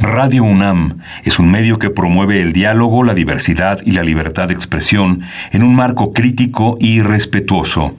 Radio 0.00 0.44
UNAM 0.44 1.00
es 1.24 1.40
un 1.40 1.50
medio 1.50 1.80
que 1.80 1.90
promueve 1.90 2.40
el 2.40 2.52
diálogo, 2.52 3.02
la 3.02 3.14
diversidad 3.14 3.80
y 3.84 3.90
la 3.90 4.04
libertad 4.04 4.46
de 4.46 4.54
expresión 4.54 5.22
en 5.50 5.64
un 5.64 5.74
marco 5.74 6.12
crítico 6.12 6.76
y 6.78 7.02
respetuoso. 7.02 7.96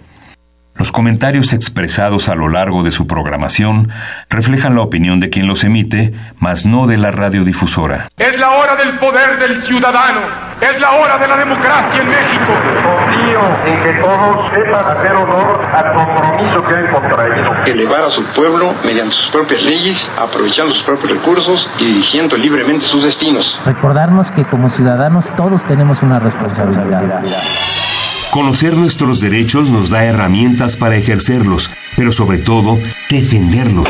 Los 0.79 0.93
comentarios 0.93 1.51
expresados 1.51 2.29
a 2.29 2.35
lo 2.35 2.47
largo 2.47 2.83
de 2.83 2.91
su 2.91 3.05
programación 3.05 3.89
reflejan 4.29 4.75
la 4.75 4.81
opinión 4.81 5.19
de 5.19 5.29
quien 5.29 5.45
los 5.45 5.65
emite, 5.65 6.13
mas 6.37 6.65
no 6.65 6.87
de 6.87 6.97
la 6.97 7.11
radiodifusora. 7.11 8.07
Es 8.17 8.39
la 8.39 8.51
hora 8.51 8.77
del 8.77 8.97
poder 8.97 9.39
del 9.39 9.61
ciudadano, 9.63 10.21
es 10.61 10.79
la 10.79 10.91
hora 10.91 11.17
de 11.17 11.27
la 11.27 11.35
democracia 11.35 12.01
en 12.01 12.07
México. 12.07 12.53
Confío 12.81 13.39
en 13.65 13.83
que 13.83 13.99
todos 13.99 14.51
sepan 14.51 14.97
hacer 14.97 15.11
honor 15.11 15.61
al 15.73 15.93
compromiso 15.93 16.63
que 16.63 16.73
han 16.73 16.87
contraído. 16.87 17.55
Elevar 17.65 18.03
a 18.05 18.09
su 18.09 18.23
pueblo 18.33 18.73
mediante 18.85 19.17
sus 19.17 19.31
propias 19.31 19.61
leyes, 19.61 19.97
aprovechando 20.17 20.73
sus 20.73 20.83
propios 20.83 21.11
recursos 21.11 21.69
y 21.77 21.87
dirigiendo 21.87 22.37
libremente 22.37 22.85
sus 22.87 23.03
destinos. 23.03 23.59
Recordarnos 23.65 24.31
que 24.31 24.45
como 24.45 24.69
ciudadanos 24.69 25.29
todos 25.35 25.65
tenemos 25.65 26.01
una 26.03 26.19
responsabilidad. 26.19 27.21
Conocer 28.31 28.77
nuestros 28.77 29.21
derechos 29.21 29.71
nos 29.71 29.89
da 29.89 30.03
herramientas 30.05 30.77
para 30.77 30.95
ejercerlos, 30.95 31.71
pero 31.95 32.11
sobre 32.11 32.37
todo, 32.37 32.77
defenderlos. 33.09 33.87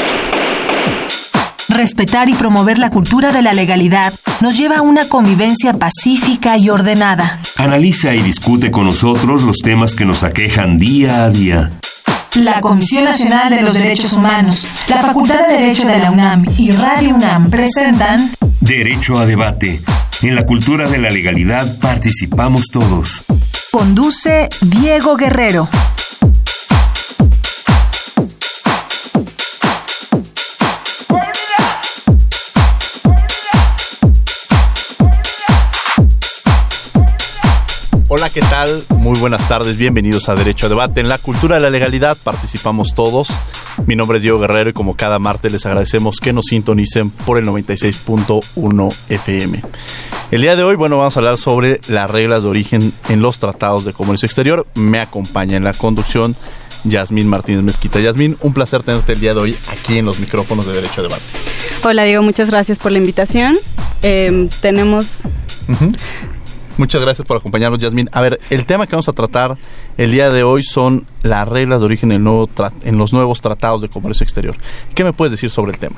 Respetar 1.68 2.30
y 2.30 2.34
promover 2.34 2.80
la 2.80 2.90
cultura 2.90 3.34
de 3.34 3.42
la 3.42 3.54
legalidad 3.54 4.14
nos 4.40 4.58
lleva 4.58 4.78
a 4.78 4.82
una 4.82 5.10
convivencia 5.10 5.74
pacífica 5.74 6.58
y 6.58 6.70
ordenada. 6.70 7.38
Analiza 7.58 8.16
y 8.16 8.22
discute 8.22 8.72
con 8.72 8.86
nosotros 8.86 9.44
los 9.44 9.58
temas 9.58 9.94
que 9.94 10.06
nos 10.06 10.24
aquejan 10.24 10.78
día 10.78 11.26
a 11.26 11.30
día. 11.30 11.72
La 12.36 12.62
Comisión 12.62 13.04
Nacional 13.04 13.50
de 13.50 13.62
los 13.62 13.74
Derechos 13.74 14.14
Humanos, 14.14 14.68
la 14.88 15.02
Facultad 15.02 15.48
de 15.48 15.56
Derecho 15.56 15.86
de 15.86 16.00
la 16.00 16.12
UNAM 16.12 16.46
y 16.58 16.72
Radio 16.72 17.16
UNAM 17.16 17.50
presentan 17.50 18.32
Derecho 18.62 19.20
a 19.20 19.26
debate. 19.26 19.82
En 20.22 20.36
la 20.36 20.46
cultura 20.46 20.90
de 20.90 20.98
la 20.98 21.10
legalidad 21.10 21.80
participamos 21.80 22.68
todos. 22.72 23.24
Conduce 23.72 24.50
Diego 24.62 25.16
Guerrero. 25.16 25.70
Hola, 38.20 38.30
¿qué 38.32 38.42
tal? 38.42 38.84
Muy 38.98 39.18
buenas 39.18 39.48
tardes, 39.48 39.78
bienvenidos 39.78 40.28
a 40.28 40.36
Derecho 40.36 40.66
a 40.66 40.70
Debate. 40.70 41.00
En 41.00 41.08
la 41.08 41.20
cultura 41.20 41.56
de 41.56 41.62
la 41.62 41.70
legalidad 41.70 42.18
participamos 42.22 42.94
todos. 42.94 43.30
Mi 43.86 43.96
nombre 43.96 44.18
es 44.18 44.24
Diego 44.24 44.42
Guerrero 44.42 44.72
y 44.72 44.74
como 44.74 44.98
cada 44.98 45.20
martes 45.20 45.54
les 45.54 45.66
agradecemos 45.66 46.18
que 46.20 46.34
nos 46.34 46.48
sintonicen 46.48 47.12
por 47.12 47.38
el 47.38 47.46
96.1 47.46 48.94
FM. 49.08 49.62
El 50.32 50.42
día 50.42 50.58
de 50.58 50.64
hoy, 50.64 50.76
bueno, 50.76 50.98
vamos 50.98 51.16
a 51.16 51.20
hablar 51.22 51.38
sobre 51.38 51.80
las 51.88 52.12
reglas 52.12 52.44
de 52.44 52.50
origen 52.50 52.92
en 53.08 53.22
los 53.22 53.40
tratados 53.40 53.86
de 53.86 53.94
comercio 53.94 54.26
exterior. 54.26 54.68
Me 54.76 55.00
acompaña 55.00 55.56
en 55.56 55.64
la 55.64 55.72
conducción 55.72 56.36
Yasmín 56.84 57.30
Martínez 57.30 57.64
Mezquita. 57.64 58.02
Yasmín, 58.02 58.38
un 58.42 58.54
placer 58.54 58.84
tenerte 58.84 59.14
el 59.14 59.22
día 59.22 59.34
de 59.34 59.40
hoy 59.40 59.58
aquí 59.72 59.98
en 59.98 60.04
los 60.04 60.20
micrófonos 60.20 60.66
de 60.66 60.74
Derecho 60.74 61.00
a 61.00 61.04
Debate. 61.04 61.24
Hola 61.86 62.04
Diego, 62.04 62.22
muchas 62.22 62.50
gracias 62.50 62.80
por 62.80 62.92
la 62.92 62.98
invitación. 62.98 63.56
Eh, 64.02 64.50
tenemos... 64.60 65.06
Muchas 66.80 67.02
gracias 67.02 67.28
por 67.28 67.36
acompañarnos, 67.36 67.78
Yasmín. 67.78 68.10
A 68.14 68.22
ver, 68.22 68.40
el 68.50 68.66
tema 68.66 68.88
que 68.88 68.94
vamos 68.94 69.10
a 69.10 69.12
tratar 69.12 69.58
el 69.98 70.14
día 70.14 70.30
de 70.30 70.44
hoy 70.44 70.64
son 70.64 71.06
las 71.24 71.46
reglas 71.46 71.82
de 71.82 71.86
origen 71.86 72.14
en, 72.14 72.24
nuevo 72.24 72.50
en, 72.86 72.98
los 72.98 73.12
nuevos 73.12 73.42
tratados 73.42 73.82
de 73.82 73.90
comercio 73.90 74.24
exterior. 74.24 74.56
¿Qué 74.96 75.04
me 75.04 75.12
puedes 75.12 75.32
decir 75.32 75.50
sobre 75.50 75.74
el 75.74 75.78
tema? 75.78 75.98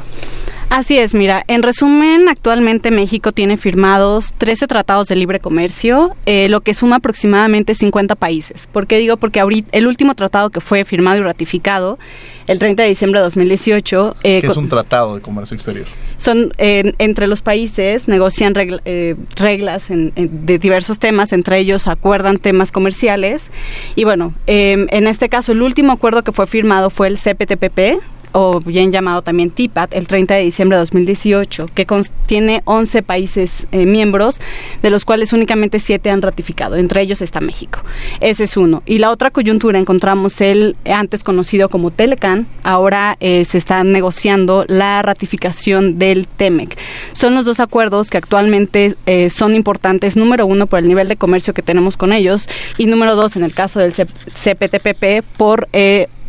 Así 0.70 0.98
es, 0.98 1.14
mira, 1.14 1.44
en 1.48 1.62
resumen, 1.62 2.28
actualmente 2.30 2.90
México 2.90 3.32
tiene 3.32 3.58
firmados 3.58 4.34
13 4.40 4.66
tratados 4.66 5.08
de 5.08 5.18
libre 5.18 5.40
comercio, 5.40 6.16
eh, 6.26 6.50
lo 6.50 6.62
que 6.62 6.74
suma 6.74 6.96
aproximadamente 6.96 7.76
50 7.76 8.16
países. 8.16 8.68
¿Por 8.72 8.88
qué 8.88 8.98
digo? 8.98 9.18
Porque 9.18 9.40
ahorita 9.40 9.78
el 9.78 9.86
último 9.86 10.16
tratado 10.16 10.50
que 10.50 10.62
fue 10.62 10.84
firmado 10.84 11.20
y 11.20 11.22
ratificado 11.22 12.00
el 12.48 12.60
30 12.60 12.84
de 12.84 12.90
diciembre 12.90 13.20
de 13.20 13.24
2018... 13.26 14.16
Eh, 14.24 14.42
¿Qué 14.42 14.48
es 14.48 14.58
un 14.58 14.68
tratado 14.68 15.16
de 15.16 15.22
comercio 15.22 15.56
exterior? 15.56 15.86
Son, 16.18 16.54
eh, 16.58 16.94
entre 16.98 17.28
los 17.28 17.42
países, 17.42 18.08
negocian 18.08 18.56
regla, 18.56 18.82
eh, 18.86 19.16
reglas 19.36 19.90
en, 19.90 20.12
en, 20.16 20.46
de 20.46 20.60
diversos 20.72 21.00
temas, 21.00 21.34
entre 21.34 21.60
ellos 21.60 21.90
acuerdan 21.90 22.38
temas 22.38 22.72
comerciales. 22.72 23.52
Y 23.96 24.06
bueno, 24.06 24.34
eh, 24.48 24.88
en 24.90 25.06
este 25.06 25.28
caso 25.28 25.52
el 25.52 25.62
último 25.62 25.92
acuerdo 25.92 26.24
que 26.24 26.32
fue 26.32 26.48
firmado 26.48 26.90
fue 26.90 27.08
el 27.10 27.18
CPTPP, 27.18 28.02
o 28.34 28.60
bien 28.60 28.92
llamado 28.92 29.22
también 29.22 29.52
TIPAT, 29.52 29.94
el 29.94 30.08
30 30.08 30.36
de 30.36 30.42
diciembre 30.42 30.78
de 30.78 30.82
2018, 30.82 31.66
que 31.74 31.86
tiene 32.26 32.62
11 32.66 33.04
países 33.04 33.68
eh, 33.72 33.86
miembros, 33.86 34.40
de 34.82 34.90
los 34.90 35.06
cuales 35.06 35.34
únicamente 35.34 35.80
7 35.80 36.10
han 36.10 36.22
ratificado, 36.22 36.76
entre 36.76 37.02
ellos 37.02 37.22
está 37.22 37.42
México. 37.42 37.82
Ese 38.20 38.46
es 38.46 38.58
uno. 38.58 38.84
Y 38.86 39.00
la 39.00 39.12
otra 39.12 39.32
coyuntura 39.32 39.80
encontramos 39.80 40.40
el 40.42 40.76
antes 40.86 41.24
conocido 41.24 41.70
como 41.70 41.92
Telecan, 41.92 42.48
ahora 42.64 43.18
eh, 43.20 43.46
se 43.46 43.58
está 43.58 43.84
negociando 43.84 44.66
la 44.68 45.02
ratificación 45.02 46.00
del 46.00 46.28
TEMEC. 46.28 46.78
Son 47.14 47.36
los 47.36 47.46
dos 47.46 47.60
acuerdos 47.60 48.10
que 48.10 48.18
actualmente 48.18 48.96
eh, 49.06 49.30
son 49.30 49.56
importantes, 49.56 50.16
número 50.16 50.46
uno, 50.46 50.68
por 50.68 50.80
el 50.80 50.88
nivel 50.88 51.08
de 51.08 51.18
comercio 51.18 51.54
que 51.54 51.62
tenemos 51.62 51.98
con 51.98 52.14
ellos, 52.14 52.48
y 52.78 52.86
número 52.86 53.16
dos, 53.16 53.36
en 53.36 53.44
el 53.44 53.54
caso 53.54 53.80
del 53.80 53.94
CPTPP, 53.94 55.26
por 55.38 55.68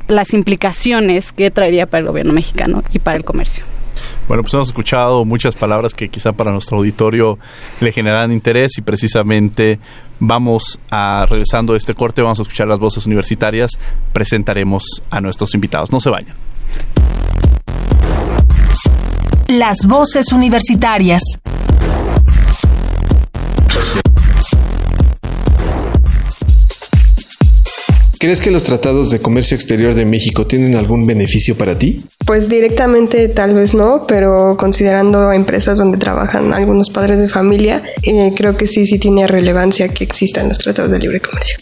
las 0.09 0.33
implicaciones 0.35 1.33
que 1.33 1.51
traería 1.51 1.87
para 1.87 2.01
el 2.01 2.07
gobierno 2.07 2.33
mexicano 2.33 2.83
y 2.93 2.99
para 2.99 3.17
el 3.17 3.25
comercio. 3.25 3.65
Bueno, 4.29 4.43
pues 4.43 4.55
hemos 4.55 4.69
escuchado 4.69 5.25
muchas 5.25 5.55
palabras 5.57 5.95
que 5.95 6.09
quizá 6.09 6.33
para 6.33 6.53
nuestro 6.53 6.79
auditorio 6.79 7.39
le 7.81 7.93
generan 7.93 8.33
interés 8.33 8.73
y 8.79 8.83
precisamente 8.83 9.79
vamos 10.19 10.79
a, 10.91 11.27
regresando 11.29 11.75
a 11.75 11.77
este 11.77 11.95
corte, 11.95 12.23
vamos 12.23 12.39
a 12.39 12.43
escuchar 12.43 12.69
las 12.69 12.79
voces 12.79 13.07
universitarias, 13.07 13.73
presentaremos 14.13 14.85
a 15.11 15.21
nuestros 15.21 15.55
invitados. 15.55 15.93
No 15.93 16.01
se 16.01 16.11
vayan. 16.11 16.35
Las 19.49 19.85
voces 19.87 20.33
universitarias. 20.33 21.23
¿Crees 28.23 28.41
que 28.41 28.53
los 28.53 28.63
tratados 28.63 29.11
de 29.11 29.19
comercio 29.19 29.57
exterior 29.57 29.97
de 29.97 30.05
México 30.05 30.47
tienen 30.47 30.77
algún 30.77 31.05
beneficio 31.05 31.57
para 31.57 31.77
ti? 31.77 32.05
Pues 32.25 32.49
directamente 32.49 33.29
tal 33.29 33.53
vez 33.53 33.75
no, 33.75 34.07
pero 34.07 34.57
considerando 34.57 35.33
empresas 35.33 35.79
donde 35.79 35.99
trabajan 35.99 36.55
algunos 36.55 36.89
padres 36.89 37.21
de 37.21 37.27
familia, 37.27 37.83
eh, 38.05 38.33
creo 38.37 38.57
que 38.57 38.69
sí, 38.69 38.87
sí 38.87 39.01
tiene 39.01 39.27
relevancia 39.27 39.89
que 39.89 40.05
existan 40.05 40.49
los 40.49 40.59
tratados 40.59 40.93
de 40.93 41.01
libre 41.01 41.19
comercio. 41.19 41.59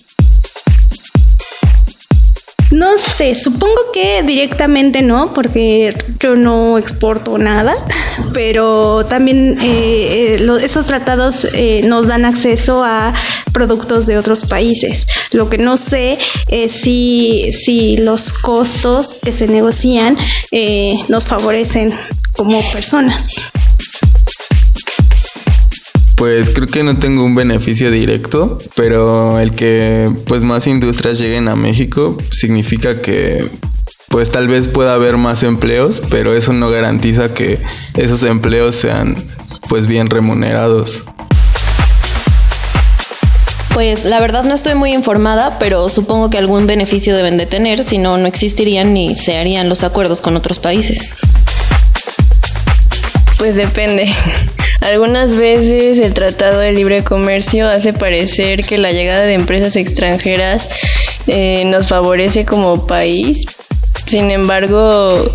No 2.71 2.97
sé, 2.99 3.35
supongo 3.35 3.91
que 3.93 4.23
directamente 4.23 5.03
no, 5.03 5.35
porque 5.35 5.97
yo 6.21 6.37
no 6.37 6.79
exporto 6.79 7.37
nada, 7.37 7.75
pero 8.33 9.05
también 9.07 9.59
eh, 9.61 10.37
eh, 10.39 10.59
esos 10.63 10.87
tratados 10.87 11.47
eh, 11.53 11.83
nos 11.85 12.07
dan 12.07 12.25
acceso 12.25 12.85
a 12.85 13.13
productos 13.53 14.07
de 14.07 14.19
otros 14.19 14.45
países. 14.45 15.05
Lo 15.33 15.51
que 15.51 15.59
no 15.59 15.77
sé 15.77 16.19
es 16.47 16.73
si, 16.73 17.53
si 17.53 17.97
los 17.97 18.33
costos 18.33 19.19
que 19.23 19.33
se 19.33 19.49
negocian 19.49 20.17
nos 21.09 21.27
favorecen 21.27 21.93
como 22.37 22.63
personas. 22.71 23.35
Pues 26.21 26.51
creo 26.51 26.67
que 26.67 26.83
no 26.83 26.99
tengo 26.99 27.25
un 27.25 27.35
beneficio 27.35 27.91
directo, 27.91 28.59
pero 28.77 29.41
el 29.41 29.55
que 29.55 30.13
pues 30.27 30.43
más 30.43 30.67
industrias 30.67 31.19
lleguen 31.19 31.49
a 31.49 31.57
México 31.57 32.19
significa 32.31 33.01
que 33.01 33.49
pues 34.11 34.31
tal 34.31 34.47
vez 34.47 34.69
pueda 34.69 34.93
haber 34.93 35.17
más 35.17 35.43
empleos, 35.45 36.03
pero 36.11 36.35
eso 36.35 36.53
no 36.53 36.69
garantiza 36.69 37.33
que 37.33 37.63
esos 37.97 38.23
empleos 38.25 38.77
sean 38.77 39.17
pues 39.71 39.87
bien 39.87 40.11
remunerados. 40.11 41.05
Pues 43.73 44.05
la 44.05 44.21
verdad 44.21 44.45
no 44.45 44.53
estoy 44.53 44.75
muy 44.75 44.93
informada, 44.93 45.59
pero 45.59 45.89
supongo 45.89 46.29
que 46.29 46.37
algún 46.37 46.67
beneficio 46.67 47.17
deben 47.17 47.39
de 47.39 47.47
tener, 47.47 47.83
si 47.83 47.97
no, 47.97 48.19
no 48.19 48.27
existirían 48.27 48.93
ni 48.93 49.17
se 49.17 49.39
harían 49.39 49.71
los 49.71 49.85
acuerdos 49.85 50.21
con 50.21 50.37
otros 50.37 50.59
países. 50.59 51.15
Pues 53.39 53.57
depende. 53.57 54.13
Algunas 54.81 55.37
veces 55.37 55.99
el 55.99 56.15
Tratado 56.15 56.59
de 56.61 56.73
Libre 56.73 57.05
Comercio 57.05 57.69
hace 57.69 57.93
parecer 57.93 58.65
que 58.65 58.79
la 58.79 58.93
llegada 58.93 59.25
de 59.25 59.35
empresas 59.35 59.77
extranjeras 59.77 60.69
eh, 61.27 61.65
nos 61.67 61.89
favorece 61.89 62.47
como 62.47 62.87
país. 62.87 63.45
Sin 64.07 64.31
embargo, 64.31 65.33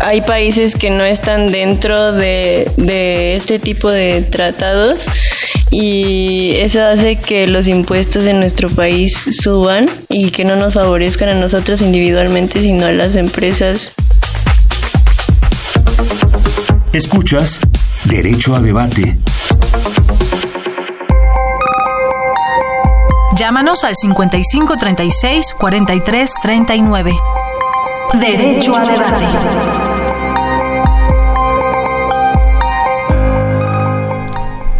hay 0.00 0.22
países 0.22 0.74
que 0.74 0.90
no 0.90 1.04
están 1.04 1.52
dentro 1.52 2.12
de, 2.12 2.70
de 2.76 3.36
este 3.36 3.58
tipo 3.58 3.90
de 3.90 4.22
tratados 4.22 5.06
y 5.70 6.54
eso 6.56 6.82
hace 6.82 7.16
que 7.16 7.46
los 7.46 7.68
impuestos 7.68 8.24
de 8.24 8.32
nuestro 8.32 8.70
país 8.70 9.14
suban 9.42 9.90
y 10.08 10.30
que 10.30 10.44
no 10.44 10.56
nos 10.56 10.74
favorezcan 10.74 11.28
a 11.28 11.34
nosotros 11.34 11.82
individualmente, 11.82 12.62
sino 12.62 12.86
a 12.86 12.92
las 12.92 13.14
empresas. 13.14 13.92
Escuchas 16.92 17.60
Derecho 18.08 18.54
a 18.54 18.60
debate. 18.60 19.16
Llámanos 23.36 23.82
al 23.82 23.94
55 23.96 24.76
36 24.76 25.54
43 25.58 26.32
39. 26.40 27.16
Derecho 28.14 28.76
a 28.76 28.84
debate. 28.84 29.95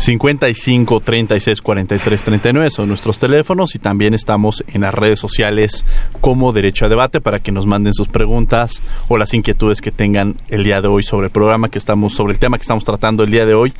55 0.06 1.00
36 1.00 1.60
43 1.62 2.22
39 2.22 2.70
son 2.70 2.86
nuestros 2.86 3.18
teléfonos 3.18 3.74
y 3.74 3.80
también 3.80 4.14
estamos 4.14 4.62
en 4.68 4.82
las 4.82 4.94
redes 4.94 5.18
sociales 5.18 5.84
como 6.20 6.52
Derecho 6.52 6.86
a 6.86 6.88
Debate 6.88 7.20
para 7.20 7.40
que 7.40 7.50
nos 7.50 7.66
manden 7.66 7.92
sus 7.92 8.06
preguntas 8.06 8.84
o 9.08 9.18
las 9.18 9.34
inquietudes 9.34 9.80
que 9.80 9.90
tengan 9.90 10.36
el 10.46 10.62
día 10.62 10.80
de 10.80 10.86
hoy 10.86 11.02
sobre 11.02 11.26
el 11.26 11.32
programa 11.32 11.70
que 11.70 11.78
estamos 11.78 12.14
sobre 12.14 12.34
el 12.34 12.38
tema 12.38 12.56
que 12.56 12.62
estamos 12.62 12.84
tratando 12.84 13.24
el 13.24 13.32
día 13.32 13.46
de 13.46 13.54
hoy, 13.54 13.72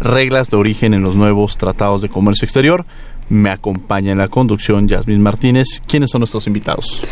reglas 0.00 0.48
de 0.48 0.56
origen 0.56 0.94
en 0.94 1.02
los 1.02 1.16
nuevos 1.16 1.58
tratados 1.58 2.00
de 2.00 2.08
comercio 2.08 2.46
exterior. 2.46 2.86
Me 3.28 3.50
acompaña 3.50 4.12
en 4.12 4.18
la 4.18 4.28
conducción 4.28 4.86
Yasmín 4.86 5.22
Martínez. 5.22 5.66
¿Quiénes 5.86 6.10
son 6.10 6.20
nuestros 6.20 6.46
invitados? 6.46 7.02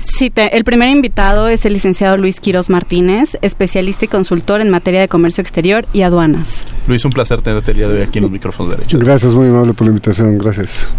Sí, 0.00 0.28
te- 0.30 0.56
el 0.56 0.64
primer 0.64 0.88
invitado 0.90 1.48
es 1.48 1.64
el 1.64 1.72
licenciado 1.72 2.16
Luis 2.18 2.40
Quiros 2.40 2.68
Martínez, 2.70 3.38
especialista 3.40 4.04
y 4.04 4.08
consultor 4.08 4.60
en 4.60 4.68
materia 4.70 5.00
de 5.00 5.08
comercio 5.08 5.40
exterior 5.40 5.86
y 5.92 6.02
aduanas. 6.02 6.66
Luis, 6.86 7.04
un 7.04 7.12
placer 7.12 7.40
tenerte 7.40 7.70
el 7.70 7.76
día 7.78 7.88
de 7.88 7.96
hoy 8.00 8.02
aquí 8.06 8.18
en 8.18 8.22
los 8.22 8.30
micrófonos 8.30 8.70
de 8.72 8.76
derecho. 8.78 8.98
Gracias, 8.98 9.34
muy 9.34 9.48
amable 9.48 9.72
por 9.72 9.86
la 9.86 9.90
invitación, 9.92 10.36
gracias. 10.38 10.92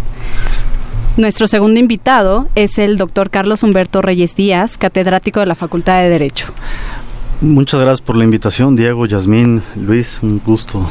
Nuestro 1.16 1.46
segundo 1.46 1.78
invitado 1.78 2.48
es 2.56 2.76
el 2.78 2.96
doctor 2.96 3.30
Carlos 3.30 3.62
Humberto 3.62 4.02
Reyes 4.02 4.34
Díaz, 4.34 4.76
catedrático 4.76 5.38
de 5.38 5.46
la 5.46 5.54
Facultad 5.54 6.02
de 6.02 6.08
Derecho. 6.08 6.46
Muchas 7.40 7.80
gracias 7.80 8.00
por 8.00 8.16
la 8.16 8.24
invitación, 8.24 8.74
Diego, 8.74 9.06
Yasmín, 9.06 9.62
Luis, 9.76 10.18
un 10.22 10.40
gusto. 10.44 10.90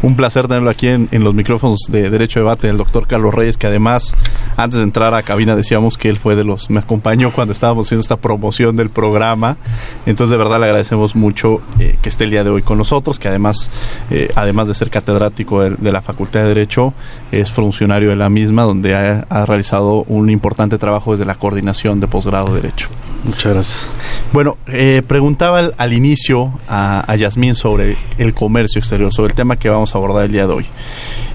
Un 0.00 0.14
placer 0.14 0.46
tenerlo 0.46 0.70
aquí 0.70 0.88
en, 0.88 1.08
en 1.10 1.24
los 1.24 1.34
micrófonos 1.34 1.80
de 1.88 2.08
Derecho 2.08 2.38
a 2.38 2.42
Debate, 2.42 2.68
el 2.68 2.76
doctor 2.76 3.06
Carlos 3.08 3.34
Reyes, 3.34 3.56
que 3.56 3.66
además, 3.66 4.14
antes 4.56 4.76
de 4.78 4.84
entrar 4.84 5.12
a 5.12 5.22
cabina, 5.22 5.56
decíamos 5.56 5.98
que 5.98 6.08
él 6.08 6.18
fue 6.18 6.36
de 6.36 6.44
los, 6.44 6.70
me 6.70 6.78
acompañó 6.78 7.32
cuando 7.32 7.52
estábamos 7.52 7.86
haciendo 7.88 8.02
esta 8.02 8.16
promoción 8.16 8.76
del 8.76 8.90
programa. 8.90 9.56
Entonces, 10.06 10.30
de 10.30 10.36
verdad, 10.36 10.60
le 10.60 10.66
agradecemos 10.66 11.16
mucho 11.16 11.60
eh, 11.80 11.98
que 12.00 12.08
esté 12.08 12.24
el 12.24 12.30
día 12.30 12.44
de 12.44 12.50
hoy 12.50 12.62
con 12.62 12.78
nosotros, 12.78 13.18
que 13.18 13.26
además, 13.26 13.70
eh, 14.10 14.30
además 14.36 14.68
de 14.68 14.74
ser 14.74 14.88
catedrático 14.88 15.62
de, 15.62 15.70
de 15.70 15.90
la 15.90 16.00
Facultad 16.00 16.40
de 16.40 16.48
Derecho, 16.48 16.94
es 17.32 17.50
funcionario 17.50 18.10
de 18.10 18.16
la 18.16 18.28
misma, 18.28 18.62
donde 18.62 18.94
ha, 18.94 19.26
ha 19.28 19.46
realizado 19.46 20.04
un 20.04 20.30
importante 20.30 20.78
trabajo 20.78 21.12
desde 21.12 21.24
la 21.24 21.34
coordinación 21.34 21.98
de 21.98 22.06
posgrado 22.06 22.54
de 22.54 22.60
Derecho. 22.62 22.88
Muchas 23.24 23.52
gracias. 23.52 23.90
Bueno, 24.32 24.58
eh, 24.68 25.02
preguntaba 25.06 25.58
al, 25.58 25.74
al 25.76 25.92
inicio 25.92 26.52
a, 26.68 27.02
a 27.10 27.16
Yasmín 27.16 27.56
sobre 27.56 27.96
el 28.16 28.32
comercio 28.32 28.78
exterior, 28.78 29.12
sobre 29.12 29.30
el 29.30 29.34
tema 29.34 29.56
que 29.56 29.68
vamos 29.68 29.87
abordar 29.94 30.24
el 30.24 30.32
día 30.32 30.46
de 30.46 30.52
hoy. 30.52 30.66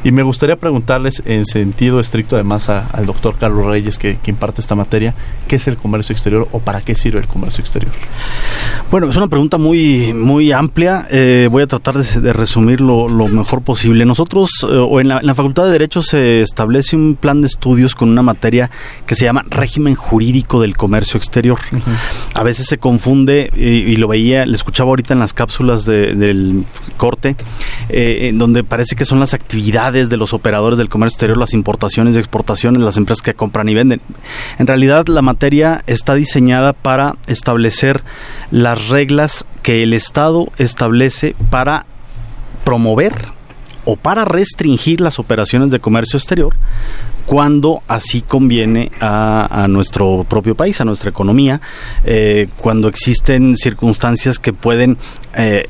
Y 0.03 0.11
me 0.11 0.21
gustaría 0.23 0.55
preguntarles 0.57 1.23
en 1.25 1.45
sentido 1.45 1.99
estricto 1.99 2.35
además 2.35 2.69
a- 2.69 2.87
al 2.87 3.05
doctor 3.05 3.35
Carlos 3.39 3.65
Reyes 3.65 3.97
que, 3.97 4.17
que 4.21 4.31
imparte 4.31 4.59
esta 4.61 4.75
materia, 4.75 5.13
¿qué 5.47 5.55
es 5.55 5.67
el 5.67 5.77
comercio 5.77 6.11
exterior 6.13 6.47
o 6.51 6.59
para 6.59 6.81
qué 6.81 6.95
sirve 6.95 7.19
el 7.19 7.27
comercio 7.27 7.61
exterior? 7.61 7.91
Bueno, 8.91 9.07
es 9.09 9.15
una 9.15 9.27
pregunta 9.27 9.57
muy, 9.57 10.13
muy 10.13 10.51
amplia. 10.51 11.07
Eh, 11.09 11.47
voy 11.49 11.63
a 11.63 11.67
tratar 11.67 11.97
de, 11.97 12.19
de 12.21 12.33
resumir 12.33 12.81
lo, 12.81 13.07
lo 13.07 13.27
mejor 13.29 13.61
posible. 13.61 14.03
Nosotros, 14.05 14.49
eh, 14.63 14.75
o 14.75 14.99
en 14.99 15.07
la, 15.07 15.19
en 15.19 15.25
la 15.25 15.35
Facultad 15.35 15.65
de 15.65 15.71
Derecho, 15.71 16.01
se 16.01 16.41
establece 16.41 16.95
un 16.95 17.15
plan 17.15 17.41
de 17.41 17.47
estudios 17.47 17.95
con 17.95 18.09
una 18.09 18.21
materia 18.21 18.69
que 19.05 19.15
se 19.15 19.23
llama 19.25 19.45
régimen 19.49 19.95
jurídico 19.95 20.61
del 20.61 20.75
comercio 20.75 21.17
exterior. 21.17 21.59
A 22.33 22.43
veces 22.43 22.67
se 22.67 22.77
confunde, 22.77 23.51
y, 23.55 23.61
y 23.93 23.95
lo 23.95 24.07
veía, 24.09 24.45
le 24.45 24.55
escuchaba 24.55 24.89
ahorita 24.89 25.13
en 25.13 25.19
las 25.21 25.33
cápsulas 25.33 25.85
de- 25.85 26.13
del 26.15 26.65
corte, 26.97 27.35
eh, 27.89 28.27
en 28.29 28.37
donde 28.37 28.63
parece 28.63 28.95
que 28.95 29.05
son 29.05 29.19
las 29.19 29.33
actividades 29.33 29.92
de 29.93 30.17
los 30.17 30.33
operadores 30.33 30.77
del 30.77 30.89
comercio 30.89 31.15
exterior, 31.15 31.37
las 31.37 31.53
importaciones 31.53 32.15
y 32.15 32.19
exportaciones, 32.19 32.81
las 32.81 32.97
empresas 32.97 33.21
que 33.21 33.33
compran 33.33 33.69
y 33.69 33.73
venden. 33.73 34.01
En 34.59 34.67
realidad, 34.67 35.07
la 35.07 35.21
materia 35.21 35.83
está 35.87 36.15
diseñada 36.15 36.73
para 36.73 37.15
establecer 37.27 38.03
las 38.51 38.89
reglas 38.89 39.45
que 39.61 39.83
el 39.83 39.93
Estado 39.93 40.51
establece 40.57 41.35
para 41.49 41.85
promover 42.63 43.13
o 43.85 43.95
para 43.95 44.25
restringir 44.25 45.01
las 45.01 45.19
operaciones 45.19 45.71
de 45.71 45.79
comercio 45.79 46.17
exterior 46.17 46.55
cuando 47.25 47.81
así 47.87 48.21
conviene 48.21 48.91
a, 48.99 49.63
a 49.63 49.67
nuestro 49.67 50.25
propio 50.27 50.55
país, 50.55 50.81
a 50.81 50.85
nuestra 50.85 51.09
economía, 51.09 51.61
eh, 52.03 52.47
cuando 52.57 52.87
existen 52.87 53.55
circunstancias 53.55 54.39
que 54.39 54.53
pueden 54.53 54.97
eh, 55.35 55.67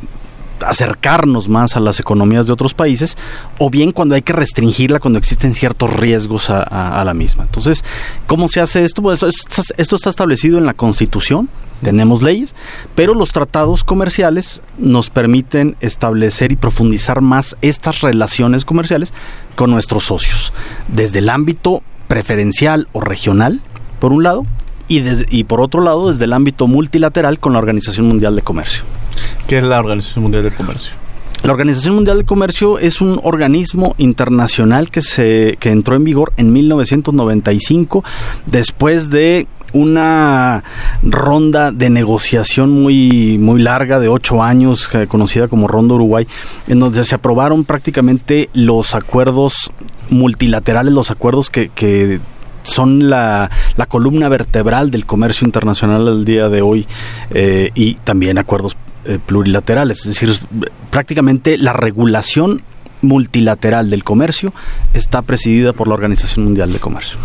acercarnos 0.65 1.50
más 1.50 1.75
a 1.75 1.79
las 1.79 2.00
economías 2.00 2.47
de 2.47 2.53
otros 2.53 2.73
países, 2.73 3.17
o 3.59 3.69
bien 3.69 3.91
cuando 3.91 4.15
hay 4.15 4.21
que 4.21 4.33
restringirla 4.33 5.00
cuando 5.00 5.19
existen 5.19 5.53
ciertos 5.53 5.94
riesgos 5.94 6.50
a, 6.50 7.03
la 7.03 7.13
misma. 7.13 7.44
Entonces, 7.44 7.83
¿cómo 8.27 8.47
se 8.47 8.61
hace 8.61 8.83
esto? 8.83 9.01
Pues 9.01 9.21
esto, 9.23 9.61
esto 9.61 9.94
esto 9.94 9.95
está 9.97 10.09
establecido 10.09 10.57
en 10.57 10.65
la 10.65 10.73
Constitución, 10.73 11.50
tenemos 11.83 12.23
leyes, 12.23 12.55
pero 12.95 13.13
los 13.13 13.31
tratados 13.31 13.83
comerciales 13.83 14.61
nos 14.77 15.09
permiten 15.09 15.75
establecer 15.81 16.51
y 16.51 16.55
profundizar 16.55 17.21
más 17.21 17.57
estas 17.61 18.01
relaciones 18.01 18.65
comerciales 18.65 19.13
con 19.55 19.69
nuestros 19.69 20.05
socios, 20.05 20.53
desde 20.88 21.19
el 21.19 21.29
ámbito 21.29 21.83
preferencial 22.07 22.88
o 22.94 23.01
regional, 23.01 23.61
por 24.00 24.13
un 24.13 24.23
lado, 24.23 24.45
y, 24.88 25.00
desde- 25.00 25.25
y 25.30 25.44
por 25.45 25.62
otro 25.62 25.81
lado, 25.81 26.12
desde 26.12 26.25
el 26.25 26.33
ámbito 26.33 26.68
multilateral 26.68 27.39
con 27.39 27.53
la 27.53 27.59
Organización 27.59 28.07
Mundial 28.07 28.35
de 28.35 28.41
Comercio. 28.41 28.83
¿Qué 29.47 29.57
es 29.57 29.63
la 29.63 29.80
Organización 29.80 30.24
Mundial 30.24 30.44
del 30.44 30.53
Comercio? 30.56 30.94
La 31.44 31.51
Organización 31.51 31.95
Mundial 31.95 32.18
del 32.18 32.25
Comercio 32.25 32.80
es 32.80 33.01
un 33.01 33.19
organismo 33.21 33.95
internacional 33.97 34.89
que 34.89 35.01
se 35.01 35.57
que 35.59 35.71
entró 35.71 35.95
en 35.97 36.06
vigor 36.06 36.31
en 36.38 36.53
1995 36.53 38.03
después 38.45 39.09
de 39.09 39.47
una 39.74 40.63
ronda 41.01 41.71
de 41.71 41.89
negociación 41.89 42.69
muy 42.83 43.38
muy 43.39 43.62
larga 43.62 44.00
de 44.00 44.07
ocho 44.07 44.41
años 44.44 44.88
eh, 44.94 45.07
conocida 45.07 45.47
como 45.50 45.68
Ronda 45.68 45.95
Uruguay 45.95 46.27
en 46.68 46.79
donde 46.79 47.03
se 47.03 47.15
aprobaron 47.15 47.65
prácticamente 47.65 48.50
los 48.53 48.94
acuerdos 48.95 49.71
multilaterales 50.09 50.94
los 50.94 51.09
acuerdos 51.12 51.50
que, 51.50 51.69
que 51.74 52.19
son 52.63 53.10
la, 53.10 53.50
columna 53.88 54.30
vertebral 54.30 54.89
del 54.89 55.06
comercio 55.06 55.45
internacional 55.45 56.07
al 56.07 56.25
día 56.25 56.50
de 56.50 56.62
hoy 56.62 56.88
eh, 57.30 57.71
y 57.75 57.95
también 57.95 58.38
acuerdos 58.38 58.75
eh, 59.06 59.19
plurilaterales, 59.24 60.00
es 60.00 60.06
decir, 60.06 60.33
prácticamente 60.89 61.57
la 61.57 61.74
regulación 61.74 62.62
multilateral 63.01 63.89
del 63.89 64.03
comercio 64.03 64.53
está 64.93 65.22
presidida 65.22 65.74
por 65.74 65.88
la 65.88 65.93
Organización 65.93 66.46
Mundial 66.46 66.72
de 66.72 66.79
Comercio. 66.79 67.20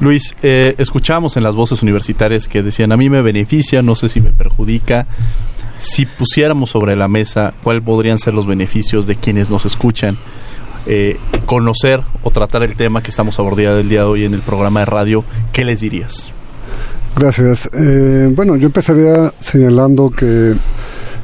Luis, 0.00 0.34
eh, 0.42 0.74
escuchamos 0.78 1.36
en 1.36 1.44
las 1.44 1.54
voces 1.54 1.82
universitarias 1.82 2.48
que 2.48 2.62
decían, 2.62 2.90
a 2.90 2.96
mí 2.96 3.08
me 3.08 3.22
beneficia, 3.22 3.80
no 3.80 3.94
sé 3.94 4.08
si 4.08 4.20
me 4.20 4.30
perjudica. 4.30 5.06
Si 5.76 6.06
pusiéramos 6.06 6.70
sobre 6.70 6.96
la 6.96 7.08
mesa 7.08 7.54
cuáles 7.62 7.82
podrían 7.82 8.18
ser 8.18 8.34
los 8.34 8.46
beneficios 8.46 9.06
de 9.06 9.16
quienes 9.16 9.50
nos 9.50 9.66
escuchan, 9.66 10.18
eh, 10.86 11.18
conocer 11.46 12.00
o 12.22 12.30
tratar 12.30 12.62
el 12.62 12.76
tema 12.76 13.02
que 13.02 13.10
estamos 13.10 13.38
abordando 13.38 13.78
el 13.78 13.88
día 13.88 14.00
de 14.00 14.06
hoy 14.06 14.24
en 14.24 14.34
el 14.34 14.40
programa 14.40 14.80
de 14.80 14.86
radio, 14.86 15.24
¿qué 15.52 15.64
les 15.64 15.80
dirías? 15.80 16.32
Gracias. 17.16 17.70
Eh, 17.72 18.30
bueno, 18.34 18.56
yo 18.56 18.66
empezaría 18.66 19.32
señalando 19.38 20.10
que 20.10 20.54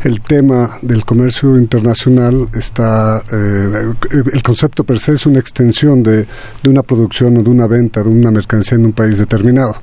el 0.04 0.20
tema 0.22 0.78
del 0.82 1.04
comercio 1.04 1.58
internacional 1.58 2.48
está, 2.54 3.22
eh, 3.30 3.92
el 4.32 4.42
concepto 4.42 4.84
per 4.84 4.98
se 4.98 5.12
es 5.12 5.26
una 5.26 5.40
extensión 5.40 6.02
de, 6.02 6.26
de 6.62 6.70
una 6.70 6.82
producción 6.82 7.36
o 7.36 7.42
de 7.42 7.50
una 7.50 7.66
venta 7.66 8.02
de 8.02 8.08
una 8.08 8.30
mercancía 8.30 8.76
en 8.78 8.86
un 8.86 8.92
país 8.92 9.18
determinado. 9.18 9.76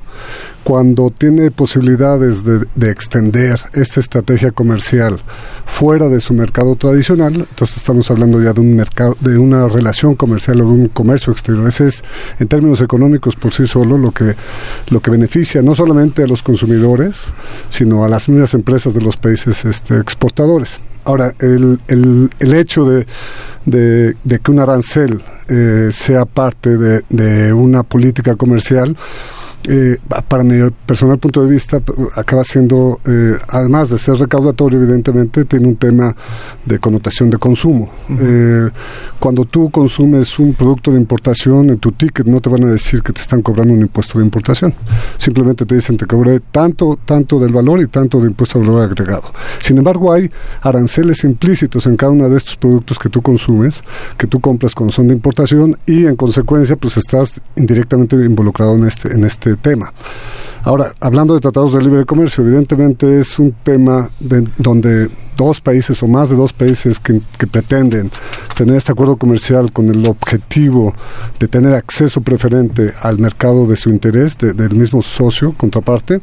Cuando 0.68 1.08
tiene 1.08 1.50
posibilidades 1.50 2.44
de, 2.44 2.66
de 2.74 2.90
extender 2.90 3.58
esta 3.72 4.00
estrategia 4.00 4.50
comercial 4.50 5.18
fuera 5.64 6.10
de 6.10 6.20
su 6.20 6.34
mercado 6.34 6.76
tradicional, 6.76 7.46
entonces 7.48 7.78
estamos 7.78 8.10
hablando 8.10 8.42
ya 8.42 8.52
de 8.52 8.60
un 8.60 8.76
mercado, 8.76 9.16
de 9.20 9.38
una 9.38 9.66
relación 9.66 10.14
comercial 10.14 10.60
o 10.60 10.64
de 10.64 10.70
un 10.70 10.88
comercio 10.88 11.32
exterior. 11.32 11.66
Ese 11.66 11.88
es, 11.88 12.04
en 12.38 12.48
términos 12.48 12.82
económicos 12.82 13.34
por 13.34 13.50
sí 13.50 13.66
solo, 13.66 13.96
lo 13.96 14.12
que, 14.12 14.34
lo 14.90 15.00
que 15.00 15.10
beneficia 15.10 15.62
no 15.62 15.74
solamente 15.74 16.24
a 16.24 16.26
los 16.26 16.42
consumidores, 16.42 17.28
sino 17.70 18.04
a 18.04 18.08
las 18.10 18.28
mismas 18.28 18.52
empresas 18.52 18.92
de 18.92 19.00
los 19.00 19.16
países 19.16 19.64
este, 19.64 19.96
exportadores. 19.96 20.80
Ahora, 21.04 21.32
el, 21.38 21.80
el, 21.88 22.54
hecho 22.54 22.84
de, 22.84 23.06
de, 23.64 24.38
que 24.38 24.50
un 24.50 24.58
arancel 24.58 25.22
eh, 25.48 25.88
sea 25.92 26.26
parte 26.26 26.76
de 26.76 27.54
una 27.54 27.84
política 27.84 28.36
comercial, 28.36 28.94
eh, 29.66 29.96
para 30.28 30.44
mi 30.44 30.70
personal 30.86 31.18
punto 31.18 31.44
de 31.44 31.50
vista, 31.50 31.82
acaba 32.16 32.44
siendo, 32.44 33.00
eh, 33.04 33.36
además 33.48 33.90
de 33.90 33.98
ser 33.98 34.14
recaudatorio, 34.16 34.78
evidentemente, 34.78 35.44
tiene 35.44 35.66
un 35.66 35.76
tema 35.76 36.14
de 36.64 36.78
connotación 36.78 37.28
de 37.30 37.38
consumo. 37.38 37.90
Eh, 38.08 38.70
cuando 39.18 39.44
tú 39.44 39.70
consumes 39.70 40.38
un 40.38 40.54
producto 40.54 40.92
de 40.92 40.98
importación, 40.98 41.70
en 41.70 41.78
tu 41.78 41.92
ticket 41.92 42.26
no 42.26 42.40
te 42.40 42.48
van 42.48 42.64
a 42.64 42.68
decir 42.68 43.02
que 43.02 43.12
te 43.12 43.20
están 43.20 43.42
cobrando 43.42 43.74
un 43.74 43.80
impuesto 43.80 44.18
de 44.18 44.24
importación. 44.24 44.72
Simplemente 45.16 45.66
te 45.66 45.74
dicen 45.74 45.96
te 45.96 46.06
cobré 46.06 46.40
tanto, 46.40 46.98
tanto 47.04 47.40
del 47.40 47.52
valor 47.52 47.80
y 47.80 47.88
tanto 47.88 48.20
de 48.20 48.28
impuesto 48.28 48.60
de 48.60 48.66
valor 48.66 48.82
agregado. 48.84 49.24
Sin 49.58 49.76
embargo, 49.78 50.12
hay 50.12 50.30
aranceles 50.62 51.24
implícitos 51.24 51.86
en 51.86 51.96
cada 51.96 52.12
uno 52.12 52.28
de 52.28 52.36
estos 52.36 52.56
productos 52.56 52.98
que 52.98 53.08
tú 53.08 53.22
consumes, 53.22 53.82
que 54.16 54.26
tú 54.26 54.40
compras 54.40 54.74
cuando 54.74 54.92
son 54.92 55.08
de 55.08 55.14
importación 55.14 55.76
y 55.86 56.06
en 56.06 56.16
consecuencia 56.16 56.76
pues 56.76 56.96
estás 56.96 57.40
indirectamente 57.56 58.16
involucrado 58.16 58.76
en 58.76 58.84
este, 58.84 59.12
en 59.12 59.24
este 59.24 59.47
tema. 59.56 59.92
Ahora, 60.64 60.92
hablando 61.00 61.34
de 61.34 61.40
tratados 61.40 61.72
de 61.72 61.82
libre 61.82 62.04
comercio, 62.04 62.44
evidentemente 62.44 63.20
es 63.20 63.38
un 63.38 63.52
tema 63.62 64.08
donde 64.58 65.08
dos 65.38 65.60
países 65.60 66.02
o 66.02 66.08
más 66.08 66.28
de 66.28 66.36
dos 66.36 66.52
países 66.52 66.98
que, 67.00 67.22
pretenden 67.46 68.10
tener 68.56 68.76
este 68.76 68.92
acuerdo 68.92 69.16
comercial 69.16 69.72
con 69.72 69.88
el 69.88 70.06
objetivo 70.06 70.92
de 71.38 71.46
tener 71.46 71.72
acceso 71.72 72.20
preferente 72.20 72.92
al 73.00 73.18
mercado 73.18 73.66
de 73.66 73.76
su 73.76 73.88
interés, 73.88 74.36
del 74.36 74.74
mismo 74.74 75.00
socio, 75.00 75.54
contraparte, 75.56 76.20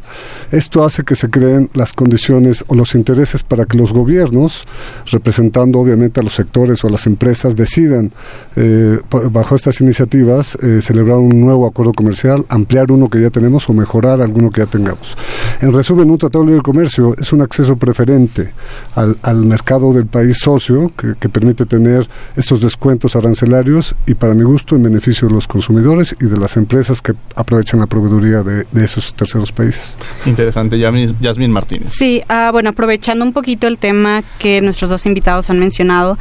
esto 0.51 0.83
hace 0.83 1.03
que 1.03 1.15
se 1.15 1.29
creen 1.29 1.69
las 1.73 1.93
condiciones 1.93 2.63
o 2.67 2.75
los 2.75 2.93
intereses 2.93 3.41
para 3.41 3.65
que 3.65 3.77
los 3.77 3.93
gobiernos, 3.93 4.65
representando 5.07 5.79
obviamente 5.79 6.19
a 6.19 6.23
los 6.23 6.35
sectores 6.35 6.83
o 6.83 6.87
a 6.87 6.91
las 6.91 7.07
empresas, 7.07 7.55
decidan 7.55 8.11
eh, 8.57 8.99
bajo 9.31 9.55
estas 9.55 9.79
iniciativas 9.79 10.55
eh, 10.61 10.81
celebrar 10.81 11.17
un 11.17 11.39
nuevo 11.39 11.65
acuerdo 11.65 11.93
comercial, 11.93 12.45
ampliar 12.49 12.91
uno 12.91 13.09
que 13.09 13.21
ya 13.21 13.29
tenemos 13.29 13.69
o 13.69 13.73
mejorar 13.73 14.21
alguno 14.21 14.51
que 14.51 14.59
ya 14.59 14.67
tengamos. 14.67 15.15
En 15.61 15.73
resumen, 15.73 16.11
un 16.11 16.17
tratado 16.17 16.43
de 16.43 16.51
libre 16.51 16.63
comercio 16.63 17.15
es 17.17 17.31
un 17.31 17.41
acceso 17.41 17.77
preferente 17.77 18.51
a 18.93 19.04
al, 19.21 19.35
mercado 19.45 19.93
del 19.93 20.05
país 20.05 20.37
socio 20.39 20.91
que, 20.95 21.29
permite 21.29 21.65
tener 21.65 22.07
estos 22.35 22.61
descuentos 22.61 23.15
arancelarios 23.15 23.95
y 24.05 24.13
para 24.13 24.33
mi 24.33 24.43
gusto 24.43 24.75
en 24.75 24.83
beneficio 24.83 25.27
de 25.27 25.33
los 25.33 25.47
consumidores 25.47 26.15
y 26.21 26.25
de 26.25 26.37
las 26.37 26.55
empresas 26.55 27.01
que 27.01 27.13
aprovechan 27.35 27.79
la 27.79 27.87
proveeduría 27.87 28.41
de, 28.43 28.65
esos 28.83 29.13
terceros 29.13 29.51
países. 29.51 29.95
Interesante, 30.25 30.79
Yasmin 30.79 31.51
Martínez. 31.51 31.89
Sí, 31.91 32.21
ah, 32.29 32.49
bueno, 32.51 32.69
aprovechando 32.69 33.25
un 33.25 33.33
poquito 33.33 33.67
el 33.67 33.77
tema 33.77 34.23
que 34.39 34.61
nuestros 34.61 34.89
dos 34.89 35.05
invitados 35.05 35.49
han 35.49 35.59
mencionado, 35.59 36.17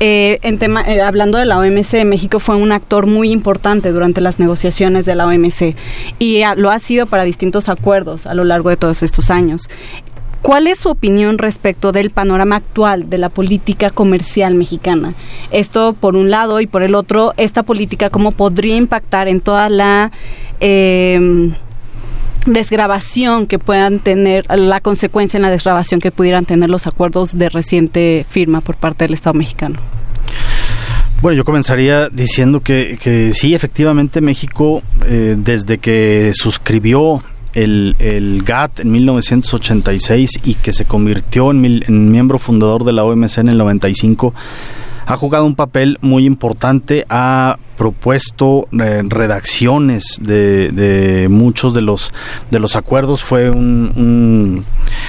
eh, 0.00 0.38
en 0.42 0.58
tema, 0.58 0.82
eh, 0.82 1.00
hablando 1.00 1.38
de 1.38 1.46
la 1.46 1.58
OMC, 1.58 2.04
México 2.04 2.40
fue 2.40 2.56
un 2.56 2.72
actor 2.72 3.06
muy 3.06 3.30
importante 3.30 3.90
durante 3.92 4.20
las 4.20 4.38
negociaciones 4.38 5.06
de 5.06 5.14
la 5.14 5.26
OMC 5.26 5.76
y 6.18 6.42
ah, 6.42 6.54
lo 6.56 6.70
ha 6.70 6.78
sido 6.78 7.06
para 7.06 7.24
distintos 7.24 7.68
acuerdos 7.68 8.26
a 8.26 8.34
lo 8.34 8.44
largo 8.44 8.68
de 8.68 8.76
todos 8.76 9.02
estos 9.02 9.30
años. 9.30 9.68
¿Cuál 10.42 10.66
es 10.66 10.80
su 10.80 10.88
opinión 10.88 11.38
respecto 11.38 11.92
del 11.92 12.10
panorama 12.10 12.56
actual 12.56 13.08
de 13.08 13.16
la 13.16 13.28
política 13.28 13.90
comercial 13.90 14.56
mexicana? 14.56 15.14
Esto 15.52 15.94
por 15.98 16.16
un 16.16 16.30
lado 16.30 16.60
y 16.60 16.66
por 16.66 16.82
el 16.82 16.96
otro, 16.96 17.32
esta 17.36 17.62
política 17.62 18.10
cómo 18.10 18.32
podría 18.32 18.76
impactar 18.76 19.28
en 19.28 19.40
toda 19.40 19.68
la 19.68 20.10
em, 20.58 21.54
desgrabación 22.44 23.46
que 23.46 23.60
puedan 23.60 24.00
tener, 24.00 24.44
la 24.50 24.80
consecuencia 24.80 25.38
en 25.38 25.42
la 25.42 25.50
desgrabación 25.50 26.00
que 26.00 26.10
pudieran 26.10 26.44
tener 26.44 26.70
los 26.70 26.88
acuerdos 26.88 27.38
de 27.38 27.48
reciente 27.48 28.26
firma 28.28 28.60
por 28.60 28.74
parte 28.74 29.04
del 29.04 29.14
Estado 29.14 29.34
mexicano. 29.34 29.76
Bueno, 31.20 31.36
yo 31.36 31.44
comenzaría 31.44 32.08
diciendo 32.08 32.62
que, 32.64 32.98
que 33.00 33.32
sí, 33.32 33.54
efectivamente 33.54 34.20
México, 34.20 34.82
eh, 35.06 35.36
desde 35.38 35.78
que 35.78 36.32
suscribió 36.34 37.22
el, 37.54 37.96
el, 37.98 38.42
GATT 38.42 38.80
en 38.80 38.92
1986 38.92 40.40
y 40.44 40.54
que 40.54 40.72
se 40.72 40.84
convirtió 40.84 41.50
en, 41.50 42.10
miembro 42.10 42.38
fundador 42.38 42.84
de 42.84 42.92
la 42.92 43.04
OMC 43.04 43.38
en 43.38 43.48
el 43.48 43.58
95, 43.58 44.34
ha 45.06 45.16
jugado 45.16 45.44
un 45.44 45.56
papel 45.56 45.98
muy 46.00 46.24
importante, 46.24 47.04
ha 47.08 47.58
propuesto 47.76 48.68
eh, 48.80 49.02
redacciones 49.04 50.18
de, 50.20 50.70
de, 50.70 51.28
muchos 51.28 51.74
de 51.74 51.80
los 51.80 52.12
de 52.50 52.60
los 52.60 52.76
acuerdos, 52.76 53.22
fue 53.22 53.50
un, 53.50 54.64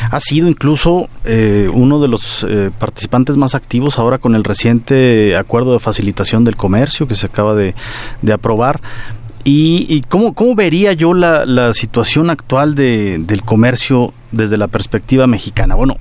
ha 0.10 0.20
sido 0.20 0.48
incluso 0.48 1.10
eh, 1.26 1.70
uno 1.72 2.00
de 2.02 2.08
los 2.08 2.46
eh, 2.50 2.72
participantes 2.78 3.38
más 3.38 3.54
activos 3.54 4.00
ahora 4.00 4.18
con 4.18 4.34
el 4.34 4.44
reciente 4.44 5.36
acuerdo 5.38 5.74
de 5.74 5.80
facilitación 5.80 6.44
del 6.44 6.56
comercio 6.56 7.08
que 7.08 7.16
se 7.16 7.28
acaba 7.28 7.54
de, 7.54 7.76
de 8.22 8.34
aprobar 8.34 8.82
¿Y, 9.46 10.02
cómo, 10.08 10.34
cómo, 10.34 10.56
vería 10.56 10.94
yo 10.94 11.14
la, 11.14 11.46
la 11.46 11.74
situación 11.74 12.30
actual 12.30 12.76
de, 12.76 13.18
del 13.20 13.42
comercio 13.42 14.14
desde 14.32 14.58
la 14.58 14.68
perspectiva 14.70 15.28
mexicana? 15.28 15.76
Bueno, 15.76 15.98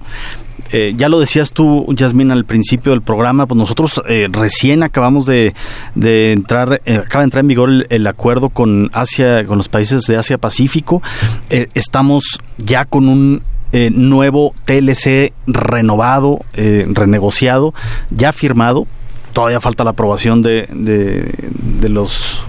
eh, 0.74 0.94
ya 0.96 1.10
lo 1.10 1.20
decías 1.20 1.52
tú, 1.52 1.86
Yasmin, 1.94 2.30
al 2.30 2.46
principio 2.46 2.92
del 2.92 3.02
programa, 3.02 3.46
pues 3.46 3.58
nosotros 3.58 4.02
eh, 4.08 4.28
recién 4.32 4.82
acabamos 4.82 5.26
de, 5.26 5.54
de 5.94 6.32
entrar, 6.32 6.80
eh, 6.86 6.96
acaba 6.96 7.22
de 7.22 7.24
entrar 7.24 7.40
en 7.40 7.48
vigor 7.48 7.86
el, 7.90 8.06
acuerdo 8.06 8.48
con 8.48 8.90
Asia, 8.94 9.44
con 9.44 9.58
los 9.58 9.68
países 9.68 10.04
de 10.04 10.16
Asia 10.16 10.38
Pacífico. 10.38 11.02
estamos 11.50 12.24
ya 12.56 12.86
con 12.86 13.08
un 13.08 13.42
nuevo 13.72 14.54
TLC 14.66 15.32
renovado, 15.46 16.40
renegociado, 16.54 17.72
ya 18.10 18.32
firmado 18.32 18.86
todavía 19.32 19.60
falta 19.60 19.84
la 19.84 19.90
aprobación 19.90 20.42
de, 20.42 20.68
de, 20.72 21.88
los 21.88 22.42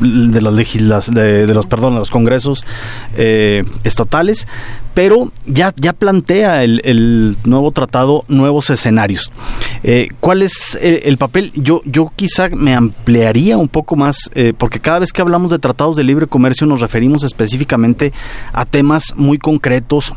de 0.00 0.40
las 0.40 0.52
legislas 0.52 1.12
de, 1.12 1.46
los 1.46 1.66
perdón 1.66 1.94
los 1.94 2.10
congresos 2.10 2.64
eh, 3.16 3.64
estatales 3.84 4.46
pero 4.96 5.30
ya 5.46 5.74
ya 5.76 5.92
plantea 5.92 6.64
el, 6.64 6.80
el 6.84 7.36
nuevo 7.44 7.70
tratado 7.70 8.24
nuevos 8.28 8.70
escenarios. 8.70 9.30
Eh, 9.82 10.08
cuál 10.20 10.40
es 10.40 10.78
el, 10.80 11.18
papel 11.18 11.52
yo 11.54 11.82
yo 11.84 12.10
quizá 12.16 12.48
me 12.48 12.74
ampliaría 12.74 13.58
un 13.58 13.68
poco 13.68 13.94
más 13.94 14.30
eh, 14.34 14.54
porque 14.56 14.80
cada 14.80 15.00
vez 15.00 15.12
que 15.12 15.20
hablamos 15.20 15.50
de 15.50 15.58
tratados 15.58 15.96
de 15.96 16.04
libre 16.04 16.26
comercio 16.26 16.66
nos 16.66 16.80
referimos 16.80 17.24
específicamente 17.24 18.14
a 18.54 18.64
temas 18.64 19.12
muy 19.16 19.36
concretos 19.36 20.14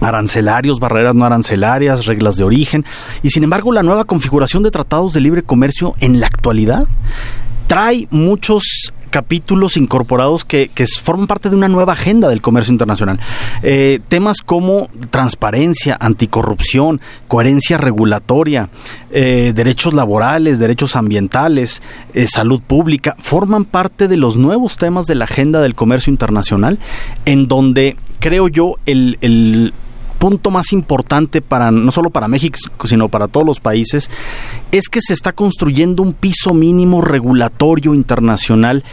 arancelarios, 0.00 0.80
barreras 0.80 1.14
no 1.14 1.24
arancelarias, 1.24 2.06
reglas 2.06 2.36
de 2.36 2.44
origen. 2.44 2.84
Y 3.22 3.30
sin 3.30 3.44
embargo, 3.44 3.72
la 3.72 3.82
nueva 3.82 4.04
configuración 4.04 4.62
de 4.62 4.70
tratados 4.70 5.12
de 5.12 5.20
libre 5.20 5.42
comercio 5.42 5.94
en 6.00 6.20
la 6.20 6.26
actualidad 6.26 6.86
trae 7.66 8.08
muchos 8.10 8.92
capítulos 9.10 9.76
incorporados 9.76 10.44
que, 10.44 10.70
forman 11.02 11.26
parte 11.26 11.50
de 11.50 11.56
una 11.56 11.68
nueva 11.68 11.92
agenda 11.92 12.28
del 12.28 12.40
comercio 12.40 12.72
internacional. 12.72 13.20
Eh, 13.62 14.00
temas 14.08 14.38
como 14.38 14.88
transparencia, 15.10 15.96
anticorrupción, 16.00 17.00
coherencia 17.28 17.76
regulatoria, 17.76 18.70
eh, 19.10 19.52
derechos 19.54 19.92
laborales, 19.92 20.58
derechos 20.58 20.96
ambientales, 20.96 21.82
eh, 22.14 22.26
salud 22.26 22.60
pública, 22.60 23.16
forman 23.18 23.64
parte 23.64 24.08
de 24.08 24.16
los 24.16 24.36
nuevos 24.36 24.76
temas 24.76 25.06
de 25.06 25.16
la 25.16 25.24
agenda 25.24 25.60
del 25.60 25.74
comercio 25.74 26.10
internacional, 26.10 26.78
en 27.24 27.48
donde 27.48 27.96
creo 28.20 28.48
yo 28.48 28.76
el 28.86 29.72
punto 30.20 30.50
más 30.50 30.74
importante 30.74 31.40
para 31.40 31.70
no 31.70 31.90
solo 31.90 32.10
para 32.10 32.28
México, 32.28 32.58
sino 32.84 33.08
para 33.08 33.26
todos 33.26 33.46
los 33.46 33.58
países, 33.58 34.10
es 34.70 34.90
que 34.90 35.00
se 35.00 35.14
está 35.14 35.32
construyendo 35.32 36.02
un 36.02 36.12
piso 36.12 36.52
mínimo 36.52 37.00
regulatorio 37.00 37.94
internacional 37.94 38.84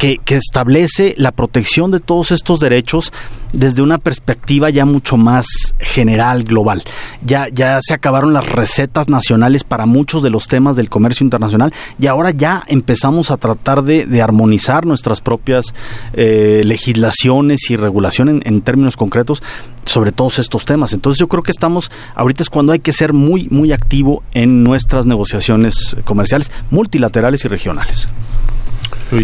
que, 0.00 0.18
establece 0.34 1.14
la 1.18 1.30
protección 1.30 1.90
de 1.90 2.00
todos 2.00 2.32
estos 2.32 2.58
derechos 2.58 3.12
desde 3.52 3.82
una 3.82 3.98
perspectiva 3.98 4.70
ya 4.70 4.86
mucho 4.86 5.18
más 5.18 5.46
general, 5.78 6.44
global. 6.44 6.82
Ya, 7.22 7.48
ya 7.52 7.78
se 7.82 7.92
acabaron 7.92 8.32
las 8.32 8.48
recetas 8.48 9.10
nacionales 9.10 9.62
para 9.62 9.84
muchos 9.84 10.22
de 10.22 10.30
los 10.30 10.48
temas 10.48 10.74
del 10.74 10.88
comercio 10.88 11.24
internacional 11.24 11.74
y 11.98 12.06
ahora 12.06 12.30
ya 12.30 12.64
empezamos 12.66 13.30
a 13.30 13.36
tratar 13.36 13.82
de, 13.82 14.22
armonizar 14.22 14.86
nuestras 14.86 15.20
propias 15.20 15.74
eh, 16.14 16.62
legislaciones 16.64 17.70
y 17.70 17.76
regulación 17.76 18.40
en, 18.44 18.60
términos 18.62 18.96
concretos 18.96 19.42
sobre 19.84 20.12
todos 20.12 20.38
estos 20.38 20.64
temas. 20.64 20.94
Entonces 20.94 21.18
yo 21.18 21.28
creo 21.28 21.42
que 21.42 21.50
estamos, 21.50 21.90
ahorita 22.14 22.42
es 22.42 22.48
cuando 22.48 22.72
hay 22.72 22.78
que 22.78 22.92
ser 22.94 23.12
muy, 23.12 23.48
muy 23.50 23.72
activo 23.72 24.22
en 24.32 24.64
nuestras 24.64 25.04
negociaciones 25.04 25.96
comerciales 26.04 26.50
multilaterales 26.70 27.44
y 27.44 27.48
regionales. 27.48 28.08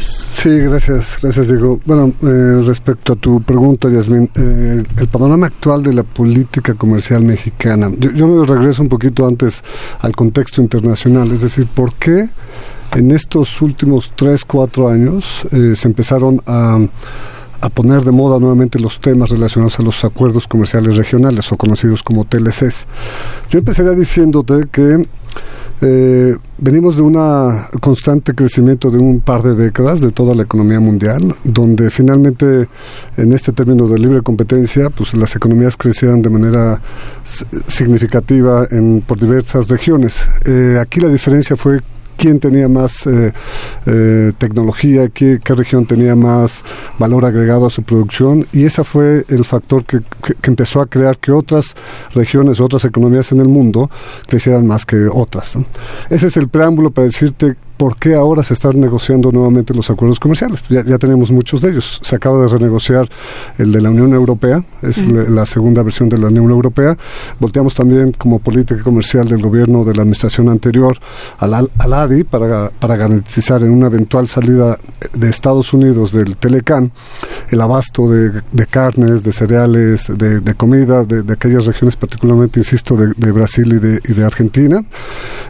Sí, 0.00 0.50
gracias, 0.50 1.18
gracias 1.22 1.48
Diego. 1.48 1.80
Bueno, 1.84 2.12
eh, 2.22 2.62
respecto 2.66 3.12
a 3.12 3.16
tu 3.16 3.40
pregunta, 3.42 3.88
Yasmin, 3.88 4.28
eh, 4.34 4.82
el 4.98 5.08
panorama 5.08 5.46
actual 5.46 5.82
de 5.82 5.94
la 5.94 6.02
política 6.02 6.74
comercial 6.74 7.22
mexicana, 7.22 7.90
yo, 7.96 8.26
me 8.26 8.44
regreso 8.44 8.82
un 8.82 8.88
poquito 8.88 9.26
antes 9.26 9.62
al 10.00 10.16
contexto 10.16 10.60
internacional, 10.60 11.30
es 11.30 11.42
decir, 11.42 11.66
¿por 11.66 11.94
qué 11.94 12.28
en 12.96 13.10
estos 13.12 13.62
últimos 13.62 14.12
tres, 14.16 14.44
cuatro 14.44 14.88
años 14.88 15.46
eh, 15.52 15.74
se 15.76 15.86
empezaron 15.86 16.42
a 16.46 16.78
a 17.60 17.68
poner 17.68 18.02
de 18.02 18.12
moda 18.12 18.38
nuevamente 18.38 18.78
los 18.78 19.00
temas 19.00 19.30
relacionados 19.30 19.78
a 19.78 19.82
los 19.82 20.04
acuerdos 20.04 20.46
comerciales 20.46 20.96
regionales 20.96 21.50
o 21.52 21.56
conocidos 21.56 22.02
como 22.02 22.24
TLCs. 22.24 22.86
Yo 23.50 23.58
empezaría 23.58 23.92
diciéndote 23.92 24.66
que 24.70 25.06
eh, 25.82 26.34
venimos 26.56 26.96
de 26.96 27.02
un 27.02 27.14
constante 27.80 28.34
crecimiento 28.34 28.90
de 28.90 28.98
un 28.98 29.20
par 29.20 29.42
de 29.42 29.54
décadas 29.54 30.00
de 30.00 30.10
toda 30.10 30.34
la 30.34 30.42
economía 30.42 30.80
mundial, 30.80 31.34
donde 31.44 31.90
finalmente 31.90 32.68
en 33.16 33.32
este 33.32 33.52
término 33.52 33.86
de 33.86 33.98
libre 33.98 34.22
competencia, 34.22 34.88
pues 34.88 35.14
las 35.14 35.36
economías 35.36 35.76
crecían 35.76 36.22
de 36.22 36.30
manera 36.30 36.80
significativa 37.66 38.66
en, 38.70 39.02
por 39.06 39.20
diversas 39.20 39.68
regiones. 39.68 40.26
Eh, 40.46 40.78
aquí 40.80 41.00
la 41.00 41.08
diferencia 41.08 41.56
fue 41.56 41.80
quién 42.16 42.40
tenía 42.40 42.68
más 42.68 43.06
eh, 43.06 43.32
eh, 43.86 44.32
tecnología, 44.38 45.08
qué, 45.08 45.38
región 45.56 45.86
tenía 45.86 46.14
más 46.14 46.64
valor 46.98 47.24
agregado 47.24 47.66
a 47.66 47.70
su 47.70 47.82
producción 47.82 48.46
y 48.52 48.64
ese 48.64 48.84
fue 48.84 49.24
el 49.28 49.44
factor 49.44 49.84
que, 49.84 50.00
empezó 50.42 50.80
a 50.80 50.86
crear 50.86 51.18
que 51.18 51.32
otras 51.32 51.74
regiones, 52.14 52.60
otras 52.60 52.84
economías 52.84 53.32
en 53.32 53.40
el 53.40 53.48
mundo 53.48 53.90
crecieran 54.26 54.66
más 54.66 54.86
que 54.86 55.08
otras. 55.10 55.54
Ese 56.10 56.26
es 56.28 56.36
el 56.36 56.48
preámbulo 56.48 56.90
para 56.90 57.06
decirte 57.06 57.56
¿por 57.76 57.96
qué 57.96 58.14
ahora 58.14 58.42
se 58.42 58.54
están 58.54 58.80
negociando 58.80 59.30
nuevamente 59.32 59.74
los 59.74 59.90
acuerdos 59.90 60.18
comerciales? 60.18 60.60
Ya, 60.68 60.98
tenemos 60.98 61.30
muchos 61.30 61.60
de 61.60 61.70
ellos. 61.70 61.98
Se 62.02 62.16
acaba 62.16 62.40
de 62.42 62.48
renegociar 62.48 63.08
el 63.58 63.72
de 63.72 63.80
la 63.80 63.90
Unión 63.90 64.14
Europea, 64.14 64.64
es 64.82 65.06
la, 65.06 65.46
segunda 65.46 65.82
versión 65.82 66.08
de 66.08 66.18
la 66.18 66.28
Unión 66.28 66.50
Europea. 66.50 66.96
Volteamos 67.38 67.74
también 67.74 68.12
como 68.12 68.38
política 68.38 68.82
comercial 68.82 69.28
del 69.28 69.42
gobierno 69.42 69.84
de 69.84 69.94
la 69.94 70.02
administración 70.02 70.48
anterior 70.48 70.98
al, 71.38 71.54
al 71.54 71.92
ADI 71.92 72.24
para, 72.24 72.70
para 72.70 72.96
garantizar 72.96 73.62
en 73.62 73.70
una 73.70 73.86
eventual 73.86 74.28
salida 74.28 74.78
de 75.12 75.28
Estados 75.30 75.72
Unidos 75.72 76.12
del 76.12 76.36
Telecan 76.36 76.92
el 77.50 77.60
abasto 77.60 78.08
de, 78.08 78.66
carnes, 78.66 79.22
de 79.22 79.32
cereales, 79.32 80.06
de, 80.08 80.54
comida 80.54 81.04
de, 81.04 81.32
aquellas 81.32 81.66
regiones, 81.66 81.96
particularmente, 81.96 82.60
insisto, 82.60 82.96
de, 82.96 83.32
Brasil 83.32 83.72
y 83.72 83.78
de, 83.78 84.00
y 84.08 84.12
de 84.14 84.24
Argentina, 84.24 84.84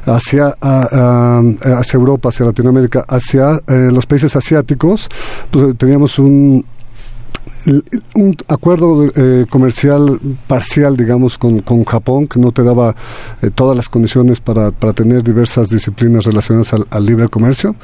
hacia, 0.04 0.56
hacia 0.60 1.96
Europa 1.96 2.15
hacia 2.24 2.46
Latinoamérica, 2.46 3.04
hacia 3.08 3.60
eh, 3.66 3.90
los 3.92 4.06
países 4.06 4.34
asiáticos, 4.36 5.08
pues 5.50 5.76
teníamos 5.76 6.18
un, 6.18 6.64
acuerdo 8.48 9.04
eh, 9.14 9.46
comercial 9.48 10.20
parcial, 10.46 10.96
digamos, 10.96 11.38
con, 11.38 11.60
con, 11.60 11.84
Japón, 11.84 12.26
que 12.26 12.40
no 12.40 12.52
te 12.52 12.62
daba 12.62 12.94
eh, 13.42 13.50
todas 13.54 13.76
las 13.76 13.88
condiciones 13.88 14.40
para, 14.40 14.70
para, 14.70 14.92
tener 14.92 15.22
diversas 15.22 15.68
disciplinas 15.68 16.24
relacionadas 16.24 16.74
al, 16.90 17.06
libre 17.06 17.28
comercio. 17.28 17.76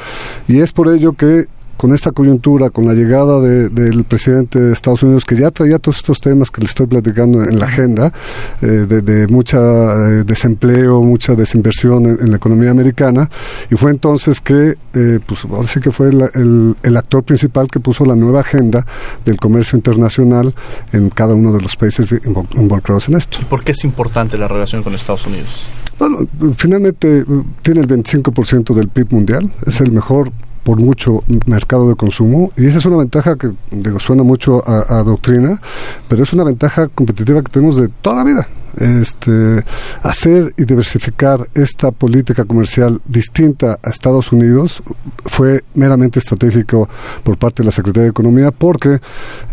Y 0.49 0.61
es 0.61 0.73
por 0.73 0.89
ello 0.89 1.13
que 1.13 1.47
con 1.83 1.93
esta 1.93 2.13
coyuntura, 2.13 2.71
con 2.71 2.87
la 2.87 2.95
llegada 2.95 3.41
del 3.41 4.05
presidente 4.05 4.61
de 4.61 4.73
Estados 4.73 5.03
Unidos, 5.03 5.25
que 5.25 5.35
ya 5.35 5.51
traía 5.51 5.81
todos 5.81 5.97
estos 5.97 6.21
temas 6.21 6.49
que 6.49 6.61
le 6.61 6.69
estoy 6.69 6.87
platicando 6.87 7.43
en 7.43 7.59
la 7.59 7.67
agenda, 7.67 8.13
eh, 8.61 8.67
de, 8.67 9.03
de, 9.03 9.27
mucha 9.27 9.59
eh, 9.59 10.23
desempleo, 10.25 11.03
mucha 11.03 11.35
desinversión 11.35 12.07
en, 12.07 12.31
la 12.31 12.37
economía 12.37 12.71
americana, 12.71 13.29
y 13.69 13.75
fue 13.75 13.91
entonces 13.91 14.41
que, 14.41 14.77
eh, 14.95 15.19
pues 15.27 15.45
ahora 15.51 15.67
sí 15.67 15.81
que 15.81 15.91
fue 15.91 16.11
el, 16.11 16.77
el, 16.85 16.97
actor 16.97 17.25
principal 17.25 17.67
que 17.67 17.81
puso 17.81 18.05
la 18.05 18.15
nueva 18.15 18.43
agenda 18.43 18.87
del 19.25 19.39
comercio 19.39 19.77
internacional 19.77 20.55
en 20.93 21.11
cada 21.11 21.35
uno 21.35 21.51
de 21.51 21.63
los 21.63 21.75
países 21.75 22.07
involucrados 22.55 23.09
en 23.09 23.17
esto. 23.17 23.39
¿Por 23.51 23.65
qué 23.65 23.73
es 23.73 23.83
importante 23.83 24.39
la 24.39 24.47
relación 24.47 24.85
con 24.85 24.95
Estados 24.95 25.27
Unidos? 25.27 25.67
Bueno, 25.99 26.29
finalmente 26.57 27.25
tiene 27.63 27.81
el 27.81 27.89
25% 27.89 28.73
del 28.73 28.87
PIB 28.87 29.11
mundial, 29.11 29.53
es 29.67 29.81
el 29.81 29.91
mejor 29.91 30.31
por 30.65 30.79
mucho 30.79 31.25
mercado 31.47 31.89
de 31.89 31.97
consumo 31.97 32.53
y 32.57 32.67
esa 32.67 32.79
es 32.79 32.87
una 32.87 32.99
ventaja 32.99 33.37
que 33.37 33.53
suena 33.99 34.23
mucho 34.23 34.63
a, 34.67 35.03
doctrina, 35.03 35.61
pero 36.09 36.23
es 36.23 36.33
una 36.33 36.45
ventaja 36.45 36.89
competitiva 36.89 37.43
que 37.43 37.51
tenemos 37.51 37.77
de 37.77 37.89
toda 37.89 38.17
la 38.17 38.25
vida. 38.25 38.47
Este, 38.79 39.65
hacer 40.03 40.55
y 40.57 40.65
diversificar 40.65 41.49
esta 41.55 41.91
política 41.91 42.45
comercial 42.45 43.01
distinta 43.05 43.79
a 43.83 43.91
Estados 43.91 44.33
Unidos 44.33 44.83
fue 45.25 45.63
meramente 45.75 46.19
estratégico 46.19 46.89
por 47.23 47.37
parte 47.37 47.63
de 47.63 47.67
la 47.67 47.73
Secretaría 47.73 48.05
de 48.05 48.11
Economía 48.11 48.51
porque 48.51 48.99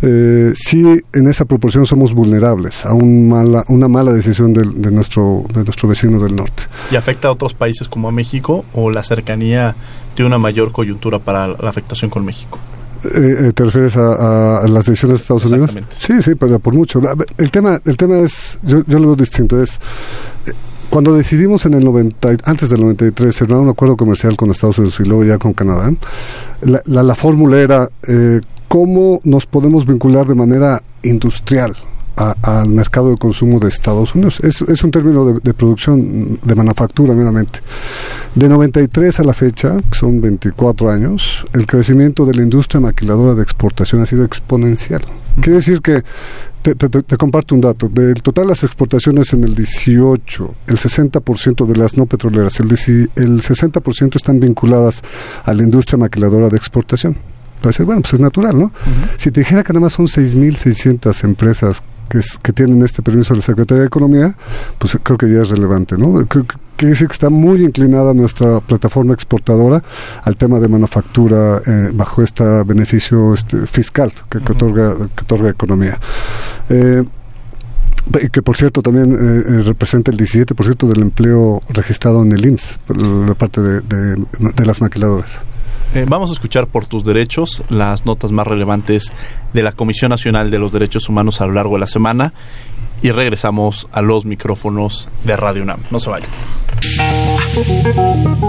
eh, 0.02 0.52
sí 0.54 1.02
en 1.12 1.28
esa 1.28 1.44
proporción 1.44 1.86
somos 1.86 2.14
vulnerables 2.14 2.86
a 2.86 2.94
un 2.94 3.28
mala, 3.28 3.64
una 3.68 3.88
mala 3.88 4.12
decisión 4.12 4.52
de, 4.52 4.62
de, 4.62 4.90
nuestro, 4.90 5.44
de 5.52 5.64
nuestro 5.64 5.88
vecino 5.88 6.18
del 6.18 6.34
norte. 6.34 6.64
¿Y 6.90 6.96
afecta 6.96 7.28
a 7.28 7.32
otros 7.32 7.54
países 7.54 7.88
como 7.88 8.08
a 8.08 8.12
México 8.12 8.64
o 8.72 8.90
la 8.90 9.02
cercanía 9.02 9.74
de 10.16 10.24
una 10.24 10.38
mayor 10.38 10.72
coyuntura 10.72 11.18
para 11.18 11.46
la 11.48 11.68
afectación 11.68 12.10
con 12.10 12.24
México. 12.24 12.58
Eh, 13.04 13.48
eh, 13.48 13.52
¿Te 13.54 13.64
refieres 13.64 13.96
a, 13.96 14.62
las 14.68 14.84
decisiones 14.84 15.18
de 15.18 15.22
Estados 15.22 15.44
Unidos? 15.46 15.70
Sí, 15.96 16.22
sí, 16.22 16.34
pero 16.34 16.58
por 16.58 16.74
mucho. 16.74 17.00
El 17.38 17.50
tema, 17.50 17.80
el 17.84 17.96
tema 17.96 18.18
es, 18.18 18.58
yo, 18.62 18.82
yo 18.86 18.98
lo 18.98 19.06
veo 19.06 19.16
distinto, 19.16 19.60
es 19.62 19.78
eh, 20.46 20.52
cuando 20.90 21.14
decidimos 21.14 21.64
en 21.66 21.74
el 21.74 21.84
90, 21.84 22.28
antes 22.44 22.68
del 22.68 22.80
93 22.80 23.34
cerrar 23.34 23.58
un 23.58 23.68
acuerdo 23.68 23.96
comercial 23.96 24.36
con 24.36 24.50
Estados 24.50 24.78
Unidos 24.78 24.98
y 25.00 25.04
luego 25.04 25.24
ya 25.24 25.38
con 25.38 25.52
Canadá, 25.52 25.92
la, 26.62 27.02
la, 27.02 27.14
fórmula 27.14 27.60
era 27.60 27.88
cómo 28.66 29.20
nos 29.24 29.46
podemos 29.46 29.86
vincular 29.86 30.26
de 30.26 30.34
manera 30.34 30.82
industrial 31.02 31.74
al 32.20 32.68
mercado 32.70 33.10
de 33.10 33.16
consumo 33.16 33.58
de 33.58 33.68
Estados 33.68 34.14
Unidos. 34.14 34.40
Es, 34.40 34.60
es 34.62 34.84
un 34.84 34.90
término 34.90 35.24
de, 35.32 35.54
producción, 35.54 36.38
de 36.42 36.54
manufactura 36.54 37.14
meramente. 37.14 37.60
De 38.34 38.48
93 38.48 39.20
a 39.20 39.24
la 39.24 39.32
fecha, 39.32 39.76
que 39.90 39.98
son 39.98 40.20
24 40.20 40.90
años, 40.90 41.46
el 41.54 41.66
crecimiento 41.66 42.26
de 42.26 42.34
la 42.34 42.42
industria 42.42 42.80
maquiladora 42.80 43.34
de 43.34 43.42
exportación 43.42 44.02
ha 44.02 44.06
sido 44.06 44.24
exponencial. 44.24 45.00
Quiere 45.36 45.54
decir 45.54 45.80
que, 45.80 46.02
te, 46.62 46.74
te, 46.74 47.16
comparto 47.16 47.54
un 47.54 47.62
dato, 47.62 47.88
del 47.88 48.22
total 48.22 48.44
de 48.44 48.50
las 48.50 48.64
exportaciones 48.64 49.32
en 49.32 49.44
el 49.44 49.54
18, 49.54 50.54
el 50.66 50.76
60% 50.76 51.66
de 51.66 51.76
las 51.76 51.96
no 51.96 52.04
petroleras, 52.04 52.60
el, 52.60 52.70
el 52.70 53.40
60% 53.40 54.16
están 54.16 54.40
vinculadas 54.40 55.02
a 55.44 55.54
la 55.54 55.62
industria 55.62 55.96
maquiladora 55.96 56.50
de 56.50 56.56
exportación. 56.58 57.16
Puede 57.62 57.84
bueno, 57.84 58.00
pues 58.00 58.14
es 58.14 58.20
natural, 58.20 58.58
¿no? 58.58 58.72
Si 59.16 59.30
te 59.30 59.40
dijera 59.40 59.62
que 59.62 59.72
nada 59.72 59.84
más 59.84 59.92
son 59.92 60.06
6.600 60.06 61.24
empresas 61.24 61.82
que, 62.10 62.20
que 62.42 62.52
tienen 62.52 62.82
este 62.82 63.02
permiso 63.02 63.32
de 63.32 63.38
la 63.38 63.46
Secretaría 63.46 63.82
de 63.82 63.86
Economía, 63.86 64.34
pues 64.78 64.98
creo 65.02 65.16
que 65.16 65.32
ya 65.32 65.42
es 65.42 65.48
relevante, 65.48 65.96
¿no? 65.96 66.26
Creo 66.26 66.44
que 66.44 66.56
quiere 66.76 66.90
decir 66.92 67.08
que 67.08 67.12
está 67.12 67.30
muy 67.30 67.62
inclinada 67.62 68.14
nuestra 68.14 68.60
plataforma 68.60 69.14
exportadora 69.14 69.82
al 70.24 70.36
tema 70.36 70.58
de 70.58 70.68
manufactura 70.68 71.62
eh, 71.66 71.90
bajo 71.92 72.22
este 72.22 72.42
beneficio 72.64 73.34
este, 73.34 73.66
fiscal 73.66 74.10
que, 74.28 74.38
otorga, 74.38 74.96
que 75.14 75.22
otorga 75.22 75.50
economía. 75.50 75.98
Eh, 76.68 77.04
que 78.32 78.42
por 78.42 78.56
cierto 78.56 78.82
también 78.82 79.12
eh, 79.12 79.62
representa 79.62 80.10
el 80.10 80.16
17% 80.16 80.88
del 80.88 81.02
empleo 81.02 81.62
registrado 81.68 82.22
en 82.22 82.32
el 82.32 82.44
IMSS, 82.44 82.78
la 83.28 83.34
parte 83.34 83.60
de, 83.60 83.80
de 83.82 84.66
las 84.66 84.80
maquiladoras. 84.80 85.38
Eh, 85.94 86.06
vamos 86.08 86.30
a 86.30 86.34
escuchar 86.34 86.66
por 86.68 86.86
tus 86.86 87.04
derechos 87.04 87.62
las 87.68 88.06
notas 88.06 88.30
más 88.30 88.46
relevantes 88.46 89.12
de 89.52 89.62
la 89.62 89.72
Comisión 89.72 90.10
Nacional 90.10 90.50
de 90.50 90.58
los 90.58 90.72
Derechos 90.72 91.08
Humanos 91.08 91.40
a 91.40 91.46
lo 91.46 91.54
largo 91.54 91.74
de 91.74 91.80
la 91.80 91.86
semana 91.86 92.32
y 93.02 93.10
regresamos 93.10 93.88
a 93.92 94.02
los 94.02 94.24
micrófonos 94.24 95.08
de 95.24 95.36
Radio 95.36 95.62
UNAM. 95.62 95.80
No 95.90 96.00
se 96.00 96.10
vayan. 96.10 96.30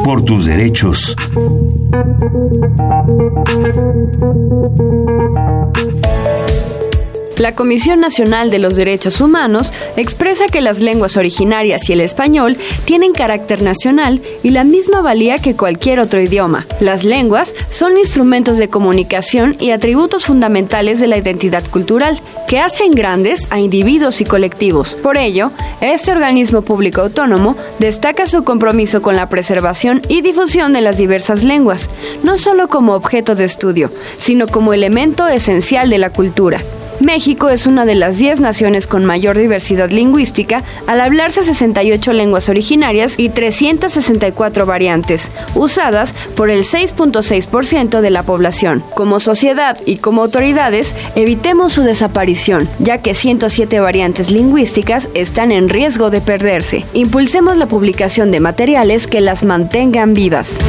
Por 0.03 0.23
tus 0.23 0.45
derechos. 0.45 1.15
La 7.41 7.55
Comisión 7.55 7.99
Nacional 7.99 8.51
de 8.51 8.59
los 8.59 8.75
Derechos 8.75 9.19
Humanos 9.19 9.73
expresa 9.97 10.45
que 10.45 10.61
las 10.61 10.79
lenguas 10.79 11.17
originarias 11.17 11.89
y 11.89 11.93
el 11.93 12.01
español 12.01 12.55
tienen 12.85 13.13
carácter 13.13 13.63
nacional 13.63 14.21
y 14.43 14.51
la 14.51 14.63
misma 14.63 15.01
valía 15.01 15.39
que 15.39 15.55
cualquier 15.55 15.99
otro 15.99 16.21
idioma. 16.21 16.67
Las 16.79 17.03
lenguas 17.03 17.55
son 17.71 17.97
instrumentos 17.97 18.59
de 18.59 18.67
comunicación 18.67 19.55
y 19.59 19.71
atributos 19.71 20.25
fundamentales 20.25 20.99
de 20.99 21.07
la 21.07 21.17
identidad 21.17 21.63
cultural, 21.67 22.21
que 22.47 22.59
hacen 22.59 22.91
grandes 22.91 23.47
a 23.49 23.59
individuos 23.59 24.21
y 24.21 24.25
colectivos. 24.25 24.93
Por 25.01 25.17
ello, 25.17 25.49
este 25.79 26.11
organismo 26.11 26.61
público 26.61 27.01
autónomo 27.01 27.55
destaca 27.79 28.27
su 28.27 28.43
compromiso 28.43 29.01
con 29.01 29.15
la 29.15 29.29
preservación 29.29 30.03
y 30.09 30.21
difusión 30.21 30.73
de 30.73 30.81
las 30.81 30.99
diversas 30.99 31.43
lenguas, 31.43 31.89
no 32.21 32.37
solo 32.37 32.67
como 32.67 32.93
objeto 32.93 33.33
de 33.33 33.45
estudio, 33.45 33.89
sino 34.19 34.47
como 34.47 34.75
elemento 34.75 35.27
esencial 35.27 35.89
de 35.89 35.97
la 35.97 36.11
cultura. 36.11 36.61
México 37.01 37.49
es 37.49 37.67
una 37.67 37.85
de 37.85 37.95
las 37.95 38.17
10 38.17 38.39
naciones 38.39 38.87
con 38.87 39.05
mayor 39.05 39.37
diversidad 39.37 39.89
lingüística, 39.89 40.63
al 40.87 41.01
hablarse 41.01 41.43
68 41.43 42.13
lenguas 42.13 42.49
originarias 42.49 43.15
y 43.17 43.29
364 43.29 44.65
variantes, 44.65 45.31
usadas 45.55 46.13
por 46.35 46.49
el 46.49 46.63
6.6% 46.63 48.01
de 48.01 48.09
la 48.09 48.23
población. 48.23 48.83
Como 48.95 49.19
sociedad 49.19 49.77
y 49.85 49.97
como 49.97 50.23
autoridades, 50.23 50.95
evitemos 51.15 51.73
su 51.73 51.83
desaparición, 51.83 52.67
ya 52.79 52.99
que 52.99 53.13
107 53.13 53.79
variantes 53.79 54.31
lingüísticas 54.31 55.09
están 55.13 55.51
en 55.51 55.69
riesgo 55.69 56.09
de 56.09 56.21
perderse. 56.21 56.85
Impulsemos 56.93 57.57
la 57.57 57.67
publicación 57.67 58.31
de 58.31 58.39
materiales 58.39 59.07
que 59.07 59.21
las 59.21 59.43
mantengan 59.43 60.13
vivas. 60.13 60.59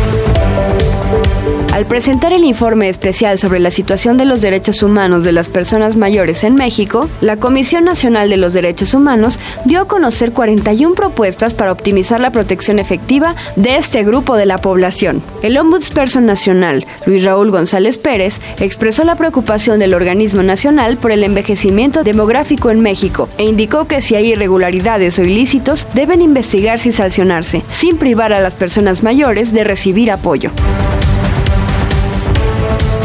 Al 1.82 1.88
presentar 1.88 2.32
el 2.32 2.44
informe 2.44 2.88
especial 2.88 3.38
sobre 3.38 3.58
la 3.58 3.72
situación 3.72 4.16
de 4.16 4.24
los 4.24 4.40
derechos 4.40 4.84
humanos 4.84 5.24
de 5.24 5.32
las 5.32 5.48
personas 5.48 5.96
mayores 5.96 6.44
en 6.44 6.54
México, 6.54 7.08
la 7.20 7.36
Comisión 7.36 7.84
Nacional 7.84 8.30
de 8.30 8.36
los 8.36 8.52
Derechos 8.52 8.94
Humanos 8.94 9.40
dio 9.64 9.80
a 9.80 9.88
conocer 9.88 10.30
41 10.30 10.94
propuestas 10.94 11.54
para 11.54 11.72
optimizar 11.72 12.20
la 12.20 12.30
protección 12.30 12.78
efectiva 12.78 13.34
de 13.56 13.78
este 13.78 14.04
grupo 14.04 14.36
de 14.36 14.46
la 14.46 14.58
población. 14.58 15.24
El 15.42 15.58
Ombudsperson 15.58 16.24
Nacional, 16.24 16.86
Luis 17.04 17.24
Raúl 17.24 17.50
González 17.50 17.98
Pérez, 17.98 18.40
expresó 18.60 19.02
la 19.02 19.16
preocupación 19.16 19.80
del 19.80 19.94
organismo 19.94 20.44
nacional 20.44 20.98
por 20.98 21.10
el 21.10 21.24
envejecimiento 21.24 22.04
demográfico 22.04 22.70
en 22.70 22.78
México 22.78 23.28
e 23.38 23.44
indicó 23.44 23.88
que 23.88 24.02
si 24.02 24.14
hay 24.14 24.34
irregularidades 24.34 25.18
o 25.18 25.24
ilícitos 25.24 25.88
deben 25.94 26.22
investigarse 26.22 26.90
y 26.90 26.92
sancionarse, 26.92 27.64
sin 27.68 27.96
privar 27.96 28.32
a 28.32 28.40
las 28.40 28.54
personas 28.54 29.02
mayores 29.02 29.52
de 29.52 29.64
recibir 29.64 30.12
apoyo. 30.12 30.52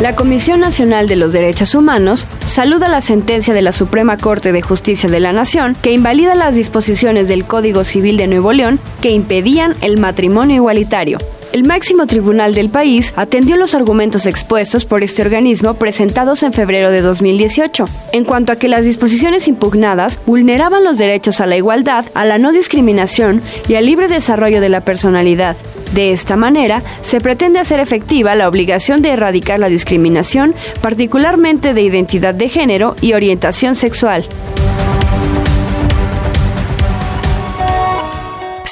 La 0.01 0.15
Comisión 0.15 0.59
Nacional 0.59 1.07
de 1.07 1.15
los 1.15 1.33
Derechos 1.33 1.73
Humanos 1.73 2.27
saluda 2.45 2.87
la 2.87 3.01
sentencia 3.01 3.55
de 3.55 3.63
la 3.63 3.71
Suprema 3.71 4.15
Corte 4.15 4.51
de 4.51 4.61
Justicia 4.61 5.09
de 5.09 5.19
la 5.19 5.33
Nación 5.33 5.75
que 5.81 5.91
invalida 5.91 6.35
las 6.35 6.53
disposiciones 6.53 7.27
del 7.27 7.45
Código 7.45 7.83
Civil 7.83 8.15
de 8.17 8.27
Nuevo 8.27 8.53
León 8.53 8.79
que 9.01 9.09
impedían 9.09 9.75
el 9.81 9.97
matrimonio 9.97 10.57
igualitario. 10.57 11.17
El 11.57 11.63
máximo 11.63 12.05
tribunal 12.05 12.53
del 12.53 12.69
país 12.69 13.15
atendió 13.15 13.57
los 13.57 13.73
argumentos 13.73 14.27
expuestos 14.27 14.85
por 14.85 15.03
este 15.03 15.23
organismo 15.23 15.73
presentados 15.73 16.43
en 16.43 16.53
febrero 16.53 16.91
de 16.91 17.01
2018, 17.01 17.85
en 18.11 18.25
cuanto 18.25 18.53
a 18.53 18.57
que 18.57 18.67
las 18.67 18.85
disposiciones 18.85 19.47
impugnadas 19.47 20.19
vulneraban 20.27 20.83
los 20.83 20.99
derechos 20.99 21.41
a 21.41 21.47
la 21.47 21.57
igualdad, 21.57 22.05
a 22.13 22.25
la 22.25 22.37
no 22.37 22.51
discriminación 22.51 23.41
y 23.67 23.73
al 23.73 23.87
libre 23.87 24.07
desarrollo 24.07 24.61
de 24.61 24.69
la 24.69 24.81
personalidad. 24.81 25.57
De 25.95 26.11
esta 26.11 26.35
manera, 26.35 26.83
se 27.01 27.21
pretende 27.21 27.57
hacer 27.57 27.79
efectiva 27.79 28.35
la 28.35 28.49
obligación 28.49 29.01
de 29.01 29.13
erradicar 29.13 29.59
la 29.59 29.67
discriminación, 29.67 30.53
particularmente 30.81 31.73
de 31.73 31.81
identidad 31.81 32.35
de 32.35 32.49
género 32.49 32.95
y 33.01 33.13
orientación 33.13 33.73
sexual. 33.73 34.27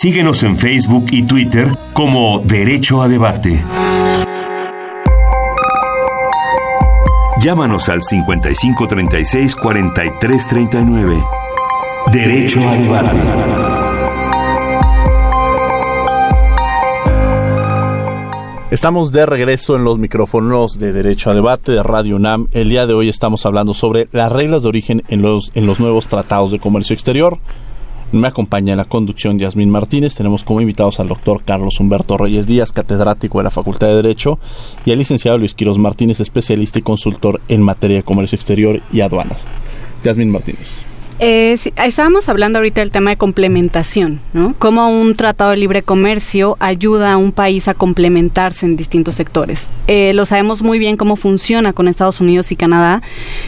Síguenos 0.05 0.43
en 0.43 0.55
Facebook 0.55 1.07
y 1.09 1.23
Twitter 1.23 1.75
como 1.91 2.39
Derecho 2.45 3.01
a 3.01 3.07
Debate. 3.07 3.59
Llámanos 7.41 7.89
al 7.89 8.03
5536 8.03 9.55
4339. 9.55 11.23
Derecho 12.13 12.59
a 12.69 12.75
Debate. 12.75 13.17
Estamos 18.69 19.11
de 19.11 19.25
regreso 19.25 19.75
en 19.75 19.85
los 19.85 19.97
micrófonos 19.97 20.77
de 20.77 20.93
Derecho 20.93 21.31
a 21.31 21.33
Debate 21.33 21.71
de 21.71 21.81
Radio 21.81 22.17
UNAM. 22.17 22.47
El 22.51 22.69
día 22.69 22.85
de 22.85 22.93
hoy 22.93 23.09
estamos 23.09 23.47
hablando 23.47 23.73
sobre 23.73 24.07
las 24.11 24.31
reglas 24.31 24.61
de 24.61 24.67
origen 24.67 25.01
en 25.07 25.23
los, 25.23 25.51
en 25.55 25.65
los 25.65 25.79
nuevos 25.79 26.07
tratados 26.07 26.51
de 26.51 26.59
comercio 26.59 26.93
exterior. 26.93 27.39
Me 28.11 28.27
acompaña 28.27 28.73
en 28.73 28.77
la 28.77 28.85
conducción 28.85 29.39
Yasmín 29.39 29.69
Martínez. 29.69 30.15
Tenemos 30.15 30.43
como 30.43 30.61
invitados 30.61 30.99
al 30.99 31.07
doctor 31.07 31.43
Carlos 31.43 31.79
Humberto 31.79 32.17
Reyes 32.17 32.47
Díaz, 32.47 32.71
catedrático 32.71 33.39
de 33.39 33.45
la 33.45 33.51
Facultad 33.51 33.87
de 33.87 33.95
Derecho, 33.95 34.39
y 34.85 34.91
al 34.91 34.99
licenciado 34.99 35.37
Luis 35.37 35.53
Quiros 35.53 35.77
Martínez, 35.77 36.19
especialista 36.19 36.79
y 36.79 36.83
consultor 36.83 37.41
en 37.47 37.61
materia 37.61 37.97
de 37.97 38.03
comercio 38.03 38.35
exterior 38.35 38.81
y 38.91 39.01
aduanas. 39.01 39.45
Yasmín 40.03 40.31
Martínez. 40.31 40.85
Eh, 41.17 41.57
estábamos 41.77 42.27
hablando 42.27 42.59
ahorita 42.59 42.81
del 42.81 42.91
tema 42.91 43.11
de 43.11 43.15
complementación, 43.15 44.19
¿no? 44.33 44.53
Cómo 44.59 44.89
un 44.89 45.15
tratado 45.15 45.51
de 45.51 45.57
libre 45.57 45.81
comercio 45.81 46.57
ayuda 46.59 47.13
a 47.13 47.17
un 47.17 47.31
país 47.31 47.69
a 47.69 47.73
complementarse 47.73 48.65
en 48.65 48.75
distintos 48.75 49.15
sectores. 49.15 49.69
Eh, 49.87 50.11
lo 50.13 50.25
sabemos 50.25 50.61
muy 50.61 50.77
bien 50.77 50.97
cómo 50.97 51.15
funciona 51.15 51.71
con 51.71 51.87
Estados 51.87 52.19
Unidos 52.19 52.51
y 52.51 52.57
Canadá. 52.57 53.01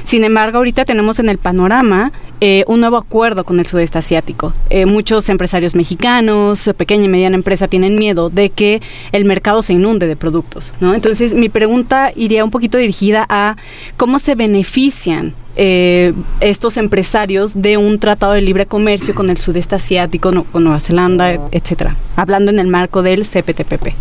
Sin 0.06 0.24
embargo, 0.24 0.60
ahorita 0.60 0.86
tenemos 0.86 1.20
en 1.20 1.28
el 1.28 1.40
panorama 1.40 2.14
eh, 2.40 2.64
un 2.68 2.80
nuevo 2.80 2.98
acuerdo 2.98 3.44
con 3.44 3.60
el 3.60 3.66
sudeste 3.66 3.98
asiático. 3.98 4.54
Eh, 4.70 4.86
muchos 4.86 5.30
empresarios 5.30 5.76
mexicanos, 5.76 6.70
pequeña 6.78 7.06
y 7.06 7.10
mediana 7.10 7.36
empresa, 7.36 7.68
tienen 7.68 7.96
miedo 7.96 8.30
de 8.30 8.50
que 8.50 8.82
el 9.12 9.26
mercado 9.26 9.62
se 9.62 9.74
inunde 9.74 10.08
de 10.08 10.16
productos, 10.16 10.74
¿no? 10.80 10.94
Entonces, 10.94 11.34
mi 11.34 11.50
pregunta 11.50 12.12
iría 12.16 12.44
un 12.44 12.52
poquito 12.52 12.78
dirigida 12.78 13.26
a 13.28 13.56
cómo 13.98 14.20
se 14.20 14.36
benefician 14.36 15.34
eh, 15.56 16.14
estos 16.40 16.78
empresarios 16.78 17.60
de 17.60 17.78
un 17.78 17.98
tratado 17.98 18.34
de 18.34 18.42
libre 18.42 18.68
comercio 18.68 19.16
con 19.16 19.32
el 19.32 19.38
sudeste 19.38 19.76
asiático, 19.76 20.32
no, 20.32 20.44
con 20.44 20.64
Nueva 20.64 20.80
Zelanda, 20.80 21.32
etcétera, 21.52 21.96
hablando 22.16 22.52
en 22.52 22.60
el 22.60 22.68
marco 22.68 23.02
del 23.02 23.26
CPTPP. 23.26 23.94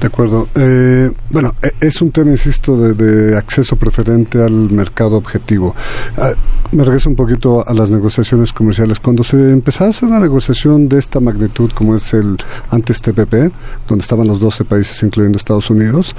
De 0.00 0.08
acuerdo. 0.08 0.46
Eh, 0.54 1.10
bueno, 1.30 1.54
e- 1.62 1.72
es 1.80 2.02
un 2.02 2.10
tema, 2.10 2.30
insisto, 2.30 2.76
de, 2.76 3.34
acceso 3.36 3.76
preferente 3.76 4.42
al 4.42 4.52
mercado 4.70 5.16
objetivo. 5.16 5.74
Ah, 6.18 6.32
me 6.72 6.84
regreso 6.84 7.08
un 7.08 7.16
poquito 7.16 7.66
a 7.66 7.72
las 7.72 7.88
negociaciones 7.90 8.52
comerciales. 8.52 9.00
Cuando 9.00 9.24
se 9.24 9.36
empezaba 9.52 9.86
a 9.86 9.90
hacer 9.90 10.06
una 10.08 10.20
negociación 10.20 10.86
de 10.90 10.98
esta 10.98 11.18
magnitud, 11.18 11.70
como 11.74 11.96
es 11.96 12.12
el 12.12 12.36
antes 12.68 13.00
TPP, 13.00 13.50
donde 13.88 14.02
estaban 14.02 14.26
los 14.28 14.38
12 14.38 14.64
países, 14.66 15.02
incluyendo 15.02 15.38
Estados 15.38 15.70
Unidos, 15.70 16.14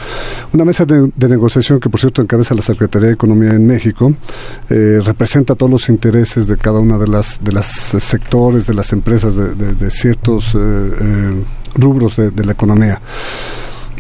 una 0.54 0.66
mesa 0.66 0.86
de, 0.86 1.12
de 1.16 1.30
negociación 1.30 1.80
que, 1.80 1.90
por 1.90 2.00
cierto, 2.00 2.24
encabeza 2.24 2.56
la 2.56 2.64
Secretaría 2.64 3.10
de 3.10 3.14
Economía 3.14 3.52
en 3.52 3.68
México, 3.68 4.12
eh, 4.72 5.02
representa 5.04 5.54
todos 5.54 5.72
los 5.72 5.88
intereses 5.90 6.48
de 6.48 6.58
cada 6.58 6.80
una 6.80 6.98
de 6.98 7.08
las 7.08 7.38
de 7.44 7.52
las 7.52 7.68
sectores, 7.68 8.66
de 8.66 8.74
las 8.74 8.92
empresas, 8.92 9.36
de, 9.36 9.54
de- 9.54 9.76
de 9.76 9.92
ciertos 9.92 10.56
eh, 10.56 10.58
eh, 10.58 11.44
rubros 11.76 12.16
de 12.18 12.44
la 12.44 12.54
economía. 12.54 13.00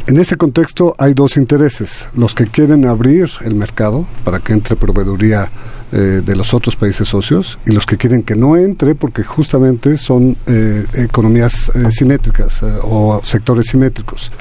En 0.08 0.18
ese 0.18 0.38
contexto 0.38 0.96
hay 0.98 1.14
dos 1.14 1.36
intereses, 1.36 2.08
los 2.16 2.34
que 2.34 2.48
quieren 2.48 2.86
abrir 2.86 3.30
el 3.44 3.56
mercado 3.56 4.08
para 4.24 4.40
que 4.40 4.54
entre 4.54 4.78
proveeduría 4.78 5.52
eh, 5.92 6.22
de 6.26 6.36
los 6.36 6.54
otros 6.54 6.76
países 6.76 7.08
socios 7.08 7.58
y 7.66 7.72
los 7.72 7.86
que 7.86 7.96
quieren 7.98 8.24
que 8.24 8.36
no 8.36 8.58
entre 8.58 8.94
porque 8.96 9.24
justamente 9.24 9.98
son 9.98 10.36
eh, 10.46 10.86
economías 10.96 11.72
eh, 11.76 11.90
simétricas 11.92 12.62
eh, 12.64 12.66
o 12.84 13.22
sectores 13.24 13.68
simétricos. 13.68 14.32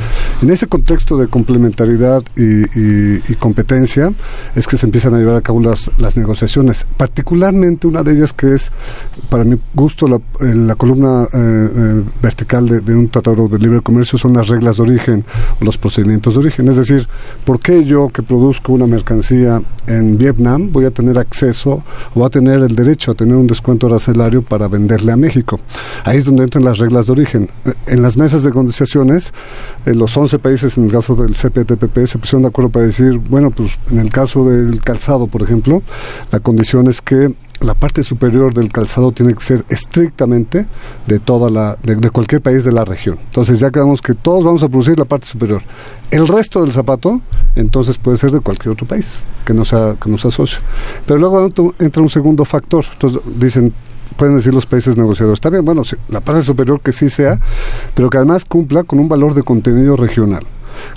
En 0.42 0.50
ese 0.50 0.66
contexto 0.66 1.16
de 1.16 1.28
complementariedad 1.28 2.22
y, 2.36 2.62
y- 2.78 3.22
y 3.28 3.34
competencia 3.36 4.12
es 4.56 4.66
que 4.66 4.76
se 4.76 4.86
empiezan 4.86 5.14
a 5.14 5.18
llevar 5.18 5.36
a 5.36 5.40
cabo 5.40 5.60
las, 5.60 5.90
las 5.98 6.16
negociaciones, 6.16 6.84
particularmente 6.96 7.86
una 7.86 8.02
de 8.02 8.12
ellas 8.12 8.32
que 8.32 8.54
es, 8.54 8.70
para 9.30 9.44
mi 9.44 9.56
gusto, 9.74 10.08
la, 10.08 10.16
eh, 10.16 10.54
la 10.54 10.74
columna 10.74 11.28
eh, 11.32 12.02
vertical 12.20 12.68
de, 12.68 12.80
de 12.80 12.94
un 12.94 13.08
tratado 13.08 13.46
de 13.48 13.58
libre 13.58 13.80
comercio 13.82 14.18
son 14.18 14.32
las 14.34 14.48
reglas 14.48 14.76
de 14.78 14.82
origen 14.82 15.24
o 15.60 15.64
los 15.64 15.78
procedimientos 15.78 16.34
de 16.34 16.40
origen. 16.40 16.68
Es 16.68 16.76
decir, 16.76 17.06
¿por 17.44 17.60
qué 17.60 17.84
yo 17.84 18.08
que 18.08 18.22
produzco 18.22 18.72
una 18.72 18.86
mercancía 18.86 19.62
en 19.86 20.18
Vietnam 20.18 20.70
voy 20.72 20.84
a 20.86 20.90
tener 20.90 21.16
acceso 21.18 21.35
o 22.14 22.24
a 22.24 22.30
tener 22.30 22.60
el 22.62 22.74
derecho 22.74 23.10
a 23.10 23.14
tener 23.14 23.36
un 23.36 23.46
descuento 23.46 23.86
arancelario 23.86 24.42
para 24.42 24.68
venderle 24.68 25.12
a 25.12 25.16
México? 25.16 25.60
Ahí 26.04 26.18
es 26.18 26.24
donde 26.24 26.44
entran 26.44 26.64
las 26.64 26.78
reglas 26.78 27.06
de 27.06 27.12
origen. 27.12 27.48
En 27.86 28.02
las 28.02 28.16
mesas 28.16 28.42
de 28.42 28.50
negociaciones, 28.50 29.32
eh, 29.84 29.94
los 29.94 30.16
11 30.16 30.38
países, 30.38 30.76
en 30.76 30.84
el 30.84 30.92
caso 30.92 31.14
del 31.14 31.34
CPTPP, 31.34 32.06
se 32.06 32.18
pusieron 32.18 32.42
de 32.42 32.48
acuerdo 32.48 32.70
para 32.70 32.86
decir, 32.86 33.18
bueno, 33.18 33.50
pues 33.50 33.72
en 33.90 33.98
el 33.98 34.10
caso 34.10 34.44
del 34.48 34.80
calzado, 34.82 35.26
por 35.26 35.42
ejemplo, 35.42 35.82
la 36.30 36.40
condición 36.40 36.88
es 36.88 37.00
que 37.00 37.34
la 37.60 37.74
parte 37.74 38.02
superior 38.02 38.52
del 38.54 38.68
calzado 38.70 39.12
tiene 39.12 39.34
que 39.34 39.40
ser 39.44 39.64
estrictamente 39.68 40.66
de 41.06 41.18
toda 41.18 41.50
la 41.50 41.76
de, 41.82 42.10
cualquier 42.10 42.40
país 42.42 42.64
de 42.64 42.72
la 42.72 42.84
región. 42.84 43.18
Entonces 43.26 43.60
ya 43.60 43.70
quedamos 43.70 44.02
que 44.02 44.14
todos 44.14 44.44
vamos 44.44 44.62
a 44.62 44.68
producir 44.68 44.98
la 44.98 45.04
parte 45.04 45.26
superior. 45.26 45.62
El 46.10 46.28
resto 46.28 46.60
del 46.62 46.72
zapato 46.72 47.20
entonces 47.54 47.98
puede 47.98 48.16
ser 48.16 48.30
de 48.30 48.40
cualquier 48.40 48.72
otro 48.72 48.86
país 48.86 49.06
que 49.44 49.54
no 49.54 49.64
sea 49.64 49.96
que 50.00 50.10
no 50.10 50.18
sea 50.18 50.30
socio. 50.30 50.58
Pero 51.06 51.18
luego 51.18 51.48
ent- 51.48 51.74
entra 51.78 52.02
un 52.02 52.10
segundo 52.10 52.44
factor. 52.44 52.84
Entonces 52.92 53.20
dicen 53.38 53.72
pueden 54.16 54.36
decir 54.36 54.54
los 54.54 54.64
países 54.64 54.96
negociadores, 54.96 55.36
está 55.36 55.50
bien, 55.50 55.62
bueno, 55.64 55.82
la 56.08 56.20
parte 56.20 56.42
superior 56.42 56.80
que 56.80 56.92
sí 56.92 57.10
sea, 57.10 57.38
pero 57.94 58.08
que 58.08 58.16
además 58.16 58.46
cumpla 58.46 58.82
con 58.82 58.98
un 58.98 59.08
valor 59.10 59.34
de 59.34 59.42
contenido 59.42 59.94
regional 59.94 60.42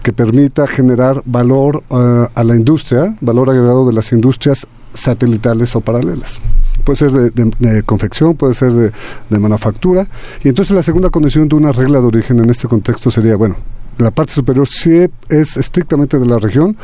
que 0.03 0.13
permita 0.13 0.67
generar 0.67 1.21
valor 1.25 1.83
eh, 1.89 2.27
a 2.33 2.43
la 2.43 2.55
industria, 2.55 3.15
valor 3.19 3.49
agregado 3.49 3.85
de 3.87 3.93
las 3.93 4.11
industrias 4.13 4.67
satelitales 4.93 5.75
o 5.75 5.81
paralelas. 5.81 6.41
Puede 6.83 6.97
ser 6.97 7.11
de, 7.11 7.83
confección, 7.83 8.35
puede 8.35 8.53
ser 8.53 8.73
de, 8.73 9.39
manufactura. 9.39 10.07
Y 10.43 10.49
entonces 10.49 10.75
la 10.75 10.83
segunda 10.83 11.09
condición 11.09 11.47
de 11.47 11.55
una 11.55 11.71
regla 11.71 11.99
de 11.99 12.07
origen 12.07 12.39
en 12.39 12.49
este 12.49 12.67
contexto 12.67 13.11
sería, 13.11 13.35
bueno, 13.35 13.57
la 13.97 14.11
parte 14.11 14.33
superior 14.33 14.67
sí 14.67 15.07
es 15.29 15.57
estrictamente 15.57 16.17
de 16.17 16.25
la 16.25 16.37
región, 16.37 16.77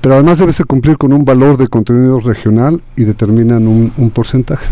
pero 0.00 0.16
además 0.16 0.38
debe 0.38 0.52
cumplir 0.66 0.98
con 0.98 1.12
un 1.12 1.24
valor 1.24 1.56
de 1.56 1.68
contenido 1.68 2.18
regional 2.18 2.82
y 2.96 3.04
determinan 3.04 3.68
un, 3.68 3.92
un 3.96 4.10
porcentaje. 4.10 4.66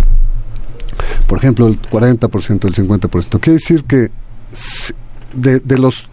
Por 1.29 1.39
ejemplo, 1.39 1.67
el 1.69 1.81
40%, 1.81 2.65
el 2.65 2.75
50%. 2.75 3.41
Quiere 3.41 3.53
decir 3.53 3.85
que 3.85 4.11
de, 5.35 5.61
de 5.61 5.79
los 5.79 6.09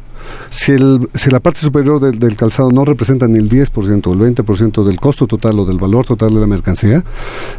Si, 0.49 0.71
el, 0.71 1.09
si 1.13 1.29
la 1.29 1.39
parte 1.39 1.59
superior 1.61 1.99
del, 1.99 2.35
calzado 2.35 2.69
no 2.71 2.85
representa 2.85 3.27
ni 3.27 3.37
el 3.39 3.49
10% 3.49 4.07
o 4.07 4.13
el 4.13 4.35
20% 4.35 4.83
del 4.83 4.99
costo 4.99 5.27
total 5.27 5.59
o 5.59 5.65
del 5.65 5.77
valor 5.77 6.05
total 6.05 6.33
de 6.33 6.39
la 6.39 6.47
mercancía, 6.47 7.03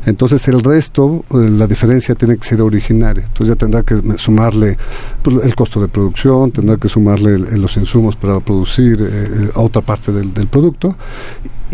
entonces 0.06 0.46
el 0.48 0.62
resto, 0.62 1.24
eh, 1.30 1.48
la 1.50 1.66
diferencia 1.66 2.14
tiene 2.14 2.36
que 2.36 2.44
ser 2.44 2.62
originaria. 2.62 3.24
Entonces 3.24 3.48
ya 3.48 3.56
tendrá 3.56 3.82
que 3.82 4.00
sumarle 4.18 4.76
pues, 5.22 5.44
el 5.44 5.54
costo 5.54 5.80
de 5.80 5.88
producción, 5.88 6.50
tendrá 6.50 6.76
que 6.76 6.88
sumarle 6.88 7.34
el- 7.34 7.60
los 7.60 7.76
insumos 7.76 8.16
para 8.16 8.40
producir 8.40 9.00
eh, 9.00 9.08
eh, 9.10 9.50
otra 9.54 9.82
parte 9.82 10.12
del 10.12 10.46
producto 10.46 10.96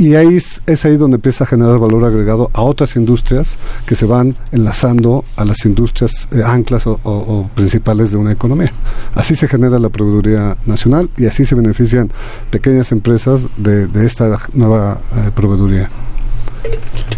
y 0.00 0.14
ahí 0.14 0.36
es, 0.36 0.62
es 0.66 0.86
ahí 0.86 0.96
donde 0.96 1.16
empieza 1.16 1.44
a 1.44 1.46
generar 1.46 1.78
valor 1.78 2.06
agregado 2.06 2.50
a 2.54 2.62
otras 2.62 2.96
industrias 2.96 3.58
que 3.86 3.94
se 3.94 4.06
van 4.06 4.34
enlazando 4.50 5.26
a 5.36 5.44
las 5.44 5.66
industrias 5.66 6.26
eh, 6.32 6.40
anclas 6.42 6.86
o, 6.86 7.50
principales 7.54 8.10
de 8.10 8.16
una 8.16 8.32
economía. 8.32 8.72
Así 9.14 9.36
se 9.36 9.46
genera 9.46 9.78
la 9.78 9.90
proveeduría 9.90 10.56
nacional 10.64 11.10
y 11.18 11.26
así 11.26 11.44
se 11.44 11.54
benefician 11.54 12.10
pequeñas 12.50 12.92
empresas 12.92 13.42
de, 13.58 13.88
esta 14.06 14.38
nueva 14.54 15.02
eh, 15.16 15.30
proveeduría. 15.34 15.90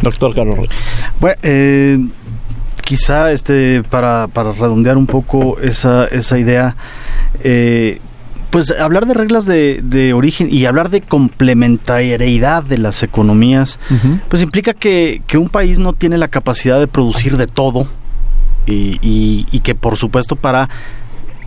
Doctor 0.02 0.34
Carlos. 0.34 0.58
Bueno, 1.20 1.36
eh, 1.44 1.98
quizá 2.82 3.30
este 3.30 3.84
para, 3.84 4.26
para 4.26 4.52
redondear 4.52 4.96
un 4.96 5.06
poco 5.06 5.58
esa, 5.60 6.06
esa 6.06 6.36
idea, 6.36 6.76
eh, 7.44 8.00
pues 8.52 8.70
hablar 8.70 9.06
de 9.06 9.14
reglas 9.14 9.44
de, 9.46 9.80
de 9.82 10.12
origen 10.12 10.48
y 10.52 10.66
hablar 10.66 10.88
de 10.90 11.00
complementariedad 11.00 12.62
de 12.62 12.78
las 12.78 13.02
economías, 13.02 13.78
pues 14.28 14.42
implica 14.42 14.74
que, 14.74 15.22
que 15.26 15.38
un 15.38 15.48
país 15.48 15.78
no 15.78 15.92
tiene 15.94 16.18
la 16.18 16.28
capacidad 16.28 16.78
de 16.78 16.86
producir 16.86 17.36
de 17.36 17.46
todo 17.46 17.88
y, 18.66 18.98
y- 19.02 19.46
y 19.50 19.60
que 19.60 19.74
por 19.74 19.96
supuesto 19.96 20.36
para 20.36 20.68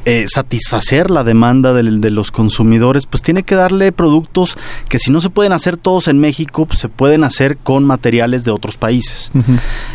eh, 0.06 0.26
satisfacer 0.28 1.10
la 1.12 1.24
demanda 1.24 1.74
del- 1.74 2.00
de, 2.00 2.12
los 2.12 2.32
consumidores, 2.32 3.06
pues 3.08 3.24
tiene 3.24 3.44
que 3.44 3.56
darle 3.56 3.92
productos 3.92 4.58
que 4.88 5.00
si 5.00 5.12
no 5.12 5.20
se 5.20 5.30
pueden 5.32 5.52
hacer 5.52 5.78
todos 5.78 6.08
en 6.08 6.20
México, 6.20 6.66
pues 6.66 6.80
se 6.80 6.90
pueden 6.90 7.24
hacer 7.24 7.58
con 7.58 7.84
materiales 7.84 8.44
de 8.44 8.52
otros 8.52 8.78
países. 8.78 9.32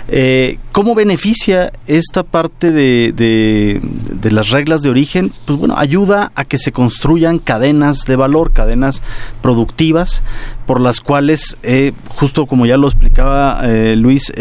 Eh, 0.08 0.58
¿Cómo 0.72 0.94
beneficia 0.94 1.72
esta 1.86 2.22
parte 2.24 2.72
de, 2.72 3.12
de- 3.16 3.80
de 3.82 4.32
las 4.32 4.50
reglas 4.50 4.82
de 4.82 4.90
origen? 4.90 5.32
Pues 5.44 5.58
bueno, 5.58 5.74
ayuda 5.78 6.32
a 6.34 6.44
que 6.44 6.58
se 6.58 6.72
construyan 6.72 7.38
cadenas 7.38 8.04
de 8.04 8.16
valor, 8.16 8.52
cadenas 8.52 9.02
productivas, 9.42 10.22
por 10.66 10.80
las 10.80 11.00
cuales, 11.00 11.56
eh, 11.62 11.92
justo 12.08 12.46
como 12.46 12.66
ya 12.66 12.76
lo 12.76 12.86
explicaba 12.88 13.60
eh, 13.64 13.94
Luis, 13.96 14.32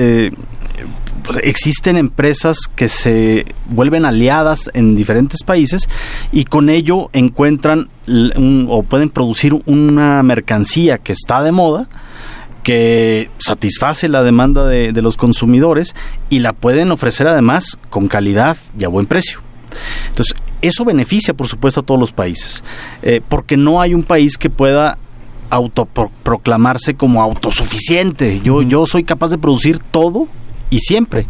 existen 1.44 1.98
empresas 1.98 2.58
que 2.76 2.90
se 2.90 3.46
vuelven 3.68 4.06
aliadas 4.06 4.70
en 4.74 4.96
diferentes 4.96 5.44
países 5.44 5.88
y 6.32 6.46
con 6.46 6.70
ello 6.70 7.10
encuentran 7.14 7.90
un- 8.08 8.68
o 8.70 8.84
pueden 8.84 9.10
producir 9.10 9.54
una 9.66 10.22
mercancía 10.24 10.98
que 10.98 11.14
está 11.14 11.42
de 11.44 11.52
moda 11.52 11.88
que 12.64 13.30
satisface 13.38 14.10
la 14.10 14.22
demanda 14.24 14.66
de, 14.66 14.92
de 14.92 15.02
los 15.02 15.16
consumidores 15.18 15.96
y 16.30 16.40
la 16.40 16.54
pueden 16.54 16.92
ofrecer 16.92 17.28
además 17.28 17.78
con 17.90 18.08
calidad 18.08 18.58
y 18.78 18.84
a 18.84 18.90
buen 18.90 19.06
precio. 19.06 19.40
Entonces, 20.10 20.36
eso 20.62 20.84
beneficia, 20.84 21.34
por 21.34 21.48
supuesto, 21.48 21.80
a 21.80 21.84
todos 21.84 22.00
los 22.00 22.12
países, 22.12 22.64
eh, 23.02 23.22
porque 23.30 23.56
no 23.56 23.80
hay 23.82 23.94
un 23.94 24.04
país 24.04 24.38
que 24.38 24.50
pueda 24.50 24.98
autoproclamarse 25.50 26.96
como 26.96 27.22
autosuficiente. 27.22 28.42
Yo, 28.44 28.62
yo 28.62 28.86
soy 28.86 29.04
capaz 29.04 29.30
de 29.30 29.38
producir 29.38 29.80
todo 29.80 30.28
y 30.70 30.80
siempre. 30.80 31.28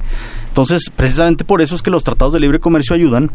Entonces, 0.48 0.92
precisamente 0.96 1.46
por 1.46 1.62
eso 1.62 1.76
es 1.76 1.82
que 1.82 1.92
los 1.92 2.04
tratados 2.04 2.34
de 2.34 2.40
libre 2.40 2.60
comercio 2.60 2.96
ayudan 2.96 3.32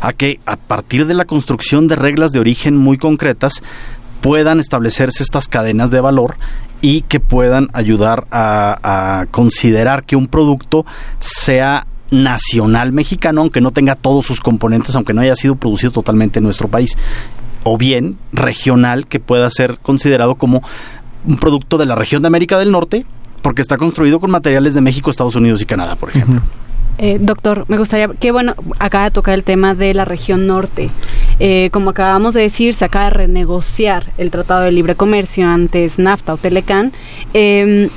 a 0.00 0.12
que 0.12 0.40
a 0.46 0.56
partir 0.56 1.06
de 1.06 1.14
la 1.14 1.24
construcción 1.24 1.88
de 1.88 1.96
reglas 1.96 2.32
de 2.32 2.40
origen 2.40 2.76
muy 2.76 2.98
concretas 2.98 3.62
puedan 4.20 4.60
establecerse 4.60 5.22
estas 5.22 5.48
cadenas 5.48 5.90
de 5.90 6.00
valor 6.00 6.36
y 6.80 7.02
que 7.02 7.20
puedan 7.20 7.68
ayudar 7.72 8.26
a, 8.30 9.20
a 9.20 9.26
considerar 9.26 10.04
que 10.04 10.16
un 10.16 10.26
producto 10.26 10.84
sea 11.18 11.86
nacional 12.10 12.92
mexicano, 12.92 13.40
aunque 13.40 13.60
no 13.60 13.72
tenga 13.72 13.96
todos 13.96 14.26
sus 14.26 14.40
componentes, 14.40 14.94
aunque 14.94 15.12
no 15.12 15.20
haya 15.20 15.36
sido 15.36 15.56
producido 15.56 15.92
totalmente 15.92 16.38
en 16.38 16.44
nuestro 16.44 16.68
país, 16.68 16.96
o 17.64 17.76
bien 17.76 18.16
regional, 18.32 19.06
que 19.06 19.20
pueda 19.20 19.50
ser 19.50 19.78
considerado 19.78 20.36
como 20.36 20.62
un 21.26 21.36
producto 21.36 21.78
de 21.78 21.86
la 21.86 21.96
región 21.96 22.22
de 22.22 22.28
América 22.28 22.58
del 22.58 22.70
Norte, 22.70 23.04
porque 23.46 23.62
está 23.62 23.76
construido 23.76 24.18
con 24.18 24.32
materiales 24.32 24.74
de 24.74 24.80
México, 24.80 25.08
Estados 25.08 25.36
Unidos 25.36 25.62
y 25.62 25.66
Canadá, 25.66 25.94
por 25.94 26.08
ejemplo. 26.08 26.42
Eh, 26.98 27.18
doctor, 27.20 27.64
me 27.68 27.78
gustaría, 27.78 28.08
qué 28.18 28.32
bueno, 28.32 28.56
acaba 28.80 29.04
de 29.04 29.12
tocar 29.12 29.34
el 29.34 29.44
tema 29.44 29.72
de 29.76 29.94
la 29.94 30.04
región 30.04 30.48
norte. 30.48 30.90
Eh, 31.38 31.70
como 31.70 31.90
acabamos 31.90 32.34
de 32.34 32.40
decir, 32.40 32.74
se 32.74 32.84
acaba 32.84 33.04
de 33.04 33.10
renegociar 33.12 34.06
el 34.18 34.32
Tratado 34.32 34.62
de 34.62 34.72
Libre 34.72 34.96
Comercio 34.96 35.46
antes 35.46 36.00
NAFTA 36.00 36.34
o 36.34 36.36
Telecan. 36.38 36.92
Eh, 37.34 37.88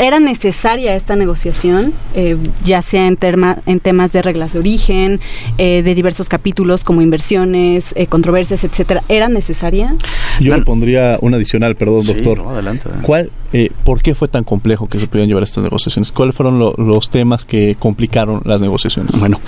¿Era 0.00 0.18
necesaria 0.18 0.94
esta 0.96 1.14
negociación, 1.14 1.92
eh, 2.14 2.38
ya 2.64 2.80
sea 2.80 3.06
en, 3.06 3.18
terma- 3.18 3.58
en 3.66 3.80
temas 3.80 4.12
de 4.12 4.22
reglas 4.22 4.54
de 4.54 4.58
origen, 4.58 5.20
eh, 5.58 5.82
de 5.82 5.94
diversos 5.94 6.30
capítulos 6.30 6.84
como 6.84 7.02
inversiones, 7.02 7.92
eh, 7.96 8.06
controversias, 8.06 8.64
etcétera? 8.64 9.02
¿Era 9.08 9.28
necesaria? 9.28 9.94
Yo 10.40 10.56
le 10.56 10.62
pondría 10.62 11.18
un 11.20 11.34
adicional, 11.34 11.76
perdón, 11.76 12.02
Sí, 12.04 12.14
doctor. 12.14 12.38
no, 12.38 12.48
adelante, 12.50 12.84
adelante. 12.84 13.06
¿Cuál, 13.06 13.30
eh, 13.52 13.70
¿Por 13.84 14.00
qué 14.00 14.14
fue 14.14 14.26
tan 14.28 14.42
complejo 14.42 14.88
que 14.88 14.98
se 14.98 15.06
pudieran 15.06 15.28
llevar 15.28 15.42
estas 15.44 15.62
negociaciones? 15.64 16.12
¿Cuáles 16.12 16.34
fueron 16.34 16.58
lo- 16.58 16.72
los 16.78 17.10
temas 17.10 17.44
que 17.44 17.76
complicaron 17.78 18.40
las 18.46 18.62
negociaciones? 18.62 19.20
Bueno, 19.20 19.38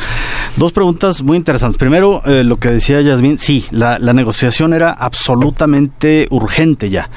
dos 0.58 0.72
preguntas 0.72 1.22
muy 1.22 1.38
interesantes. 1.38 1.78
Primero, 1.78 2.20
eh, 2.26 2.44
lo 2.44 2.58
que 2.58 2.68
decía 2.68 3.00
Yasmin, 3.00 3.38
sí, 3.38 3.64
la, 3.70 3.98
la 3.98 4.12
negociación 4.12 4.74
era 4.74 4.90
absolutamente 4.90 6.26
urgente 6.30 6.90
ya. 6.90 7.08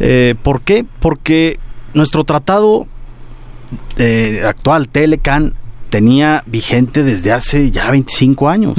Eh, 0.00 0.34
¿Por 0.42 0.62
qué? 0.62 0.84
Porque 0.98 1.60
nuestro 1.94 2.24
tratado 2.24 2.86
eh, 3.96 4.42
actual, 4.46 4.88
Telecan, 4.88 5.54
tenía 5.90 6.42
vigente 6.46 7.02
desde 7.02 7.32
hace 7.32 7.70
ya 7.70 7.90
25 7.90 8.48
años. 8.48 8.76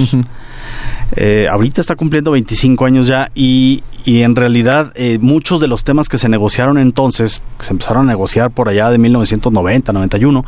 Eh, 1.16 1.48
ahorita 1.52 1.80
está 1.80 1.96
cumpliendo 1.96 2.32
25 2.32 2.86
años 2.86 3.06
ya 3.06 3.30
y, 3.36 3.84
y 4.04 4.22
en 4.22 4.36
realidad 4.36 4.92
eh, 4.96 5.20
muchos 5.20 5.60
de 5.60 5.68
los 5.68 5.84
temas 5.84 6.10
que 6.10 6.18
se 6.18 6.28
negociaron 6.28 6.80
entonces, 6.80 7.42
que 7.60 7.66
se 7.66 7.74
empezaron 7.74 8.08
a 8.08 8.12
negociar 8.12 8.50
por 8.50 8.68
allá 8.68 8.90
de 8.90 8.98
1990, 8.98 9.94
91, 9.94 10.46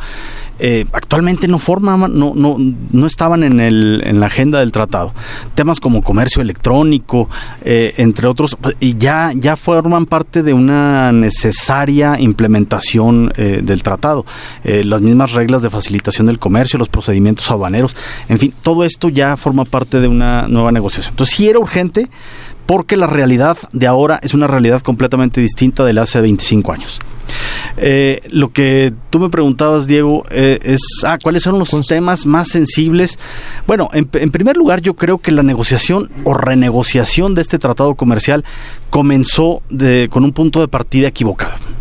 eh, 0.58 0.86
actualmente 0.92 1.48
no 1.48 1.58
forman, 1.58 2.18
no, 2.18 2.32
no, 2.34 2.56
no 2.58 3.06
estaban 3.06 3.42
en, 3.42 3.60
el, 3.60 4.02
en 4.04 4.20
la 4.20 4.26
agenda 4.26 4.60
del 4.60 4.72
tratado. 4.72 5.12
Temas 5.54 5.80
como 5.80 6.02
comercio 6.02 6.42
electrónico, 6.42 7.28
eh, 7.64 7.94
entre 7.98 8.26
otros, 8.26 8.56
y 8.80 8.96
ya, 8.96 9.32
ya 9.34 9.56
forman 9.56 10.06
parte 10.06 10.42
de 10.42 10.52
una 10.52 11.12
necesaria 11.12 12.18
implementación 12.18 13.32
eh, 13.36 13.60
del 13.62 13.82
tratado. 13.82 14.24
Eh, 14.64 14.84
las 14.84 15.00
mismas 15.00 15.32
reglas 15.32 15.62
de 15.62 15.70
facilitación 15.70 16.26
del 16.26 16.38
comercio, 16.38 16.78
los 16.78 16.88
procedimientos 16.88 17.50
aduaneros, 17.50 17.96
en 18.28 18.38
fin, 18.38 18.52
todo 18.62 18.84
esto 18.84 19.08
ya 19.08 19.36
forma 19.36 19.64
parte 19.64 20.00
de 20.00 20.08
una 20.08 20.48
nueva 20.48 20.72
negociación. 20.72 21.12
Entonces 21.12 21.36
sí 21.36 21.48
era 21.48 21.58
urgente 21.58 22.08
porque 22.66 22.96
la 22.96 23.06
realidad 23.06 23.56
de 23.72 23.86
ahora 23.86 24.18
es 24.22 24.34
una 24.34 24.46
realidad 24.46 24.82
completamente 24.82 25.40
distinta 25.40 25.84
de 25.84 25.92
la 25.92 26.02
hace 26.02 26.20
25 26.20 26.72
años. 26.72 27.00
Eh, 27.76 28.22
lo 28.30 28.50
que 28.50 28.92
tú 29.10 29.18
me 29.18 29.28
preguntabas, 29.28 29.86
Diego, 29.86 30.24
eh, 30.30 30.58
es, 30.62 30.82
ah, 31.04 31.18
¿cuáles 31.22 31.42
son 31.42 31.58
los 31.58 31.70
temas 31.86 32.26
más 32.26 32.48
sensibles? 32.48 33.18
Bueno, 33.66 33.90
en, 33.92 34.08
en 34.12 34.30
primer 34.30 34.56
lugar, 34.56 34.80
yo 34.80 34.94
creo 34.94 35.18
que 35.18 35.32
la 35.32 35.42
negociación 35.42 36.10
o 36.24 36.34
renegociación 36.34 37.34
de 37.34 37.42
este 37.42 37.58
tratado 37.58 37.94
comercial 37.94 38.44
comenzó 38.90 39.62
de, 39.70 40.08
con 40.10 40.24
un 40.24 40.32
punto 40.32 40.60
de 40.60 40.68
partida 40.68 41.08
equivocado. 41.08 41.75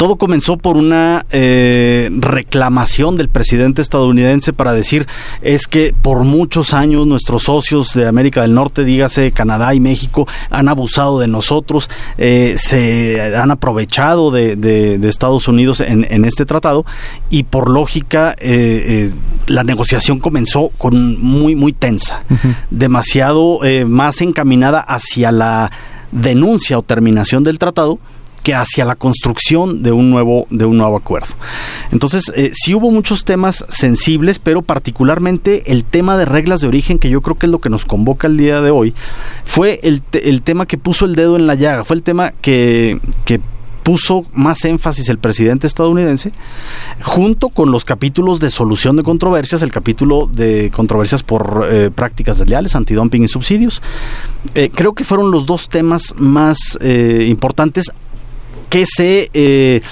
Todo 0.00 0.16
comenzó 0.16 0.56
por 0.56 0.78
una 0.78 1.26
eh, 1.30 2.08
reclamación 2.10 3.18
del 3.18 3.28
presidente 3.28 3.82
estadounidense 3.82 4.54
para 4.54 4.72
decir 4.72 5.06
es 5.42 5.66
que 5.66 5.94
por 6.00 6.24
muchos 6.24 6.72
años 6.72 7.06
nuestros 7.06 7.42
socios 7.42 7.92
de 7.92 8.06
América 8.08 8.40
del 8.40 8.54
Norte, 8.54 8.84
dígase 8.84 9.30
Canadá 9.32 9.74
y 9.74 9.80
México, 9.80 10.26
han 10.48 10.70
abusado 10.70 11.18
de 11.18 11.28
nosotros, 11.28 11.90
eh, 12.16 12.54
se 12.56 13.20
han 13.36 13.50
aprovechado 13.50 14.30
de, 14.30 14.56
de- 14.56 14.96
de 14.96 15.08
Estados 15.10 15.48
Unidos 15.48 15.80
en, 15.80 16.06
en 16.10 16.24
este 16.24 16.46
tratado 16.46 16.86
y 17.28 17.42
por 17.42 17.68
lógica 17.68 18.34
eh, 18.38 19.10
eh, 19.10 19.12
la 19.48 19.64
negociación 19.64 20.18
comenzó 20.18 20.70
con 20.78 21.20
muy 21.20 21.54
muy 21.54 21.74
tensa, 21.74 22.22
demasiado 22.70 23.62
eh, 23.64 23.84
más 23.84 24.22
encaminada 24.22 24.80
hacia 24.80 25.30
la 25.30 25.70
denuncia 26.10 26.78
o 26.78 26.82
terminación 26.82 27.44
del 27.44 27.58
tratado 27.58 27.98
que 28.42 28.54
hacia 28.54 28.84
la 28.84 28.94
construcción 28.94 29.82
de 29.82 29.92
un 29.92 30.10
nuevo 30.10 30.46
de 30.50 30.64
un 30.64 30.78
nuevo 30.78 30.96
acuerdo. 30.96 31.34
Entonces, 31.92 32.32
eh, 32.34 32.52
sí 32.54 32.74
hubo 32.74 32.90
muchos 32.90 33.24
temas 33.24 33.64
sensibles, 33.68 34.38
pero 34.38 34.62
particularmente 34.62 35.72
el 35.72 35.84
tema 35.84 36.16
de 36.16 36.24
reglas 36.24 36.60
de 36.60 36.68
origen, 36.68 36.98
que 36.98 37.10
yo 37.10 37.20
creo 37.20 37.38
que 37.38 37.46
es 37.46 37.52
lo 37.52 37.60
que 37.60 37.70
nos 37.70 37.84
convoca 37.84 38.26
el 38.26 38.36
día 38.36 38.60
de 38.60 38.70
hoy, 38.70 38.94
fue 39.44 39.80
el, 39.82 40.02
el 40.12 40.42
tema 40.42 40.66
que 40.66 40.78
puso 40.78 41.04
el 41.04 41.14
dedo 41.14 41.36
en 41.36 41.46
la 41.46 41.54
llaga, 41.54 41.84
fue 41.84 41.96
el 41.96 42.02
tema 42.02 42.32
que, 42.40 42.98
que 43.24 43.40
puso 43.82 44.26
más 44.34 44.64
énfasis 44.64 45.08
el 45.08 45.18
presidente 45.18 45.66
estadounidense, 45.66 46.32
junto 47.02 47.48
con 47.48 47.70
los 47.70 47.84
capítulos 47.84 48.38
de 48.38 48.50
solución 48.50 48.96
de 48.96 49.02
controversias, 49.02 49.62
el 49.62 49.72
capítulo 49.72 50.28
de 50.32 50.70
controversias 50.70 51.22
por 51.22 51.66
eh, 51.70 51.90
prácticas 51.90 52.38
desleales, 52.38 52.76
antidumping 52.76 53.24
y 53.24 53.28
subsidios. 53.28 53.82
Eh, 54.54 54.70
creo 54.74 54.92
que 54.94 55.04
fueron 55.04 55.30
los 55.30 55.46
dos 55.46 55.68
temas 55.68 56.14
más 56.18 56.78
importantes 56.80 57.90
que 58.70 58.86
se 58.86 59.82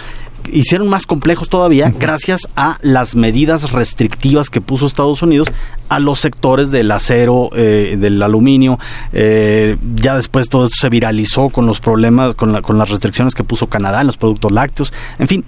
hicieron 0.52 0.88
más 0.88 1.06
complejos 1.06 1.48
todavía 1.48 1.92
gracias 1.98 2.48
a 2.56 2.78
las 2.82 3.14
medidas 3.14 3.72
restrictivas 3.72 4.50
que 4.50 4.60
puso 4.60 4.86
Estados 4.86 5.22
Unidos 5.22 5.48
a 5.88 5.98
los 5.98 6.20
sectores 6.20 6.70
del 6.70 6.90
acero, 6.90 7.50
eh, 7.54 7.96
del 7.98 8.22
aluminio. 8.22 8.78
Eh, 9.12 9.76
ya 9.96 10.16
después 10.16 10.48
todo 10.48 10.66
esto 10.66 10.76
se 10.78 10.88
viralizó 10.88 11.50
con 11.50 11.66
los 11.66 11.80
problemas, 11.80 12.34
con, 12.34 12.60
con 12.62 12.78
las 12.78 12.88
restricciones 12.88 13.34
que 13.34 13.44
puso 13.44 13.68
Canadá 13.68 14.00
en 14.00 14.06
los 14.06 14.16
productos 14.16 14.52
lácteos. 14.52 14.92
En 15.18 15.28
fin, 15.28 15.44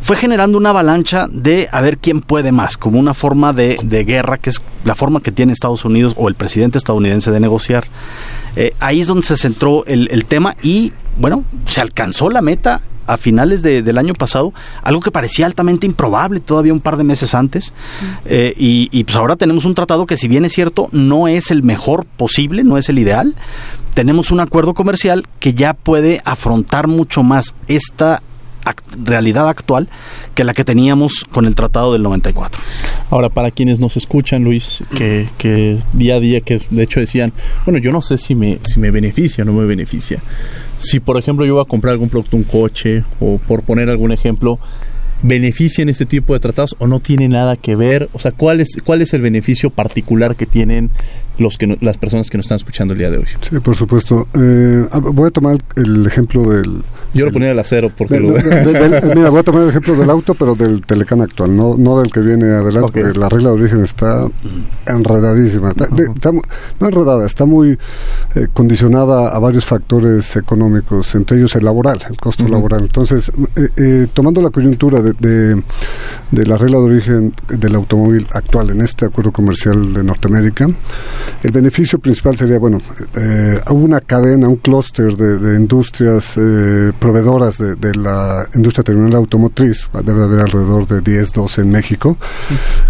fue 0.00 0.16
generando 0.16 0.56
una 0.56 0.70
avalancha 0.70 1.28
de 1.30 1.68
a 1.70 1.80
ver 1.80 1.98
quién 1.98 2.20
puede 2.20 2.52
más, 2.52 2.76
como 2.76 2.98
una 2.98 3.14
forma 3.14 3.52
de, 3.52 3.78
de 3.82 4.04
guerra, 4.04 4.38
que 4.38 4.50
es 4.50 4.60
la 4.84 4.94
forma 4.94 5.20
que 5.20 5.30
tiene 5.30 5.52
Estados 5.52 5.84
Unidos 5.84 6.14
o 6.16 6.28
el 6.28 6.34
presidente 6.34 6.78
estadounidense 6.78 7.30
de 7.30 7.40
negociar. 7.40 7.86
Eh, 8.56 8.74
ahí 8.80 9.00
es 9.00 9.06
donde 9.06 9.22
se 9.22 9.36
centró 9.36 9.84
el, 9.86 10.08
el 10.10 10.24
tema 10.24 10.56
y, 10.62 10.92
bueno, 11.18 11.44
se 11.66 11.80
alcanzó 11.80 12.30
la 12.30 12.42
meta 12.42 12.80
a 13.06 13.16
finales 13.16 13.62
del 13.62 13.98
año 13.98 14.14
pasado, 14.14 14.52
algo 14.82 15.00
que 15.00 15.10
parecía 15.10 15.46
altamente 15.46 15.84
improbable 15.84 16.38
todavía 16.38 16.72
un 16.72 16.80
par 16.80 16.96
de 16.96 17.02
meses 17.02 17.34
antes. 17.34 17.72
Eh, 18.24 18.54
y, 18.56 18.88
y, 18.92 19.02
pues 19.02 19.16
ahora 19.16 19.34
tenemos 19.34 19.64
un 19.64 19.74
tratado 19.74 20.06
que 20.06 20.16
si 20.16 20.28
bien 20.28 20.44
es 20.44 20.52
cierto, 20.52 20.88
no 20.92 21.26
es 21.26 21.50
el 21.50 21.64
mejor 21.64 22.04
posible, 22.04 22.62
no 22.62 22.78
es 22.78 22.88
el 22.88 23.00
ideal. 23.00 23.34
Tenemos 23.94 24.30
un 24.30 24.38
acuerdo 24.38 24.74
comercial 24.74 25.26
que 25.40 25.54
ya 25.54 25.74
puede 25.74 26.22
afrontar 26.24 26.86
mucho 26.86 27.24
más 27.24 27.54
esta 27.66 28.22
realidad 29.04 29.48
actual 29.48 29.88
que 30.34 30.44
la 30.44 30.54
que 30.54 30.64
teníamos 30.64 31.24
con 31.30 31.46
el 31.46 31.54
tratado 31.54 31.92
del 31.92 32.02
94. 32.02 32.60
Ahora, 33.10 33.28
para 33.28 33.50
quienes 33.50 33.80
nos 33.80 33.96
escuchan, 33.96 34.44
Luis, 34.44 34.84
que, 34.96 35.28
que 35.38 35.78
día 35.92 36.16
a 36.16 36.20
día, 36.20 36.40
que 36.40 36.60
de 36.70 36.82
hecho 36.82 37.00
decían, 37.00 37.32
bueno, 37.64 37.78
yo 37.78 37.92
no 37.92 38.00
sé 38.00 38.18
si 38.18 38.34
me, 38.34 38.58
si 38.62 38.78
me 38.78 38.90
beneficia 38.90 39.42
o 39.42 39.46
no 39.46 39.52
me 39.52 39.66
beneficia. 39.66 40.20
Si, 40.78 41.00
por 41.00 41.18
ejemplo, 41.18 41.44
yo 41.44 41.54
voy 41.54 41.62
a 41.62 41.68
comprar 41.68 41.92
algún 41.92 42.08
producto, 42.08 42.36
un 42.36 42.44
coche, 42.44 43.04
o 43.20 43.38
por 43.38 43.62
poner 43.62 43.90
algún 43.90 44.12
ejemplo, 44.12 44.58
benefician 45.22 45.88
este 45.88 46.06
tipo 46.06 46.32
de 46.32 46.40
tratados 46.40 46.74
o 46.78 46.86
no 46.86 47.00
tiene 47.00 47.28
nada 47.28 47.56
que 47.56 47.76
ver? 47.76 48.08
O 48.12 48.18
sea, 48.18 48.32
¿cuál 48.32 48.60
es, 48.60 48.78
cuál 48.84 49.02
es 49.02 49.12
el 49.14 49.20
beneficio 49.20 49.70
particular 49.70 50.36
que 50.36 50.46
tienen 50.46 50.90
los 51.38 51.58
que 51.58 51.78
las 51.80 51.98
personas 51.98 52.30
que 52.30 52.38
nos 52.38 52.46
están 52.46 52.56
escuchando 52.56 52.92
el 52.92 52.98
día 52.98 53.10
de 53.10 53.18
hoy? 53.18 53.26
Sí, 53.40 53.58
por 53.60 53.76
supuesto. 53.76 54.28
Eh, 54.34 54.86
voy 55.12 55.28
a 55.28 55.30
tomar 55.30 55.58
el 55.76 56.06
ejemplo 56.06 56.42
del... 56.42 56.82
Yo 57.12 57.26
lo 57.26 57.32
ponía 57.32 57.48
del 57.48 57.58
acero 57.58 57.90
porque... 57.96 58.14
Del, 58.14 58.22
lo... 58.22 58.32
del, 58.34 58.72
del, 58.72 59.14
mira, 59.16 59.30
voy 59.30 59.40
a 59.40 59.42
tomar 59.42 59.62
el 59.62 59.70
ejemplo 59.70 59.96
del 59.96 60.10
auto, 60.10 60.34
pero 60.34 60.54
del 60.54 60.82
Telecán 60.82 61.20
actual, 61.22 61.56
no, 61.56 61.76
no 61.76 62.00
del 62.00 62.10
que 62.12 62.20
viene 62.20 62.46
adelante, 62.46 62.88
okay. 62.88 63.02
porque 63.02 63.18
la 63.18 63.28
regla 63.28 63.50
de 63.50 63.54
origen 63.56 63.82
está 63.82 64.28
enredadísima. 64.86 65.70
Está, 65.70 65.84
está, 65.84 66.32
no 66.32 66.86
enredada, 66.86 67.26
está 67.26 67.44
muy 67.44 67.78
eh, 68.34 68.46
condicionada 68.52 69.28
a 69.28 69.38
varios 69.38 69.64
factores 69.64 70.36
económicos, 70.36 71.14
entre 71.14 71.38
ellos 71.38 71.54
el 71.56 71.64
laboral, 71.64 72.00
el 72.08 72.16
costo 72.16 72.44
uh 72.44 72.46
-huh. 72.46 72.52
laboral. 72.52 72.82
Entonces, 72.82 73.30
eh, 73.56 73.68
eh, 73.76 74.06
tomando 74.12 74.40
la 74.40 74.50
coyuntura 74.50 75.02
de, 75.02 75.12
de, 75.14 75.62
de, 76.30 76.46
la 76.46 76.56
regla 76.56 76.78
de 76.78 76.84
origen 76.84 77.34
del 77.48 77.74
automóvil 77.74 78.26
actual 78.32 78.70
en 78.70 78.82
este 78.82 79.06
acuerdo 79.06 79.32
comercial 79.32 79.94
de 79.94 80.04
Norteamérica, 80.04 80.68
el 81.42 81.50
beneficio 81.50 81.98
principal 81.98 82.36
sería, 82.36 82.58
bueno, 82.58 82.78
eh, 83.16 83.60
hubo 83.70 83.84
una 83.84 84.00
cadena, 84.00 84.48
un 84.48 84.56
clúster 84.56 85.16
de, 85.16 85.38
de, 85.38 85.56
industrias 85.58 86.36
eh, 86.36 86.92
proveedoras 87.00 87.58
de, 87.58 87.74
de, 87.74 87.94
la 87.94 88.46
industria 88.54 88.84
terminal 88.84 89.14
automotriz, 89.14 89.88
debe 90.04 90.22
haber 90.22 90.40
alrededor 90.40 90.86
de 90.86 91.00
10, 91.00 91.32
12 91.32 91.62
en 91.62 91.70
México, 91.70 92.16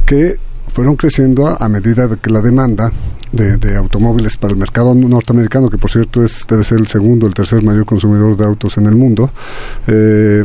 que 0.04 0.38
fueron 0.72 0.96
creciendo 0.96 1.46
a, 1.46 1.56
a, 1.56 1.68
medida 1.68 2.06
de 2.06 2.16
que 2.18 2.30
la 2.30 2.40
demanda 2.40 2.92
de, 3.32 3.56
de, 3.56 3.76
automóviles 3.76 4.36
para 4.36 4.52
el 4.52 4.58
mercado 4.58 4.94
norteamericano, 4.94 5.70
que 5.70 5.78
por 5.78 5.90
cierto 5.90 6.24
es, 6.24 6.44
debe 6.48 6.64
ser 6.64 6.78
el 6.78 6.88
segundo, 6.88 7.26
el 7.26 7.34
tercer 7.34 7.62
mayor 7.62 7.86
consumidor 7.86 8.36
de 8.36 8.44
autos 8.44 8.76
en 8.76 8.86
el 8.86 8.96
mundo, 8.96 9.30
eh, 9.86 10.44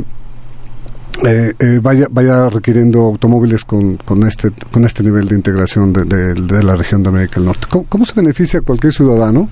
eh, 1.23 1.53
eh, 1.59 1.79
vaya, 1.81 2.07
vaya 2.09 2.49
requiriendo 2.49 3.01
automóviles 3.01 3.63
con, 3.63 3.97
con, 3.97 4.23
este, 4.23 4.51
con 4.71 4.83
este 4.85 5.03
nivel 5.03 5.27
de 5.27 5.35
integración 5.35 5.93
de, 5.93 6.03
de, 6.03 6.33
de 6.33 6.63
la 6.63 6.75
región 6.75 7.03
de 7.03 7.09
América 7.09 7.35
del 7.35 7.45
Norte. 7.45 7.67
¿Cómo, 7.69 7.85
cómo 7.87 8.05
se 8.05 8.13
beneficia 8.13 8.61
cualquier 8.61 8.93
ciudadano? 8.93 9.49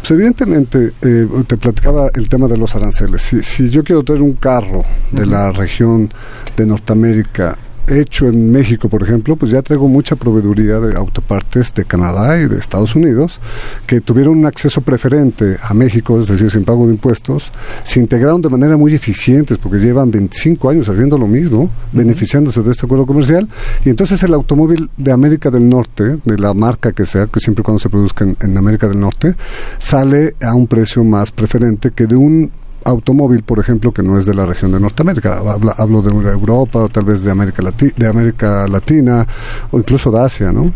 Pues 0.00 0.10
evidentemente, 0.12 0.92
eh, 1.02 1.26
te 1.46 1.56
platicaba 1.56 2.08
el 2.14 2.28
tema 2.28 2.48
de 2.48 2.56
los 2.56 2.74
aranceles. 2.74 3.22
Si, 3.22 3.42
si 3.42 3.68
yo 3.70 3.84
quiero 3.84 4.02
traer 4.02 4.22
un 4.22 4.34
carro 4.34 4.84
de 5.12 5.22
uh 5.22 5.24
-huh. 5.24 5.30
la 5.30 5.52
región 5.52 6.12
de 6.56 6.66
Norteamérica 6.66 7.56
hecho 7.88 8.28
en 8.28 8.50
México, 8.50 8.88
por 8.88 9.02
ejemplo, 9.02 9.36
pues 9.36 9.50
ya 9.52 9.62
traigo 9.62 9.88
mucha 9.88 10.16
proveeduría 10.16 10.80
de 10.80 10.96
autopartes 10.96 11.72
de 11.74 11.84
Canadá 11.84 12.40
y 12.40 12.46
de 12.46 12.58
Estados 12.58 12.94
Unidos 12.94 13.40
que 13.86 14.00
tuvieron 14.00 14.38
un 14.38 14.46
acceso 14.46 14.80
preferente 14.80 15.56
a 15.62 15.74
México, 15.74 16.18
es 16.18 16.28
decir, 16.28 16.50
sin 16.50 16.64
pago 16.64 16.86
de 16.86 16.92
impuestos, 16.92 17.52
se 17.82 18.00
integraron 18.00 18.40
de 18.42 18.48
manera 18.48 18.76
muy 18.76 18.94
eficiente 18.94 19.56
porque 19.56 19.78
llevan 19.78 20.10
25 20.10 20.70
años 20.70 20.88
haciendo 20.88 21.18
lo 21.18 21.26
mismo, 21.26 21.62
uh 21.62 21.66
-huh. 21.66 21.70
beneficiándose 21.92 22.62
de 22.62 22.70
este 22.70 22.86
acuerdo 22.86 23.06
comercial, 23.06 23.48
y 23.84 23.90
entonces 23.90 24.22
el 24.22 24.34
automóvil 24.34 24.90
de 24.96 25.12
América 25.12 25.50
del 25.50 25.68
Norte, 25.68 26.18
de 26.24 26.38
la 26.38 26.54
marca 26.54 26.92
que 26.92 27.04
sea, 27.04 27.26
que 27.26 27.40
siempre 27.40 27.64
cuando 27.64 27.78
se 27.80 27.88
produzca 27.88 28.24
en, 28.24 28.36
en 28.40 28.56
América 28.56 28.88
del 28.88 29.00
Norte, 29.00 29.34
sale 29.78 30.34
a 30.42 30.54
un 30.54 30.66
precio 30.66 31.04
más 31.04 31.30
preferente 31.30 31.90
que 31.90 32.06
de 32.06 32.16
un 32.16 32.50
automóvil, 32.84 33.42
por 33.42 33.58
ejemplo, 33.58 33.92
que 33.92 34.02
no 34.02 34.18
es 34.18 34.26
de 34.26 34.34
la 34.34 34.46
región 34.46 34.72
de 34.72 34.80
Norteamérica. 34.80 35.38
Hablo, 35.38 35.72
hablo 35.76 36.02
de 36.02 36.10
Europa 36.30 36.80
o 36.80 36.88
tal 36.88 37.04
vez 37.04 37.22
de 37.22 37.30
América, 37.30 37.62
Lati 37.62 37.90
de 37.96 38.06
América 38.06 38.66
Latina 38.68 39.26
o 39.70 39.78
incluso 39.78 40.10
de 40.10 40.20
Asia. 40.20 40.52
¿no? 40.52 40.72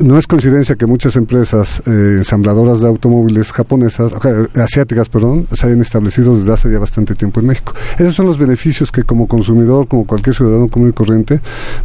no 0.00 0.18
es 0.18 0.26
coincidencia 0.26 0.76
que 0.76 0.86
muchas 0.86 1.16
empresas 1.16 1.82
eh, 1.86 2.16
ensambladoras 2.18 2.80
de 2.80 2.88
automóviles 2.88 3.52
japonesas, 3.52 4.12
asiáticas, 4.54 5.08
perdón, 5.08 5.46
se 5.52 5.66
hayan 5.66 5.80
establecido 5.80 6.36
desde 6.36 6.52
hace 6.52 6.70
ya 6.70 6.78
bastante 6.78 7.14
tiempo 7.14 7.40
en 7.40 7.46
México. 7.46 7.74
Esos 7.98 8.14
son 8.14 8.26
los 8.26 8.38
beneficios 8.38 8.90
que 8.90 9.02
como 9.02 9.26
consumidor, 9.26 9.88
como 9.88 10.06
cualquier 10.06 10.34
ciudadano 10.34 10.68
común 10.68 10.90
y 10.90 10.92
corriente, 10.92 11.40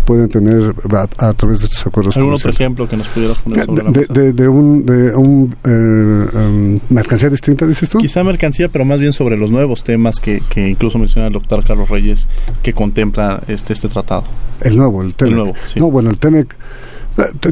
pueden 0.05 0.29
tener 0.29 0.73
a, 0.93 1.27
a 1.27 1.33
través 1.33 1.59
de 1.59 1.65
estos 1.65 1.85
acuerdos. 1.87 2.15
¿Algún 2.17 2.33
otro 2.33 2.51
ejemplo 2.51 2.87
que 2.87 2.97
nos 2.97 3.07
pudieras 3.09 3.37
poner 3.37 3.65
sobre 3.65 4.05
de, 4.07 4.33
de, 4.33 4.47
un, 4.47 4.85
de 4.85 5.15
un 5.15 5.55
eh, 5.63 6.37
um, 6.37 6.79
mercancía 6.89 7.29
distinta, 7.29 7.65
dices 7.65 7.89
tú? 7.89 7.99
Quizá 7.99 8.23
mercancía, 8.23 8.69
pero 8.69 8.85
más 8.85 8.99
bien 8.99 9.13
sobre 9.13 9.37
los 9.37 9.48
nuevos 9.49 9.83
temas 9.83 10.19
que, 10.19 10.41
que 10.49 10.67
incluso 10.67 10.97
menciona 10.97 11.27
el 11.27 11.33
doctor 11.33 11.63
Carlos 11.63 11.89
Reyes 11.89 12.27
que 12.63 12.73
contempla 12.73 13.41
este, 13.47 13.73
este 13.73 13.89
tratado. 13.89 14.23
El 14.61 14.77
nuevo, 14.77 15.01
el 15.01 15.13
TEMEC. 15.15 15.31
El 15.31 15.37
nuevo, 15.37 15.55
sí. 15.65 15.79
No, 15.79 15.91
bueno, 15.91 16.09
el 16.09 16.19
TEMEC 16.19 16.55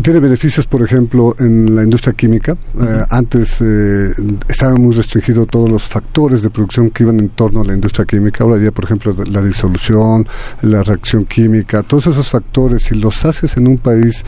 tiene 0.01 0.19
beneficios, 0.19 0.65
por 0.65 0.81
ejemplo, 0.81 1.35
en 1.39 1.75
la 1.75 1.83
industria 1.83 2.13
química. 2.13 2.53
Uh 2.53 2.81
-huh. 2.81 3.01
eh, 3.01 3.05
antes 3.09 3.61
eh, 3.61 4.11
estaban 4.47 4.81
muy 4.81 4.95
restringidos 4.95 5.47
todos 5.47 5.69
los 5.69 5.83
factores 5.83 6.41
de 6.41 6.49
producción 6.49 6.89
que 6.89 7.03
iban 7.03 7.19
en 7.19 7.29
torno 7.29 7.61
a 7.61 7.65
la 7.65 7.73
industria 7.73 8.05
química. 8.05 8.43
Ahora 8.43 8.61
ya, 8.63 8.71
por 8.71 8.85
ejemplo, 8.85 9.15
la 9.29 9.41
disolución, 9.41 10.27
la 10.61 10.83
reacción 10.83 11.25
química, 11.25 11.83
todos 11.83 12.07
esos 12.07 12.29
factores, 12.29 12.83
si 12.83 12.95
los 12.95 13.25
haces 13.25 13.57
en 13.57 13.67
un 13.67 13.77
país 13.77 14.23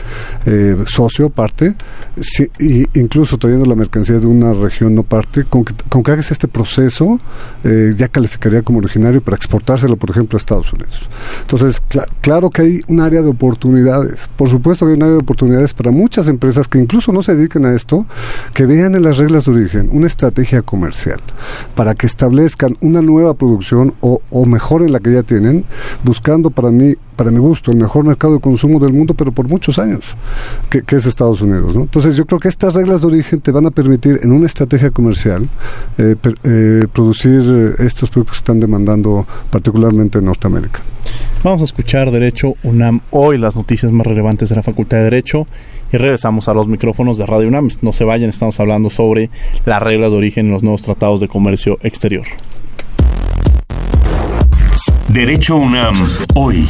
eh, 0.46 0.76
socio, 0.86 1.30
parte, 1.30 1.74
si, 2.20 2.44
y 2.58 2.86
incluso 2.98 3.38
trayendo 3.38 3.66
la 3.66 3.74
mercancía 3.76 4.18
de 4.18 4.26
una 4.26 4.52
región 4.52 4.94
no 4.94 5.02
parte, 5.02 5.44
con 5.44 5.64
que, 5.64 5.74
con 5.88 6.02
que 6.02 6.10
hagas 6.12 6.30
este 6.30 6.48
proceso, 6.48 7.18
eh, 7.64 7.94
ya 7.96 8.08
calificaría 8.08 8.62
como 8.62 8.78
originario 8.78 9.20
para 9.22 9.36
exportárselo, 9.36 9.96
por 9.96 10.10
ejemplo, 10.10 10.36
a 10.36 10.38
Estados 10.38 10.72
Unidos. 10.72 11.08
Entonces, 11.42 11.80
cl 11.88 12.00
claro 12.20 12.50
que 12.50 12.62
hay 12.62 12.80
un 12.88 13.00
área 13.00 13.22
de 13.22 13.28
oportunidades. 13.28 14.28
Por 14.36 14.48
supuesto 14.48 14.86
que 14.86 14.92
hay 14.92 14.96
un 14.96 15.02
área 15.02 15.14
de 15.14 15.19
oportunidades 15.20 15.74
para 15.74 15.90
muchas 15.90 16.28
empresas 16.28 16.68
que 16.68 16.78
incluso 16.78 17.12
no 17.12 17.22
se 17.22 17.34
dediquen 17.34 17.64
a 17.64 17.74
esto, 17.74 18.06
que 18.54 18.66
vean 18.66 18.94
en 18.94 19.02
las 19.02 19.18
reglas 19.18 19.44
de 19.44 19.52
origen 19.52 19.88
una 19.92 20.06
estrategia 20.06 20.62
comercial 20.62 21.20
para 21.74 21.94
que 21.94 22.06
establezcan 22.06 22.76
una 22.80 23.02
nueva 23.02 23.34
producción 23.34 23.94
o, 24.00 24.22
o 24.30 24.46
mejoren 24.46 24.92
la 24.92 25.00
que 25.00 25.12
ya 25.12 25.22
tienen, 25.22 25.64
buscando 26.04 26.50
para 26.50 26.70
mí 26.70 26.96
para 27.20 27.30
mi 27.30 27.38
gusto, 27.38 27.70
el 27.70 27.76
mejor 27.76 28.02
mercado 28.02 28.32
de 28.32 28.40
consumo 28.40 28.80
del 28.80 28.94
mundo, 28.94 29.12
pero 29.12 29.30
por 29.30 29.46
muchos 29.46 29.78
años, 29.78 30.00
que, 30.70 30.80
que 30.80 30.96
es 30.96 31.04
Estados 31.04 31.42
Unidos. 31.42 31.76
¿no? 31.76 31.82
Entonces 31.82 32.16
yo 32.16 32.24
creo 32.24 32.40
que 32.40 32.48
estas 32.48 32.72
reglas 32.72 33.02
de 33.02 33.08
origen 33.08 33.42
te 33.42 33.50
van 33.50 33.66
a 33.66 33.70
permitir 33.70 34.20
en 34.22 34.32
una 34.32 34.46
estrategia 34.46 34.90
comercial 34.90 35.46
eh, 35.98 36.16
per, 36.18 36.36
eh, 36.44 36.86
producir 36.90 37.74
estos 37.78 38.08
productos 38.08 38.38
que 38.38 38.40
están 38.40 38.58
demandando 38.58 39.26
particularmente 39.50 40.18
en 40.18 40.24
Norteamérica. 40.24 40.80
Vamos 41.44 41.60
a 41.60 41.64
escuchar 41.64 42.10
Derecho 42.10 42.54
UNAM 42.62 43.02
hoy, 43.10 43.36
las 43.36 43.54
noticias 43.54 43.92
más 43.92 44.06
relevantes 44.06 44.48
de 44.48 44.56
la 44.56 44.62
Facultad 44.62 44.96
de 44.96 45.04
Derecho 45.04 45.46
y 45.92 45.98
regresamos 45.98 46.48
a 46.48 46.54
los 46.54 46.68
micrófonos 46.68 47.18
de 47.18 47.26
Radio 47.26 47.48
UNAM. 47.48 47.68
No 47.82 47.92
se 47.92 48.04
vayan, 48.04 48.30
estamos 48.30 48.58
hablando 48.60 48.88
sobre 48.88 49.28
las 49.66 49.82
reglas 49.82 50.10
de 50.10 50.16
origen 50.16 50.46
en 50.46 50.52
los 50.52 50.62
nuevos 50.62 50.80
tratados 50.80 51.20
de 51.20 51.28
comercio 51.28 51.78
exterior. 51.82 52.24
Derecho 55.12 55.56
UNAM 55.56 55.96
hoy. 56.34 56.66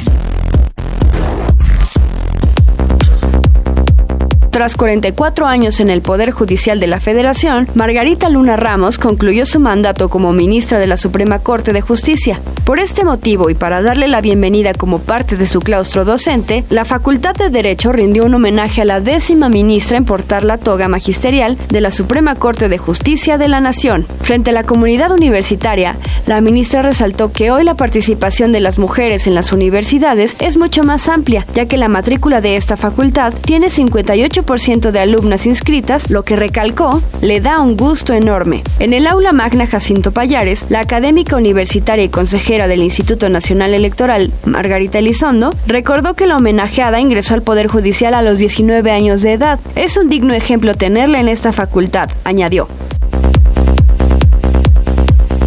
Tras 4.60 4.76
44 4.76 5.46
años 5.46 5.80
en 5.80 5.88
el 5.88 6.02
Poder 6.02 6.32
Judicial 6.32 6.80
de 6.80 6.86
la 6.86 7.00
Federación, 7.00 7.66
Margarita 7.74 8.28
Luna 8.28 8.56
Ramos 8.56 8.98
concluyó 8.98 9.46
su 9.46 9.58
mandato 9.58 10.10
como 10.10 10.34
ministra 10.34 10.78
de 10.78 10.86
la 10.86 10.98
Suprema 10.98 11.38
Corte 11.38 11.72
de 11.72 11.80
Justicia. 11.80 12.42
Por 12.64 12.78
este 12.78 13.06
motivo 13.06 13.48
y 13.48 13.54
para 13.54 13.80
darle 13.80 14.06
la 14.06 14.20
bienvenida 14.20 14.74
como 14.74 14.98
parte 14.98 15.38
de 15.38 15.46
su 15.46 15.60
claustro 15.60 16.04
docente, 16.04 16.62
la 16.68 16.84
Facultad 16.84 17.34
de 17.34 17.48
Derecho 17.48 17.90
rindió 17.90 18.26
un 18.26 18.34
homenaje 18.34 18.82
a 18.82 18.84
la 18.84 19.00
décima 19.00 19.48
ministra 19.48 19.96
en 19.96 20.04
portar 20.04 20.44
la 20.44 20.58
toga 20.58 20.88
magisterial 20.88 21.56
de 21.70 21.80
la 21.80 21.90
Suprema 21.90 22.34
Corte 22.34 22.68
de 22.68 22.76
Justicia 22.76 23.38
de 23.38 23.48
la 23.48 23.60
Nación. 23.60 24.06
Frente 24.20 24.50
a 24.50 24.52
la 24.52 24.64
comunidad 24.64 25.10
universitaria, 25.10 25.96
la 26.26 26.42
ministra 26.42 26.82
resaltó 26.82 27.32
que 27.32 27.50
hoy 27.50 27.64
la 27.64 27.76
participación 27.76 28.52
de 28.52 28.60
las 28.60 28.78
mujeres 28.78 29.26
en 29.26 29.34
las 29.34 29.52
universidades 29.52 30.36
es 30.38 30.58
mucho 30.58 30.82
más 30.82 31.08
amplia, 31.08 31.46
ya 31.54 31.64
que 31.64 31.78
la 31.78 31.88
matrícula 31.88 32.42
de 32.42 32.56
esta 32.56 32.76
facultad 32.76 33.32
tiene 33.32 33.68
58% 33.68 34.49
de 34.50 34.98
alumnas 34.98 35.46
inscritas, 35.46 36.10
lo 36.10 36.24
que 36.24 36.34
recalcó 36.34 37.00
le 37.20 37.40
da 37.40 37.60
un 37.60 37.76
gusto 37.76 38.14
enorme. 38.14 38.64
En 38.80 38.92
el 38.92 39.06
aula 39.06 39.30
magna 39.30 39.64
Jacinto 39.64 40.10
Payares, 40.10 40.66
la 40.70 40.80
académica 40.80 41.36
universitaria 41.36 42.04
y 42.04 42.08
consejera 42.08 42.66
del 42.66 42.82
Instituto 42.82 43.28
Nacional 43.28 43.74
Electoral, 43.74 44.32
Margarita 44.44 44.98
Elizondo, 44.98 45.54
recordó 45.68 46.14
que 46.14 46.26
la 46.26 46.36
homenajeada 46.36 46.98
ingresó 46.98 47.34
al 47.34 47.42
Poder 47.42 47.68
Judicial 47.68 48.12
a 48.12 48.22
los 48.22 48.40
19 48.40 48.90
años 48.90 49.22
de 49.22 49.34
edad. 49.34 49.60
Es 49.76 49.96
un 49.96 50.08
digno 50.08 50.34
ejemplo 50.34 50.74
tenerla 50.74 51.20
en 51.20 51.28
esta 51.28 51.52
facultad, 51.52 52.10
añadió. 52.24 52.66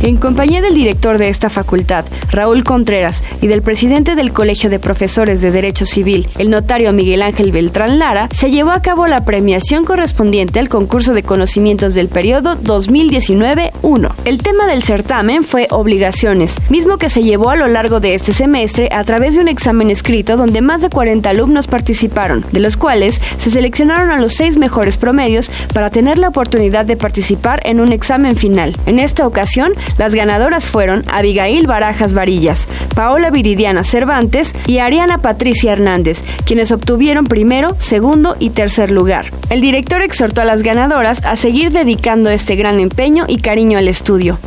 En 0.04 0.18
compañía 0.18 0.62
del 0.62 0.74
director 0.74 1.18
de 1.18 1.30
esta 1.30 1.50
facultad, 1.50 2.04
Raúl 2.30 2.66
Contreras, 2.66 3.24
y 3.40 3.48
del 3.48 3.62
presidente 3.62 4.16
del 4.16 4.34
Colegio 4.34 4.70
de 4.70 4.78
Profesores 4.78 5.40
de 5.42 5.50
Derecho 5.50 5.86
Civil, 5.86 6.28
el 6.38 6.50
notario 6.50 6.92
Miguel 6.92 7.22
Ángel 7.22 7.54
Beltrán 7.54 8.00
Lara, 8.00 8.28
se 8.30 8.52
llevó 8.52 8.72
a 8.72 8.82
cabo 8.82 9.08
la 9.08 9.24
premiación 9.24 9.86
correspondiente 9.86 10.60
al 10.60 10.68
concurso 10.68 11.14
de 11.14 11.24
conocimientos 11.24 11.94
del 11.94 12.10
periodo 12.10 12.58
2019-1. 12.58 14.12
El 14.26 14.40
tema 14.40 14.68
del 14.68 14.84
certamen 14.84 15.46
fue 15.46 15.68
obligaciones, 15.70 16.60
mismo 16.70 16.98
que 16.98 17.08
se 17.08 17.24
llevó 17.24 17.52
a 17.52 17.56
lo 17.56 17.70
largo 17.70 18.02
de 18.02 18.14
este 18.14 18.34
semestre 18.34 18.90
a 18.92 19.06
través 19.06 19.36
de 19.36 19.42
un 19.42 19.48
examen 19.48 19.90
escrito 19.90 20.36
donde 20.36 20.60
más 20.60 20.82
de 20.82 20.90
40 20.90 21.30
alumnos 21.30 21.68
participaron, 21.68 22.44
de 22.52 22.60
los 22.60 22.76
cuales 22.76 23.22
se 23.38 23.50
seleccionaron 23.50 24.12
a 24.12 24.20
los 24.20 24.34
seis 24.34 24.58
mejores 24.58 24.98
promedios 24.98 25.50
para 25.74 25.90
tener 25.90 26.20
la 26.20 26.28
oportunidad 26.28 26.86
de 26.86 26.98
participar 26.98 27.62
en 27.64 27.80
un 27.80 27.94
examen 27.94 28.36
final. 28.36 28.76
En 28.86 29.00
esta 29.00 29.26
ocasión, 29.26 29.72
las 29.98 30.16
ganadoras 30.16 30.68
fueron 30.68 31.04
Abigail 31.10 31.68
Barajas 31.68 32.14
Varillas, 32.14 32.68
Paola 32.96 33.30
Viridiana 33.30 33.84
Cervantes 33.84 34.56
y 34.68 34.80
Ariana 34.80 35.18
Patricia 35.18 35.72
Hernández, 35.74 36.24
quienes 36.46 36.72
obtuvieron 36.72 37.26
primero, 37.26 37.76
segundo 37.80 38.36
y 38.40 38.52
tercer 38.52 38.92
lugar. 38.92 39.26
El 39.50 39.62
director 39.62 40.02
exhortó 40.02 40.42
a 40.42 40.46
las 40.46 40.64
ganadoras 40.64 41.24
a 41.24 41.36
seguir 41.36 41.72
dedicando 41.72 42.30
este 42.30 42.56
gran 42.56 42.80
empeño 42.80 43.26
y 43.28 43.38
cariño 43.38 43.78
al 43.78 43.88
estudio. 43.88 44.40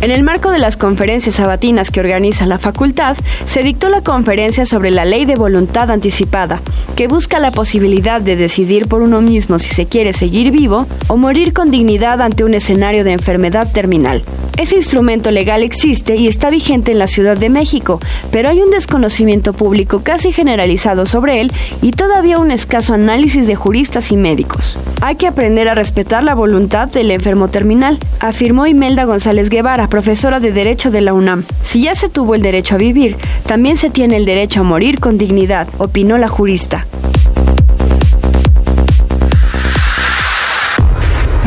En 0.00 0.12
el 0.12 0.22
marco 0.22 0.52
de 0.52 0.60
las 0.60 0.76
conferencias 0.76 1.34
sabatinas 1.34 1.90
que 1.90 1.98
organiza 1.98 2.46
la 2.46 2.60
facultad, 2.60 3.16
se 3.46 3.64
dictó 3.64 3.88
la 3.88 4.00
conferencia 4.00 4.64
sobre 4.64 4.92
la 4.92 5.04
ley 5.04 5.24
de 5.24 5.34
voluntad 5.34 5.90
anticipada, 5.90 6.60
que 6.94 7.08
busca 7.08 7.40
la 7.40 7.50
posibilidad 7.50 8.20
de 8.20 8.36
decidir 8.36 8.86
por 8.86 9.02
uno 9.02 9.20
mismo 9.20 9.58
si 9.58 9.70
se 9.70 9.86
quiere 9.86 10.12
seguir 10.12 10.52
vivo 10.52 10.86
o 11.08 11.16
morir 11.16 11.52
con 11.52 11.72
dignidad 11.72 12.20
ante 12.20 12.44
un 12.44 12.54
escenario 12.54 13.02
de 13.02 13.10
enfermedad 13.12 13.72
terminal. 13.72 14.22
Ese 14.56 14.76
instrumento 14.76 15.30
legal 15.30 15.62
existe 15.62 16.16
y 16.16 16.26
está 16.26 16.50
vigente 16.50 16.90
en 16.90 16.98
la 16.98 17.06
Ciudad 17.06 17.36
de 17.36 17.48
México, 17.48 18.00
pero 18.32 18.48
hay 18.48 18.60
un 18.60 18.70
desconocimiento 18.70 19.52
público 19.52 20.02
casi 20.02 20.32
generalizado 20.32 21.06
sobre 21.06 21.40
él 21.40 21.52
y 21.80 21.92
todavía 21.92 22.38
un 22.38 22.50
escaso 22.50 22.94
análisis 22.94 23.46
de 23.46 23.54
juristas 23.54 24.10
y 24.10 24.16
médicos. 24.16 24.76
Hay 25.00 25.14
que 25.14 25.28
aprender 25.28 25.68
a 25.68 25.74
respetar 25.74 26.24
la 26.24 26.34
voluntad 26.34 26.88
del 26.88 27.12
enfermo 27.12 27.48
terminal, 27.48 27.98
afirmó 28.18 28.66
Imelda 28.66 29.04
González 29.04 29.48
Guevara, 29.48 29.87
profesora 29.88 30.40
de 30.40 30.52
Derecho 30.52 30.90
de 30.90 31.00
la 31.00 31.12
UNAM. 31.12 31.44
Si 31.62 31.82
ya 31.82 31.94
se 31.94 32.08
tuvo 32.08 32.34
el 32.34 32.42
derecho 32.42 32.74
a 32.74 32.78
vivir, 32.78 33.16
también 33.46 33.76
se 33.76 33.90
tiene 33.90 34.16
el 34.16 34.24
derecho 34.24 34.60
a 34.60 34.64
morir 34.64 35.00
con 35.00 35.18
dignidad, 35.18 35.68
opinó 35.78 36.18
la 36.18 36.28
jurista. 36.28 36.86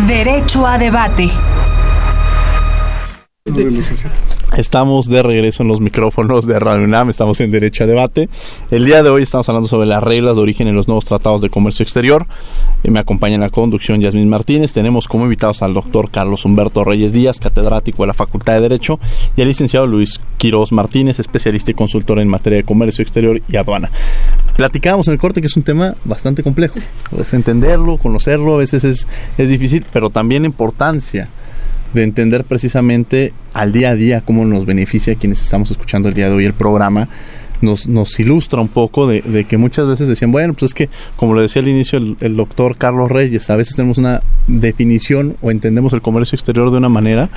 Derecho 0.07 0.65
a 0.65 0.77
debate. 0.77 1.29
Estamos 4.57 5.07
de 5.07 5.23
regreso 5.23 5.63
en 5.63 5.69
los 5.69 5.79
micrófonos 5.79 6.45
de 6.45 6.59
Radio 6.59 6.83
UNAM, 6.83 7.09
estamos 7.09 7.39
en 7.39 7.51
Derecho 7.51 7.85
a 7.85 7.87
Debate. 7.87 8.27
El 8.69 8.83
día 8.83 9.01
de 9.01 9.09
hoy 9.09 9.23
estamos 9.23 9.47
hablando 9.47 9.69
sobre 9.69 9.87
las 9.87 10.03
reglas 10.03 10.35
de 10.35 10.41
origen 10.41 10.67
en 10.67 10.75
los 10.75 10.89
nuevos 10.89 11.05
tratados 11.05 11.39
de 11.39 11.49
comercio 11.49 11.83
exterior. 11.83 12.27
Y 12.83 12.89
me 12.89 12.99
acompaña 12.99 13.35
en 13.35 13.41
la 13.41 13.49
conducción 13.49 14.01
Yasmín 14.01 14.27
Martínez. 14.27 14.73
Tenemos 14.73 15.07
como 15.07 15.23
invitados 15.23 15.61
al 15.61 15.73
doctor 15.73 16.11
Carlos 16.11 16.43
Humberto 16.43 16.83
Reyes 16.83 17.13
Díaz, 17.13 17.39
catedrático 17.39 18.03
de 18.03 18.07
la 18.07 18.13
Facultad 18.13 18.55
de 18.55 18.61
Derecho, 18.61 18.99
y 19.37 19.41
al 19.41 19.47
licenciado 19.47 19.87
Luis 19.87 20.19
Quiroz 20.37 20.73
Martínez, 20.73 21.19
especialista 21.19 21.71
y 21.71 21.73
consultor 21.73 22.19
en 22.19 22.27
materia 22.27 22.57
de 22.57 22.63
comercio 22.65 23.03
exterior 23.03 23.41
y 23.47 23.55
aduana. 23.55 23.89
Platicábamos 24.57 25.07
en 25.07 25.13
el 25.13 25.19
corte 25.19 25.39
que 25.39 25.47
es 25.47 25.55
un 25.55 25.63
tema 25.63 25.95
bastante 26.03 26.43
complejo. 26.43 26.77
Entenderlo, 27.31 27.95
conocerlo, 27.95 28.55
a 28.55 28.57
veces 28.57 28.83
es, 28.83 29.07
es 29.37 29.49
difícil, 29.49 29.85
pero 29.93 30.09
también 30.09 30.43
importancia 30.43 31.29
de 31.93 32.03
entender 32.03 32.43
precisamente 32.43 33.33
al 33.53 33.71
día 33.71 33.89
a 33.89 33.95
día 33.95 34.21
cómo 34.21 34.45
nos 34.45 34.65
beneficia 34.65 35.13
a 35.13 35.15
quienes 35.15 35.41
estamos 35.41 35.71
escuchando 35.71 36.09
el 36.09 36.15
día 36.15 36.29
de 36.29 36.35
hoy 36.35 36.45
el 36.45 36.53
programa. 36.53 37.07
Nos, 37.61 37.87
nos 37.87 38.19
ilustra 38.19 38.59
un 38.59 38.69
poco 38.69 39.05
de, 39.05 39.21
de 39.21 39.43
que 39.43 39.57
muchas 39.57 39.85
veces 39.85 40.07
decían, 40.07 40.31
bueno, 40.31 40.53
pues 40.53 40.71
es 40.71 40.73
que, 40.73 40.89
como 41.15 41.35
lo 41.35 41.43
decía 41.43 41.61
al 41.61 41.67
inicio 41.67 41.99
el, 41.99 42.17
el 42.19 42.35
doctor 42.35 42.75
Carlos 42.75 43.11
Reyes, 43.11 43.51
a 43.51 43.55
veces 43.55 43.75
tenemos 43.75 43.99
una 43.99 44.21
definición 44.47 45.37
o 45.41 45.51
entendemos 45.51 45.93
el 45.93 46.01
comercio 46.01 46.35
exterior 46.35 46.71
de 46.71 46.77
una 46.77 46.89
manera 46.89 47.29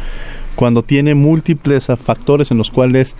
cuando 0.54 0.82
tiene 0.82 1.14
múltiples 1.14 1.88
factores 2.02 2.50
en 2.50 2.56
los 2.56 2.70
cuales 2.70 3.16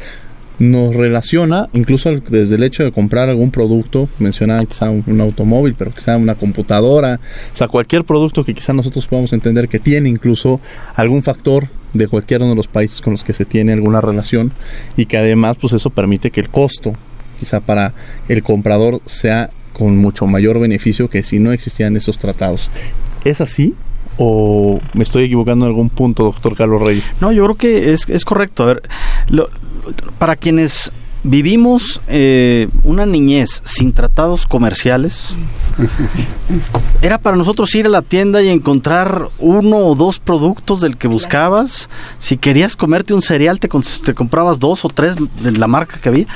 nos 0.59 0.95
relaciona, 0.95 1.69
incluso 1.73 2.11
desde 2.21 2.55
el 2.55 2.63
hecho 2.63 2.85
de 2.85 2.93
comprar 2.93 3.29
algún 3.29 3.51
producto, 3.51 4.09
mencionaban 4.19 4.67
quizá 4.67 4.91
un, 4.91 5.03
un, 5.07 5.21
automóvil, 5.21 5.75
pero 5.77 5.93
quizá 5.93 6.17
una 6.17 6.35
computadora, 6.35 7.21
o 7.53 7.57
sea, 7.57 7.69
cualquier 7.69 8.05
producto 8.05 8.45
que 8.45 8.55
quizá 8.55 8.73
nosotros 8.73 9.07
podamos 9.07 9.33
entender 9.33 9.69
que 9.69 9.81
tiene 9.81 10.09
incluso 10.09 10.61
algún 10.95 11.23
factor 11.23 11.69
de 11.93 12.09
cualquiera 12.09 12.47
de 12.47 12.55
los 12.55 12.69
países 12.69 13.01
con 13.01 13.13
los 13.13 13.25
que 13.25 13.33
se 13.33 13.45
tiene 13.45 13.73
alguna 13.73 14.01
relación 14.01 14.53
y 14.97 15.07
que 15.07 15.17
además 15.17 15.57
pues 15.61 15.73
eso 15.73 15.91
permite 15.91 16.31
que 16.31 16.41
el 16.41 16.51
costo 16.51 16.93
quizá 17.39 17.61
para 17.61 17.95
el 18.29 18.43
comprador 18.43 19.01
sea 19.07 19.51
con 19.73 19.97
mucho 19.97 20.27
mayor 20.27 20.61
beneficio 20.61 21.09
que 21.09 21.23
si 21.23 21.39
no 21.39 21.53
existían 21.53 21.97
esos 21.97 22.19
tratados. 22.19 22.71
¿Es 23.25 23.41
así? 23.41 23.75
¿O 24.17 24.81
me 24.93 25.05
estoy 25.05 25.25
equivocando 25.25 25.67
en 25.67 25.71
algún 25.71 25.91
punto, 25.91 26.25
doctor 26.25 26.57
Carlos 26.57 26.83
Reyes? 26.83 27.05
No, 27.21 27.33
yo 27.33 27.45
creo 27.45 27.57
que 27.57 27.93
es, 27.93 28.09
es 28.09 28.25
correcto. 28.25 28.63
A 28.63 28.67
ver, 28.67 28.83
lo, 29.29 29.51
para 30.19 30.37
quienes 30.37 30.93
vivimos 31.25 32.03
eh, 32.07 32.69
una 32.85 33.07
niñez 33.07 33.63
sin 33.65 33.93
tratados 33.93 34.47
comerciales, 34.47 35.35
era 37.03 37.19
para 37.19 37.37
nosotros 37.37 37.75
ir 37.75 37.87
a 37.87 37.89
la 37.89 38.03
tienda 38.03 38.43
y 38.43 38.51
encontrar 38.51 39.29
uno 39.39 39.79
o 39.79 39.95
dos 39.95 40.21
productos 40.21 40.81
del 40.81 40.97
que 40.97 41.09
buscabas. 41.09 41.89
Si 42.19 42.37
querías 42.37 42.77
comerte 42.77 43.15
un 43.15 43.23
cereal, 43.23 43.59
te, 43.59 43.69
te 44.05 44.15
comprabas 44.15 44.61
dos 44.61 44.85
o 44.85 44.89
tres 44.91 45.17
de 45.43 45.53
la 45.53 45.67
marca 45.67 45.99
que 46.01 46.09
había. 46.11 46.27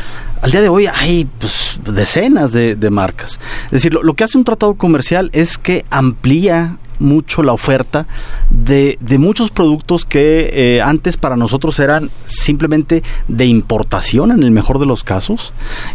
Al 0.40 0.50
día 0.50 0.62
de 0.62 0.68
hoy 0.68 0.86
hay 0.86 1.26
pues, 1.38 1.78
decenas 1.84 2.52
de, 2.52 2.74
de 2.74 2.90
marcas. 2.90 3.38
Es 3.66 3.72
decir, 3.72 3.92
lo, 3.92 4.02
lo 4.02 4.14
que 4.14 4.24
hace 4.24 4.38
un 4.38 4.44
tratado 4.44 4.74
comercial 4.74 5.30
es 5.32 5.58
que 5.58 5.84
amplía 5.90 6.78
mucho 6.98 7.42
la 7.42 7.52
oferta 7.52 8.06
de, 8.50 8.98
de 9.00 9.18
muchos 9.18 9.50
productos 9.50 10.04
que 10.04 10.50
eh, 10.52 10.82
antes 10.82 11.16
para 11.16 11.36
nosotros 11.36 11.78
eran 11.78 12.10
simplemente 12.26 13.02
de 13.28 13.46
importación 13.46 14.30
en 14.30 14.42
el 14.42 14.50
mejor 14.50 14.78
de 14.78 14.86
los 14.86 15.04
casos 15.04 15.52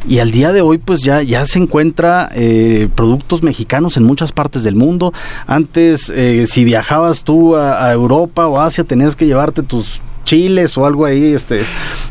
y 0.08 0.20
al 0.20 0.32
día 0.32 0.54
de 0.54 0.62
hoy 0.62 0.78
pues 0.78 1.02
ya, 1.02 1.22
ya 1.22 1.46
se 1.46 1.60
encuentra 1.60 2.30
eh, 2.34 2.90
productos 2.96 3.44
mexicanos 3.44 3.98
en 3.98 4.04
muchas 4.04 4.32
partes 4.32 4.64
del 4.64 4.76
mundo. 4.76 5.14
Antes 5.48 6.10
eh, 6.10 6.46
si 6.48 6.64
viajabas 6.64 7.24
tú 7.24 7.56
a, 7.56 7.86
a 7.86 7.92
Europa 7.92 8.48
o 8.48 8.60
Asia 8.60 8.84
tenías 8.84 9.16
que 9.16 9.26
llevarte 9.26 9.64
tus 9.64 10.02
chiles 10.34 10.78
o 10.80 10.86
algo 10.88 11.06
ahí, 11.06 11.34
este, 11.34 11.62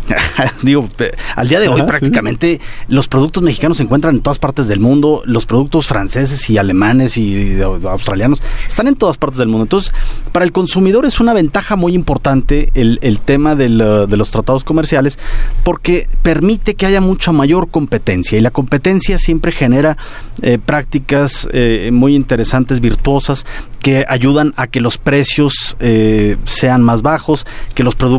digo, 0.62 0.88
al 1.34 1.48
día 1.48 1.58
de 1.58 1.66
hoy 1.66 1.80
Ajá, 1.80 1.86
prácticamente 1.86 2.60
sí. 2.60 2.84
los 2.86 3.08
productos 3.08 3.42
mexicanos 3.42 3.78
se 3.78 3.82
encuentran 3.82 4.14
en 4.14 4.22
todas 4.22 4.38
partes 4.38 4.68
del 4.68 4.78
mundo, 4.78 5.22
los 5.24 5.44
productos 5.44 5.88
franceses 5.88 6.48
y 6.48 6.56
alemanes 6.56 7.16
y 7.16 7.60
australianos 7.60 8.40
están 8.68 8.86
en 8.86 8.94
todas 8.94 9.18
partes 9.18 9.38
del 9.38 9.48
mundo. 9.48 9.64
Entonces, 9.64 9.92
para 10.30 10.44
el 10.44 10.52
consumidor 10.52 11.04
es 11.04 11.18
una 11.18 11.32
ventaja 11.32 11.74
muy 11.74 11.94
importante 11.94 12.70
el, 12.74 13.00
el 13.02 13.18
tema 13.18 13.56
del, 13.56 13.78
de 13.78 14.16
los 14.16 14.30
tratados 14.30 14.62
comerciales 14.62 15.18
porque 15.64 16.08
permite 16.22 16.74
que 16.74 16.86
haya 16.86 17.00
mucha 17.00 17.32
mayor 17.32 17.70
competencia 17.70 18.38
y 18.38 18.40
la 18.40 18.52
competencia 18.52 19.18
siempre 19.18 19.50
genera 19.50 19.96
eh, 20.42 20.58
prácticas 20.64 21.48
eh, 21.52 21.90
muy 21.92 22.14
interesantes, 22.14 22.80
virtuosas, 22.80 23.46
que 23.80 24.04
ayudan 24.08 24.54
a 24.56 24.68
que 24.68 24.80
los 24.80 24.96
precios 24.96 25.76
eh, 25.80 26.36
sean 26.44 26.82
más 26.82 27.02
bajos, 27.02 27.46
que 27.74 27.82
los 27.82 27.96
productos 27.96 28.11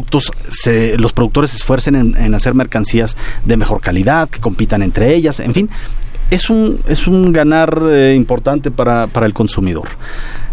se, 0.49 0.97
los 0.97 1.13
productores 1.13 1.51
se 1.51 1.57
esfuercen 1.57 1.95
en, 1.95 2.17
en, 2.17 2.33
hacer 2.33 2.53
mercancías 2.53 3.17
de 3.45 3.57
mejor 3.57 3.81
calidad, 3.81 4.29
que 4.29 4.39
compitan 4.39 4.81
entre 4.81 5.13
ellas, 5.13 5.39
en 5.39 5.53
fin. 5.53 5.69
Es 6.29 6.49
un, 6.49 6.79
es 6.87 7.07
un 7.07 7.31
ganar 7.31 7.81
eh, 7.89 8.13
importante 8.15 8.71
para, 8.71 9.07
para, 9.07 9.25
el 9.25 9.33
consumidor. 9.33 9.87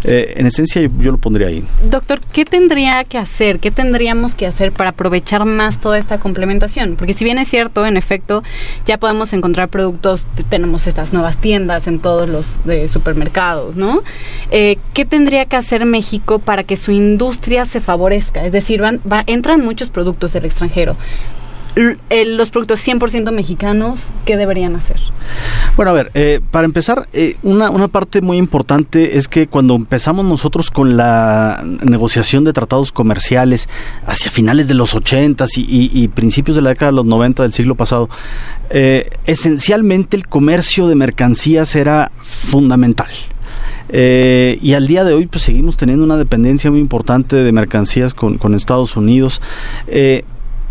Eh, 0.03 0.33
en 0.37 0.47
esencia, 0.47 0.81
yo, 0.81 1.11
lo 1.11 1.17
pondría 1.17 1.47
ahí. 1.47 1.63
Doctor, 1.89 2.21
¿qué 2.31 2.45
tendría 2.45 3.03
que 3.03 3.17
hacer? 3.17 3.59
¿Qué 3.59 3.69
tendríamos 3.71 4.33
que 4.33 4.47
hacer 4.47 4.71
para 4.71 4.91
aprovechar 4.91 5.45
más 5.45 5.79
toda 5.79 5.97
esta 5.97 6.19
complementación? 6.19 6.95
Porque 6.95 7.13
si 7.13 7.23
bien 7.23 7.37
es 7.37 7.49
cierto, 7.49 7.85
en 7.85 7.97
efecto, 7.97 8.43
ya 8.85 8.97
podemos 8.97 9.33
encontrar 9.33 9.69
productos, 9.69 10.25
tenemos 10.49 10.87
estas 10.87 11.13
nuevas 11.13 11.37
tiendas 11.37 11.87
en 11.87 11.99
todos 11.99 12.27
los 12.27 12.63
de 12.65 12.87
supermercados, 12.87 13.75
¿no? 13.75 14.01
Eh, 14.49 14.77
¿Qué 14.93 15.05
tendría 15.05 15.45
que 15.45 15.55
hacer 15.55 15.85
México 15.85 16.39
para 16.39 16.63
que 16.63 16.77
su 16.77 16.91
industria 16.91 17.65
se 17.65 17.79
favorezca? 17.79 18.45
Es 18.45 18.51
decir, 18.51 18.81
van, 18.81 19.01
va, 19.09 19.23
entran 19.27 19.61
muchos 19.61 19.89
productos 19.89 20.33
del 20.33 20.45
extranjero 20.45 20.97
los 21.75 22.49
productos 22.49 22.85
100% 22.85 23.31
mexicanos, 23.31 24.09
¿qué 24.25 24.35
deberían 24.35 24.75
hacer? 24.75 24.97
Bueno, 25.77 25.91
a 25.91 25.93
ver, 25.93 26.11
eh, 26.13 26.41
para 26.51 26.65
empezar, 26.65 27.07
eh, 27.13 27.37
una, 27.43 27.69
una 27.69 27.87
parte 27.87 28.21
muy 28.21 28.37
importante 28.37 29.17
es 29.17 29.27
que 29.27 29.47
cuando 29.47 29.75
empezamos 29.75 30.25
nosotros 30.25 30.69
con 30.69 30.97
la 30.97 31.63
negociación 31.83 32.43
de 32.43 32.51
tratados 32.51 32.91
comerciales 32.91 33.69
hacia 34.05 34.29
finales 34.29 34.67
de 34.67 34.73
los 34.73 34.93
80 34.93 35.45
y, 35.55 35.91
y, 35.93 36.07
principios 36.09 36.55
de 36.55 36.61
la 36.61 36.71
década 36.71 36.91
de 36.91 36.95
los 36.97 37.05
90 37.05 37.43
del 37.43 37.53
siglo 37.53 37.75
pasado, 37.75 38.09
eh, 38.69 39.09
esencialmente 39.25 40.17
el 40.17 40.27
comercio 40.27 40.87
de 40.87 40.95
mercancías 40.95 41.75
era 41.75 42.11
fundamental. 42.21 43.09
y 43.93 44.73
al 44.73 44.87
día 44.87 45.03
de 45.03 45.13
hoy 45.13 45.25
pues 45.27 45.43
seguimos 45.43 45.75
teniendo 45.75 46.03
una 46.05 46.15
dependencia 46.17 46.71
muy 46.71 46.79
importante 46.79 47.35
de 47.35 47.51
mercancías 47.51 48.13
con, 48.13 48.37
con 48.37 48.55
Estados 48.55 48.95
Unidos. 48.95 49.41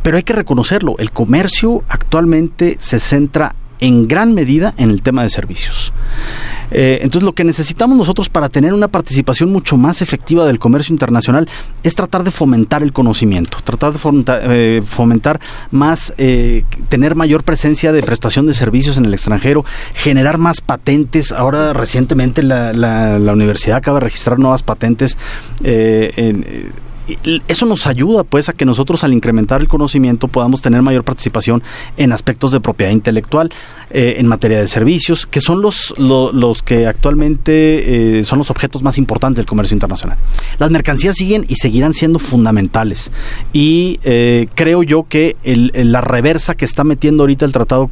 Pero 0.03 0.16
hay 0.16 0.22
que 0.22 0.32
reconocerlo, 0.32 0.96
el 0.98 1.11
comercio 1.11 1.82
actualmente 1.88 2.76
se 2.80 3.01
centra 3.01 3.55
en 3.80 4.07
gran 4.07 4.34
medida 4.34 4.74
en 4.76 4.90
el 4.90 5.03
tema 5.03 5.22
de 5.22 5.30
servicios. 5.30 5.92
Eh, 6.70 6.98
entonces 7.03 7.24
lo 7.24 7.32
que 7.32 7.42
necesitamos 7.42 7.96
nosotros 7.96 8.28
para 8.28 8.48
tener 8.48 8.72
una 8.72 8.88
participación 8.88 9.51
mucho 9.51 9.76
más 9.76 10.03
efectiva 10.03 10.46
del 10.46 10.61
comercio 10.61 10.92
internacional 10.92 11.48
es 11.82 11.96
tratar 11.96 12.22
de 12.22 12.30
fomentar 12.30 12.82
el 12.82 12.92
conocimiento, 12.92 13.59
tratar 13.64 13.92
de 13.92 13.98
eh, 14.42 14.82
fomentar, 14.86 15.40
más, 15.70 16.14
eh, 16.18 16.64
tener 16.88 17.16
mayor 17.16 17.42
presencia 17.42 17.92
de 17.92 18.03
prestación 18.03 18.46
de 18.46 18.55
servicios 18.55 18.98
en 18.98 19.07
el 19.07 19.14
extranjero, 19.14 19.64
generar 19.94 20.38
más 20.38 20.61
patentes. 20.61 21.32
Ahora 21.32 21.72
recientemente 21.72 22.42
la, 22.42 22.72
la, 22.72 23.18
la 23.18 23.32
universidad 23.32 23.78
acaba 23.78 23.98
de 23.98 24.05
registrar 24.05 24.38
nuevas 24.38 24.62
patentes 24.62 25.16
en 25.62 26.70
eso 27.48 27.66
nos 27.66 27.86
ayuda 27.86 28.24
pues 28.24 28.48
a 28.48 28.52
que 28.52 28.64
nosotros 28.64 29.04
al 29.04 29.12
incrementar 29.12 29.61
el 29.61 29.68
conocimiento 29.68 30.28
podamos 30.28 30.62
tener 30.62 30.82
mayor 30.82 31.04
participación 31.04 31.62
en 31.96 32.12
aspectos 32.12 32.52
de 32.52 32.61
propiedad 32.61 32.92
intelectual, 32.92 33.50
eh, 33.90 34.16
en 34.18 34.26
materia 34.26 34.61
de 34.61 34.68
servicios, 34.68 35.26
que 35.26 35.40
son 35.40 35.62
los, 35.62 35.94
los 35.98 36.62
que 36.62 36.86
actualmente 36.86 38.20
eh, 38.20 38.24
son 38.24 38.38
los 38.38 38.50
objetos 38.50 38.82
más 38.82 38.98
importantes 38.98 39.38
del 39.38 39.46
comercio 39.46 39.74
internacional. 39.74 40.16
Las 40.58 40.70
mercancías 40.70 41.16
siguen 41.16 41.44
y 41.48 41.56
seguirán 41.56 41.92
siendo 41.92 42.18
fundamentales 42.18 43.11
y 43.52 43.98
eh, 44.04 44.46
creo 44.54 44.82
yo 44.84 45.06
que 45.08 45.36
la 45.44 46.00
reversa 46.00 46.54
que 46.54 46.64
está 46.64 46.84
metiendo 46.84 47.24
ahorita 47.24 47.44
el 47.44 47.52
tratado 47.52 47.90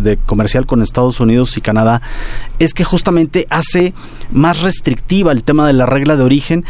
de 0.00 0.18
comercial 0.26 0.66
con 0.66 0.82
Estados 0.82 1.18
Unidos 1.20 1.56
y 1.56 1.60
Canadá 1.62 2.02
es 2.58 2.74
que 2.74 2.84
justamente 2.84 3.46
hace 3.48 3.94
más 4.30 4.60
restrictiva 4.62 5.32
el 5.32 5.44
tema 5.44 5.66
de 5.66 5.72
la 5.72 5.86
regla 5.86 6.16
de 6.16 6.24
origen, 6.24 6.64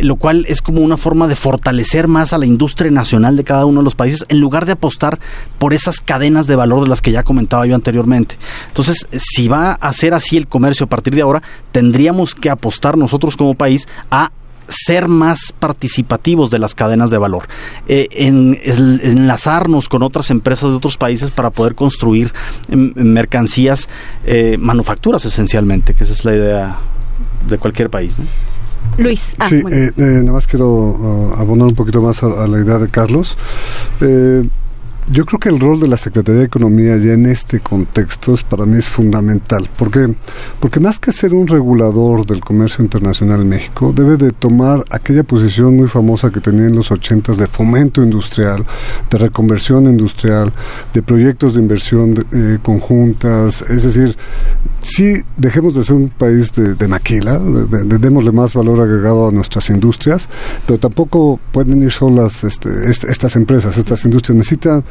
lo 0.00 0.16
cual 0.16 0.44
es 0.48 0.60
como 0.60 0.82
una 0.82 0.96
forma 0.96 1.26
de 1.30 1.36
fortalecer 1.36 2.08
más 2.08 2.34
a 2.34 2.38
la 2.38 2.44
industria 2.44 2.90
nacional 2.90 3.36
de 3.36 3.44
cada 3.44 3.64
uno 3.64 3.80
de 3.80 3.84
los 3.84 3.94
países 3.94 4.24
en 4.28 4.40
lugar 4.40 4.66
de 4.66 4.72
apostar 4.72 5.18
por 5.58 5.72
esas 5.72 6.00
cadenas 6.00 6.46
de 6.46 6.56
valor 6.56 6.82
de 6.82 6.88
las 6.88 7.00
que 7.00 7.12
ya 7.12 7.22
comentaba 7.22 7.64
yo 7.64 7.74
anteriormente. 7.74 8.36
Entonces, 8.68 9.06
si 9.12 9.48
va 9.48 9.72
a 9.72 9.92
ser 9.94 10.12
así 10.12 10.36
el 10.36 10.46
comercio 10.46 10.84
a 10.84 10.88
partir 10.88 11.14
de 11.14 11.22
ahora, 11.22 11.42
tendríamos 11.72 12.34
que 12.34 12.50
apostar 12.50 12.98
nosotros 12.98 13.36
como 13.36 13.54
país 13.54 13.88
a 14.10 14.32
ser 14.68 15.08
más 15.08 15.52
participativos 15.58 16.50
de 16.50 16.58
las 16.58 16.74
cadenas 16.74 17.10
de 17.10 17.18
valor, 17.18 17.48
eh, 17.88 18.08
en, 18.12 18.58
enlazarnos 18.64 19.88
con 19.88 20.02
otras 20.02 20.30
empresas 20.30 20.70
de 20.70 20.76
otros 20.76 20.96
países 20.96 21.30
para 21.30 21.50
poder 21.50 21.74
construir 21.74 22.32
em, 22.68 22.92
mercancías, 22.94 23.88
eh, 24.24 24.56
manufacturas 24.58 25.24
esencialmente, 25.24 25.94
que 25.94 26.04
esa 26.04 26.12
es 26.12 26.24
la 26.24 26.34
idea 26.34 26.78
de 27.48 27.58
cualquier 27.58 27.90
país. 27.90 28.16
Luis. 28.98 29.34
Ah, 29.38 29.48
sí, 29.48 29.62
eh, 29.70 29.90
eh, 29.96 30.02
nada 30.02 30.32
más 30.32 30.46
quiero 30.46 30.68
uh, 30.68 31.34
abonar 31.38 31.68
un 31.68 31.74
poquito 31.74 32.02
más 32.02 32.22
a, 32.22 32.46
la 32.46 32.58
idea 32.58 32.78
de 32.78 32.88
Carlos. 32.88 33.36
Eh, 34.00 34.46
yo 35.12 35.26
creo 35.26 35.40
que 35.40 35.48
el 35.48 35.58
rol 35.58 35.80
de 35.80 35.88
la 35.88 35.96
Secretaría 35.96 36.40
de 36.40 36.46
Economía 36.46 36.96
ya 36.96 37.14
en 37.14 37.26
este 37.26 37.58
contexto 37.58 38.32
es, 38.32 38.44
para 38.44 38.64
mí 38.64 38.78
es 38.78 38.86
fundamental. 38.86 39.68
¿Por 39.76 39.90
qué? 39.90 40.14
Porque 40.60 40.78
más 40.78 41.00
que 41.00 41.10
ser 41.10 41.34
un 41.34 41.48
regulador 41.48 42.24
del 42.24 42.40
comercio 42.40 42.84
internacional 42.84 43.40
en 43.40 43.48
México, 43.48 43.92
debe 43.94 44.16
de 44.16 44.30
tomar 44.30 44.84
aquella 44.90 45.24
posición 45.24 45.76
muy 45.76 45.88
famosa 45.88 46.30
que 46.30 46.40
tenía 46.40 46.66
en 46.66 46.76
los 46.76 46.92
ochentas 46.92 47.38
de 47.38 47.48
fomento 47.48 48.02
industrial, 48.02 48.64
de 49.10 49.18
reconversión 49.18 49.86
industrial, 49.86 50.52
de 50.94 51.02
proyectos 51.02 51.54
de 51.54 51.60
inversión 51.60 52.14
eh, 52.32 52.58
conjuntas. 52.62 53.62
Es 53.62 53.82
decir, 53.82 54.16
sí 54.80 55.22
dejemos 55.36 55.74
de 55.74 55.82
ser 55.82 55.96
un 55.96 56.08
país 56.08 56.52
de, 56.52 56.88
maquila, 56.88 57.38
de, 57.38 57.98
démosle 57.98 58.30
más 58.30 58.54
valor 58.54 58.80
agregado 58.80 59.28
a 59.28 59.32
nuestras 59.32 59.70
industrias, 59.70 60.28
pero 60.66 60.78
tampoco 60.78 61.40
pueden 61.50 61.82
ir 61.82 61.90
solas 61.90 62.44
este, 62.44 62.68
estas 62.88 63.34
empresas, 63.34 63.76
estas 63.76 64.04
industrias. 64.04 64.36
Necesitan 64.36 64.84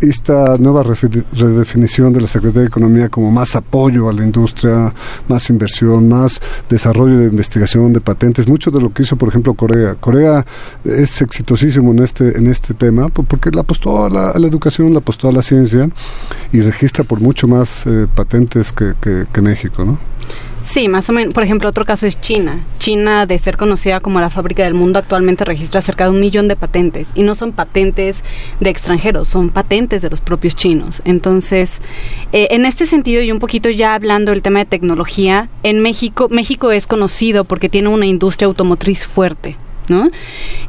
esta 0.00 0.56
nueva 0.58 0.82
redefinición 0.82 2.12
de 2.12 2.20
la 2.20 2.26
Secretaría 2.26 2.62
de 2.62 2.68
Economía 2.68 3.08
como 3.08 3.30
más 3.30 3.54
apoyo 3.54 4.08
a 4.08 4.12
la 4.12 4.24
industria, 4.24 4.94
más 5.28 5.50
inversión, 5.50 6.08
más 6.08 6.40
desarrollo 6.68 7.18
de 7.18 7.26
investigación, 7.26 7.92
de 7.92 8.00
patentes, 8.00 8.48
mucho 8.48 8.70
de 8.70 8.80
lo 8.80 8.92
que 8.92 9.02
hizo, 9.02 9.16
por 9.16 9.28
ejemplo, 9.28 9.54
Corea. 9.54 9.94
Corea 9.94 10.46
es 10.84 11.20
exitosísimo 11.20 11.92
en 11.92 12.00
este, 12.00 12.38
en 12.38 12.46
este 12.46 12.74
tema 12.74 13.08
porque 13.08 13.50
la 13.50 13.60
apostó 13.60 14.04
a 14.04 14.10
la, 14.10 14.32
educación, 14.46 14.92
la 14.92 15.00
apostó 15.00 15.28
a 15.28 15.32
la 15.32 15.42
ciencia 15.42 15.88
y 16.52 16.60
registra 16.60 17.04
por 17.04 17.20
mucho 17.20 17.48
más 17.48 17.86
eh, 17.86 18.06
patentes 18.14 18.72
que, 18.72 18.94
que 19.00 19.42
México, 19.42 19.84
¿no? 19.84 19.98
Sí, 20.64 20.88
más 20.88 21.08
o 21.10 21.12
menos. 21.12 21.34
Por 21.34 21.42
ejemplo, 21.42 21.68
otro 21.68 21.84
caso 21.84 22.06
es 22.06 22.18
China. 22.20 22.64
China, 22.78 23.26
de 23.26 23.38
ser 23.38 23.58
conocida 23.58 24.00
como 24.00 24.18
la 24.18 24.30
fábrica 24.30 24.64
del 24.64 24.72
mundo, 24.72 24.98
actualmente 24.98 25.44
registra 25.44 25.82
cerca 25.82 26.04
de 26.04 26.10
un 26.10 26.20
millón 26.20 26.48
de 26.48 26.56
patentes. 26.56 27.08
Y 27.14 27.22
no 27.22 27.34
son 27.34 27.52
patentes 27.52 28.24
de 28.60 28.70
extranjeros, 28.70 29.28
son 29.28 29.50
patentes 29.50 30.00
de 30.00 30.08
los 30.08 30.22
propios 30.22 30.56
chinos. 30.56 31.02
Entonces, 31.04 31.82
eh, 32.32 32.48
en 32.50 32.64
este 32.64 32.86
sentido, 32.86 33.22
y 33.22 33.30
un 33.30 33.40
poquito 33.40 33.68
ya 33.68 33.94
hablando 33.94 34.32
del 34.32 34.40
tema 34.40 34.60
de 34.60 34.64
tecnología, 34.64 35.50
en 35.62 35.80
México, 35.80 36.28
México 36.30 36.72
es 36.72 36.86
conocido 36.86 37.44
porque 37.44 37.68
tiene 37.68 37.88
una 37.88 38.06
industria 38.06 38.46
automotriz 38.46 39.06
fuerte. 39.06 39.56
¿no? 39.88 40.10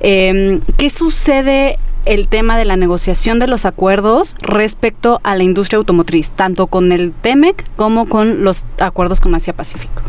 Eh, 0.01 0.59
¿Qué 0.77 0.89
sucede 0.89 1.79
el 2.05 2.27
tema 2.27 2.57
de 2.57 2.65
la 2.65 2.77
negociación 2.77 3.39
de 3.39 3.47
los 3.47 3.65
acuerdos 3.65 4.35
respecto 4.39 5.19
a 5.23 5.35
la 5.35 5.43
industria 5.43 5.77
automotriz, 5.77 6.29
tanto 6.29 6.67
con 6.67 6.91
el 6.91 7.11
TEMEC 7.11 7.65
como 7.75 8.07
con 8.07 8.43
los 8.43 8.63
acuerdos 8.79 9.19
con 9.19 9.35
Asia 9.35 9.53
Pacífico. 9.53 10.01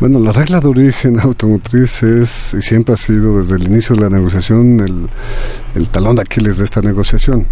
Bueno, 0.00 0.18
la 0.18 0.32
regla 0.32 0.60
de 0.60 0.66
origen 0.66 1.20
automotriz 1.20 2.02
es 2.02 2.52
y 2.54 2.62
siempre 2.62 2.94
ha 2.94 2.96
sido 2.96 3.38
desde 3.38 3.54
el 3.54 3.62
inicio 3.62 3.94
de 3.94 4.02
la 4.02 4.10
negociación 4.10 4.80
el, 4.80 5.08
el 5.76 5.88
talón 5.88 6.16
de 6.16 6.22
Aquiles 6.22 6.58
de 6.58 6.64
esta 6.64 6.82
negociación. 6.82 7.46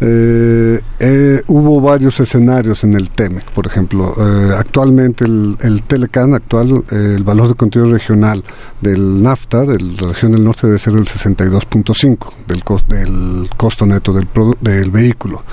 Eh, 0.00 0.80
eh, 0.98 1.42
hubo 1.46 1.80
varios 1.80 2.18
escenarios 2.18 2.82
en 2.82 2.94
el 2.94 3.10
TEMEC, 3.10 3.48
por 3.52 3.66
ejemplo. 3.66 4.12
Eh, 4.18 4.54
actualmente 4.56 5.24
el, 5.24 5.56
el, 5.60 5.84
Telecan, 5.84 6.34
actual, 6.34 6.84
el 6.90 7.22
valor 7.22 7.48
de 7.48 7.54
contenido 7.54 7.92
regional 7.92 8.42
del 8.80 9.22
NAFTA, 9.22 9.64
de 9.64 9.78
la 9.78 10.08
región 10.08 10.32
del 10.32 10.42
norte, 10.42 10.66
debe 10.66 10.80
ser 10.80 10.94
del 10.94 11.04
62.5 11.04 12.32
del, 12.48 12.62
del 12.88 13.50
costo 13.56 13.86
neto 13.86 14.12
del, 14.12 14.26
del 14.60 14.90
vehículo. 14.90 15.44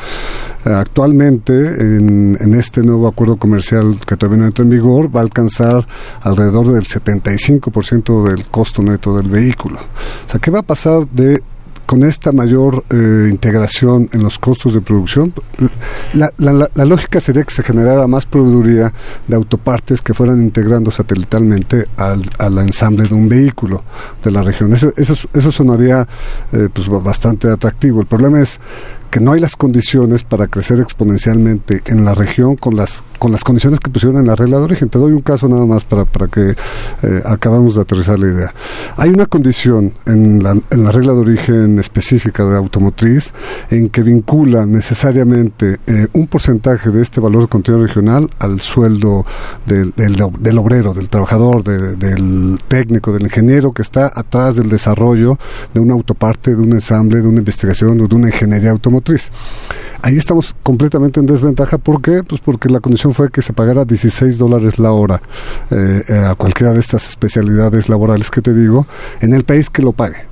Actualmente, 0.66 1.54
en, 1.54 2.38
en, 2.40 2.54
este 2.54 2.82
nuevo 2.82 3.08
acuerdo 3.08 3.38
comercial 3.38 4.00
que 4.06 4.16
todavía 4.16 4.42
no 4.42 4.48
entra 4.48 4.64
en 4.64 4.70
vigor, 4.70 5.16
va 5.16 5.22
a 5.22 5.24
alcanzar 5.24 5.88
alrededor 6.22 6.72
del 6.72 6.84
75% 6.84 8.30
del 8.30 8.46
costo 8.46 8.82
neto 8.82 9.16
del 9.18 9.30
vehículo. 9.30 9.80
O 9.80 10.30
sea, 10.30 10.40
¿qué 10.40 10.52
va 10.52 10.60
a 10.60 10.64
pasar 10.64 11.08
de 11.08 11.42
con 11.92 12.04
esta 12.04 12.32
mayor 12.32 12.86
eh, 12.90 13.28
integración 13.30 14.10
en 14.14 14.24
los 14.24 14.40
costos 14.40 14.74
de 14.74 14.80
producción, 14.80 15.34
la, 16.14 16.32
lógica 16.86 17.20
sería 17.20 17.44
que 17.44 17.54
se 17.54 17.64
generara 17.64 18.08
más 18.08 18.26
proveeduría 18.26 18.94
de 19.28 19.36
autopartes 19.36 20.02
que 20.02 20.14
fueran 20.14 20.42
integrando 20.42 20.90
satelitalmente 20.90 21.88
al, 21.98 22.22
al 22.38 22.58
ensamble 22.60 23.10
de 23.10 23.14
un 23.14 23.28
vehículo 23.28 23.84
de 24.24 24.32
la 24.32 24.42
región. 24.42 24.72
Eso, 24.72 24.94
eso, 24.96 25.52
sonaría 25.52 26.08
eh, 26.54 26.70
pues 26.74 26.88
bastante 26.88 27.50
atractivo. 27.50 28.00
El 28.00 28.08
problema 28.08 28.40
es 28.40 28.62
que 29.12 29.20
no 29.20 29.34
hay 29.34 29.42
las 29.42 29.56
condiciones 29.56 30.24
para 30.24 30.48
crecer 30.48 30.80
exponencialmente 30.80 31.82
en 31.86 32.06
la 32.06 32.16
región 32.16 32.56
con 32.56 32.76
las 32.76 33.04
con 33.20 33.32
las 33.32 33.44
condiciones 33.44 33.80
que 33.80 33.92
pusieron 33.92 34.20
en 34.20 34.26
la 34.26 34.36
regla 34.36 34.58
de 34.58 34.64
origen. 34.64 34.90
Te 34.90 34.98
doy 34.98 35.12
un 35.12 35.22
caso 35.22 35.48
nada 35.48 35.64
más 35.68 35.84
para, 35.84 36.06
para 36.06 36.26
que 36.28 36.56
eh, 37.04 37.22
acabamos 37.24 37.76
de 37.76 37.82
aterrizar 37.82 38.18
la 38.18 38.26
idea. 38.26 38.54
Hay 38.98 39.12
una 39.12 39.28
condición 39.28 39.94
en 40.08 40.42
la, 40.42 40.56
regla 40.92 41.14
de 41.14 41.20
origen 41.20 41.78
específica 41.78 42.44
de 42.46 42.58
automotriz 42.58 43.32
en 43.70 43.90
que 43.90 44.02
vincula 44.02 44.66
necesariamente 44.66 45.78
eh, 45.86 46.08
un 46.14 46.26
porcentaje 46.26 46.90
de 46.90 47.04
este 47.04 47.22
valor 47.22 47.44
de 47.44 47.48
contenido 47.50 47.86
regional 47.86 48.28
al 48.40 48.60
sueldo 48.60 49.24
del, 49.68 49.92
del, 49.92 50.58
obrero, 50.58 50.96
del 50.96 51.08
trabajador, 51.08 51.64
de, 51.64 51.96
del 51.98 52.58
técnico, 52.68 53.14
del 53.14 53.22
ingeniero 53.22 53.72
que 53.72 53.84
está 53.84 54.12
atrás 54.16 54.56
del 54.56 54.68
desarrollo 54.68 55.38
de 55.76 55.80
una 55.80 55.94
autoparte, 55.94 56.56
de 56.56 56.62
un 56.62 56.72
ensamble, 56.72 57.22
de 57.22 57.28
una 57.28 57.38
investigación 57.38 58.02
o 58.02 58.08
de 58.08 58.16
una 58.16 58.30
ingeniería 58.30 58.72
automotriz. 58.72 59.01
Ahí 60.02 60.18
estamos 60.18 60.56
completamente 60.64 61.20
en 61.20 61.26
desventaja. 61.26 61.78
¿Por 61.78 62.02
qué? 62.02 62.24
Pues 62.24 62.42
porque 62.42 62.70
la 62.70 62.80
condición 62.80 63.14
fue 63.14 63.30
que 63.30 63.42
se 63.42 63.54
pagara 63.54 63.86
16 63.86 64.38
dólares 64.38 64.80
la 64.80 64.92
hora 64.92 65.22
eh, 65.70 66.04
eh, 66.08 66.14
a 66.14 66.36
cualquiera 66.36 66.74
de 66.74 66.80
estas 66.80 67.08
especialidades 67.10 67.90
laborales 67.90 68.32
que 68.32 68.42
te 68.42 68.54
digo, 68.54 68.88
en 69.20 69.34
el 69.34 69.44
país 69.44 69.70
que 69.70 69.82
lo 69.82 69.92
pague. 69.92 70.31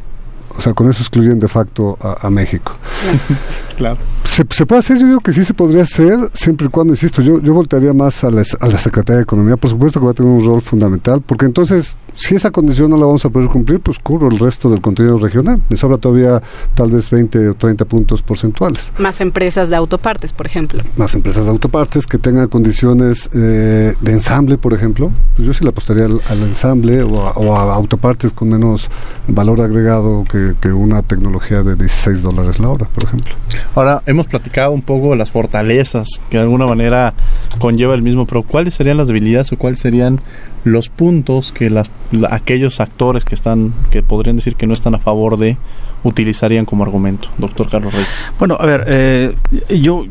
O 0.59 0.61
sea, 0.61 0.73
con 0.73 0.89
eso 0.89 0.99
excluyen 0.99 1.39
de 1.39 1.47
facto 1.47 1.97
a, 2.01 2.27
a 2.27 2.29
México. 2.29 2.73
Claro. 3.79 3.97
¿Se, 4.25 4.43
¿Se, 4.49 4.65
puede 4.65 4.79
hacer? 4.79 4.97
Yo 4.99 5.07
digo 5.07 5.19
que 5.21 5.31
sí 5.31 5.45
se 5.45 5.53
podría 5.53 5.83
hacer, 5.83 6.29
siempre 6.33 6.67
y 6.67 6.69
cuando, 6.69 6.91
insisto, 6.91 7.21
yo, 7.21 7.39
yo 7.39 7.53
voltearía 7.53 7.93
más 7.93 8.25
a 8.25 8.29
la, 8.29 8.43
a 8.59 8.67
la 8.67 8.77
Secretaría 8.77 9.19
de 9.19 9.23
Economía. 9.23 9.55
Por 9.55 9.69
supuesto 9.69 10.01
que 10.01 10.05
va 10.05 10.11
a 10.11 10.13
tener 10.13 10.29
un 10.29 10.45
rol 10.45 10.61
fundamental, 10.61 11.21
porque 11.25 11.45
entonces, 11.45 11.95
si 12.13 12.35
esa 12.35 12.51
condición 12.51 12.89
no 12.89 12.97
la 12.97 13.05
vamos 13.05 13.23
a 13.23 13.29
poder 13.29 13.47
cumplir, 13.47 13.79
pues 13.79 13.97
cubro 13.99 14.27
el 14.27 14.37
resto 14.37 14.69
del 14.69 14.81
contenido 14.81 15.17
regional. 15.17 15.61
Me 15.69 15.77
sobra 15.77 15.97
todavía 15.97 16.41
tal 16.73 16.91
vez 16.91 17.09
20 17.09 17.47
o 17.47 17.53
30 17.53 17.85
puntos 17.85 18.21
porcentuales. 18.21 18.91
Más 18.99 19.21
empresas 19.21 19.69
de 19.69 19.77
autopartes, 19.77 20.33
por 20.33 20.45
ejemplo. 20.45 20.81
Más 20.97 21.15
empresas 21.15 21.45
de 21.45 21.51
autopartes 21.51 22.05
que 22.05 22.17
tengan 22.17 22.49
condiciones 22.49 23.29
eh, 23.33 23.93
de 23.97 24.11
ensamble, 24.11 24.57
por 24.57 24.73
ejemplo. 24.73 25.09
Pues 25.37 25.47
yo 25.47 25.53
sí 25.53 25.63
le 25.63 25.69
apostaría 25.69 26.03
al, 26.03 26.21
al 26.27 26.43
ensamble 26.43 27.01
o 27.03 27.25
a, 27.25 27.31
o 27.31 27.55
a, 27.55 27.73
autopartes 27.73 28.33
con 28.33 28.49
menos 28.49 28.89
valor 29.27 29.61
agregado 29.61 30.25
que, 30.29 30.48
que 30.55 30.71
una 30.71 31.01
tecnología 31.01 31.63
de 31.63 31.75
16 31.75 32.21
dólares 32.21 32.59
la 32.59 32.69
hora, 32.69 32.87
por 32.87 33.03
ejemplo. 33.03 33.33
Ahora, 33.75 34.01
hemos 34.05 34.27
platicado 34.27 34.71
un 34.71 34.81
poco 34.81 35.15
las 35.15 35.31
fortalezas 35.31 36.21
que 36.29 36.37
de 36.37 36.43
alguna 36.43 36.65
manera 36.65 37.13
conlleva 37.59 37.95
el 37.95 38.01
mismo, 38.01 38.25
pero 38.25 38.43
¿cuáles 38.43 38.73
serían 38.73 38.97
las 38.97 39.07
debilidades 39.07 39.51
o 39.51 39.57
cuáles 39.57 39.79
serían 39.79 40.21
los 40.63 40.89
puntos 40.89 41.51
que 41.51 41.69
las, 41.69 41.89
aquellos 42.29 42.79
actores 42.79 43.23
que 43.23 43.35
están, 43.35 43.73
que 43.91 44.03
podrían 44.03 44.35
decir 44.35 44.55
que 44.55 44.67
no 44.67 44.73
están 44.73 44.95
a 44.95 44.99
favor 44.99 45.37
de, 45.37 45.57
utilizarían 46.03 46.65
como 46.65 46.83
argumento, 46.83 47.29
doctor 47.37 47.69
Carlos 47.69 47.93
Reyes? 47.93 48.09
Bueno, 48.37 48.57
a 48.59 48.65
ver, 48.65 48.85
eh, 48.87 49.35
yo 49.69 50.05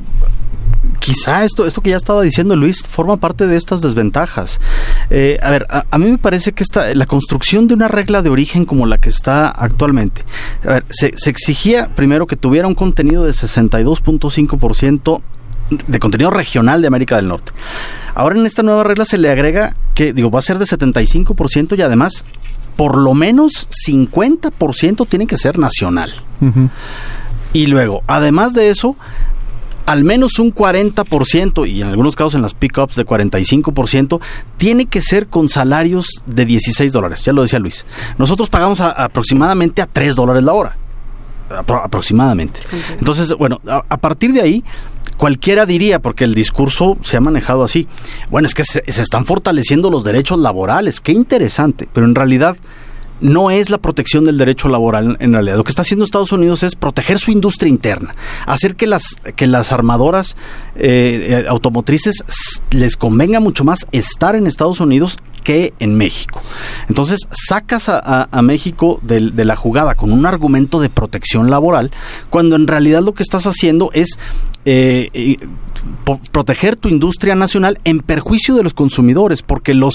quizá 0.98 1.44
esto, 1.44 1.66
esto 1.66 1.80
que 1.80 1.90
ya 1.90 1.96
estaba 1.96 2.22
diciendo 2.22 2.56
Luis 2.56 2.82
forma 2.82 3.16
parte 3.16 3.46
de 3.46 3.56
estas 3.56 3.80
desventajas. 3.80 4.60
Eh, 5.10 5.38
a 5.42 5.50
ver, 5.50 5.66
a, 5.68 5.84
a, 5.90 5.98
mí 5.98 6.10
me 6.10 6.18
parece 6.18 6.52
que 6.52 6.62
esta, 6.62 6.94
la 6.94 7.06
construcción 7.06 7.66
de 7.66 7.74
una 7.74 7.88
regla 7.88 8.22
de 8.22 8.30
origen 8.30 8.64
como 8.64 8.86
la 8.86 8.98
que 8.98 9.08
está 9.08 9.48
actualmente, 9.48 10.24
a 10.64 10.68
ver, 10.68 10.84
se, 10.90 11.12
se 11.16 11.30
exigía 11.30 11.94
primero 11.94 12.26
que 12.26 12.36
tuviera 12.36 12.68
un 12.68 12.74
contenido 12.74 13.24
de 13.24 13.32
62.5% 13.32 15.22
de 15.70 15.98
contenido 15.98 16.30
regional 16.30 16.80
de 16.80 16.88
América 16.88 17.16
del 17.16 17.28
Norte. 17.28 17.52
Ahora 18.14 18.38
en 18.38 18.46
esta 18.46 18.62
nueva 18.62 18.84
regla 18.84 19.04
se 19.04 19.18
le 19.18 19.30
agrega 19.30 19.76
que, 19.94 20.12
digo, 20.12 20.30
va 20.30 20.38
a 20.38 20.42
ser 20.42 20.58
de 20.58 20.64
75% 20.64 21.78
y 21.78 21.82
además 21.82 22.24
por 22.76 22.96
lo 22.96 23.12
menos 23.12 23.68
50% 23.86 25.06
tiene 25.08 25.26
que 25.26 25.36
ser 25.36 25.58
nacional. 25.58 26.12
Uh 26.40 26.46
-huh. 26.46 26.70
Y 27.52 27.66
luego, 27.66 28.02
además 28.06 28.52
de 28.54 28.70
eso, 28.70 28.96
al 29.88 30.04
menos 30.04 30.38
un 30.38 30.54
40% 30.54 31.66
y 31.66 31.80
en 31.80 31.88
algunos 31.88 32.14
casos 32.14 32.34
en 32.34 32.42
las 32.42 32.52
pickups 32.52 32.94
de 32.94 33.06
45% 33.06 34.20
tiene 34.58 34.84
que 34.84 35.00
ser 35.00 35.28
con 35.28 35.48
salarios 35.48 36.22
de 36.26 36.44
16 36.44 36.92
dólares, 36.92 37.24
ya 37.24 37.32
lo 37.32 37.40
decía 37.40 37.58
Luis. 37.58 37.86
Nosotros 38.18 38.50
pagamos 38.50 38.82
a, 38.82 38.90
aproximadamente 38.90 39.80
a 39.80 39.86
3 39.86 40.14
dólares 40.14 40.42
la 40.42 40.52
hora, 40.52 40.76
apro 41.56 41.82
aproximadamente. 41.82 42.60
Entonces, 42.98 43.32
bueno, 43.32 43.62
a, 43.66 43.82
a, 43.88 43.96
partir 43.96 44.34
de 44.34 44.42
ahí, 44.42 44.62
cualquiera 45.16 45.64
diría, 45.64 46.00
porque 46.00 46.24
el 46.24 46.34
discurso 46.34 46.98
se 47.00 47.16
ha 47.16 47.20
manejado 47.20 47.64
así, 47.64 47.88
bueno, 48.28 48.44
es 48.44 48.54
que 48.54 48.64
se, 48.64 48.84
se 48.86 49.00
están 49.00 49.24
fortaleciendo 49.24 49.90
los 49.90 50.04
derechos 50.04 50.38
laborales, 50.38 51.00
qué 51.00 51.12
interesante, 51.12 51.88
pero 51.94 52.04
en 52.04 52.14
realidad 52.14 52.58
no 53.20 53.50
es 53.50 53.70
la 53.70 53.78
protección 53.78 54.24
del 54.24 54.38
derecho 54.38 54.68
laboral 54.68 55.16
en 55.20 55.32
realidad. 55.32 55.56
Lo 55.56 55.64
que 55.64 55.70
está 55.70 55.82
haciendo 55.82 56.04
Estados 56.04 56.32
Unidos 56.32 56.62
es 56.62 56.74
proteger 56.74 57.18
su 57.18 57.30
industria 57.30 57.68
interna, 57.68 58.12
hacer 58.46 58.76
que 58.76 58.86
las, 58.86 59.16
que 59.36 59.46
las 59.46 59.72
armadoras 59.72 60.36
eh, 60.76 61.44
automotrices 61.48 62.24
les 62.70 62.96
convenga 62.96 63.40
mucho 63.40 63.64
más 63.64 63.86
estar 63.92 64.36
en 64.36 64.46
Estados 64.46 64.80
Unidos 64.80 65.18
que 65.44 65.72
en 65.78 65.94
México. 65.94 66.42
Entonces 66.88 67.20
sacas 67.30 67.88
a, 67.88 68.28
México 68.42 69.00
de, 69.02 69.20
la 69.20 69.56
jugada 69.56 69.94
con 69.94 70.12
un 70.12 70.26
argumento 70.26 70.80
de 70.80 70.90
protección 70.90 71.50
laboral, 71.50 71.90
cuando 72.30 72.56
en 72.56 72.66
realidad 72.66 73.02
lo 73.02 73.14
que 73.14 73.22
estás 73.22 73.46
haciendo 73.46 73.90
es 73.94 74.18
eh, 74.70 75.38
proteger 76.30 76.76
tu 76.76 76.90
industria 76.90 77.34
nacional 77.34 77.78
en 77.84 78.00
perjuicio 78.00 78.54
de 78.54 78.62
los 78.62 78.74
consumidores, 78.74 79.40
porque 79.40 79.72
los 79.72 79.94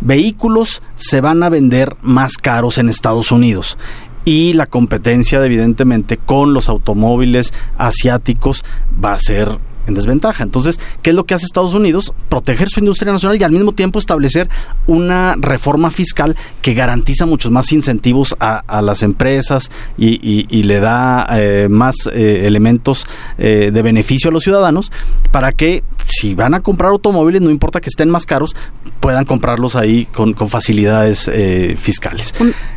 vehículos 0.00 0.80
se 0.96 1.20
van 1.20 1.42
a 1.42 1.50
vender 1.50 1.94
más 2.00 2.38
caros 2.38 2.78
en 2.78 2.88
Estados 2.88 3.30
Unidos. 3.30 3.76
Y 4.24 4.54
la 4.54 4.64
competencia 4.64 5.44
evidentemente 5.44 6.16
con 6.16 6.54
los 6.54 6.70
automóviles 6.70 7.52
asiáticos 7.76 8.64
va 9.04 9.12
a 9.12 9.20
ser 9.20 9.58
en 9.86 9.94
desventaja. 9.94 10.42
Entonces, 10.42 10.78
¿qué 11.02 11.10
es 11.10 11.16
lo 11.16 11.24
que 11.24 11.34
hace 11.34 11.46
Estados 11.46 11.74
Unidos? 11.74 12.12
Proteger 12.28 12.68
su 12.68 12.80
industria 12.80 13.12
nacional 13.12 13.40
y 13.40 13.44
al 13.44 13.52
mismo 13.52 13.72
tiempo 13.72 13.98
establecer 13.98 14.48
una 14.86 15.34
reforma 15.38 15.90
fiscal 15.90 16.36
que 16.62 16.74
garantiza 16.74 17.26
muchos 17.26 17.50
más 17.50 17.72
incentivos 17.72 18.34
a, 18.40 18.82
las 18.82 19.02
empresas 19.02 19.70
y, 19.96 20.14
y, 20.22 20.46
y, 20.50 20.64
le 20.64 20.80
da 20.80 21.26
eh, 21.30 21.68
más 21.70 21.94
eh, 22.12 22.42
elementos 22.44 23.06
eh, 23.38 23.70
de 23.72 23.82
beneficio 23.82 24.30
a 24.30 24.32
los 24.32 24.42
ciudadanos 24.42 24.92
para 25.30 25.52
que 25.52 25.82
si 26.06 26.34
van 26.34 26.54
a 26.54 26.60
comprar 26.60 26.90
automóviles, 26.90 27.40
no 27.40 27.50
importa 27.50 27.80
que 27.80 27.88
estén 27.88 28.10
más 28.10 28.26
caros, 28.26 28.54
puedan 29.00 29.24
comprarlos 29.24 29.76
ahí 29.76 30.06
con, 30.06 30.34
con 30.34 30.48
facilidades 30.48 31.30
eh, 31.32 31.76
fiscales. 31.80 32.34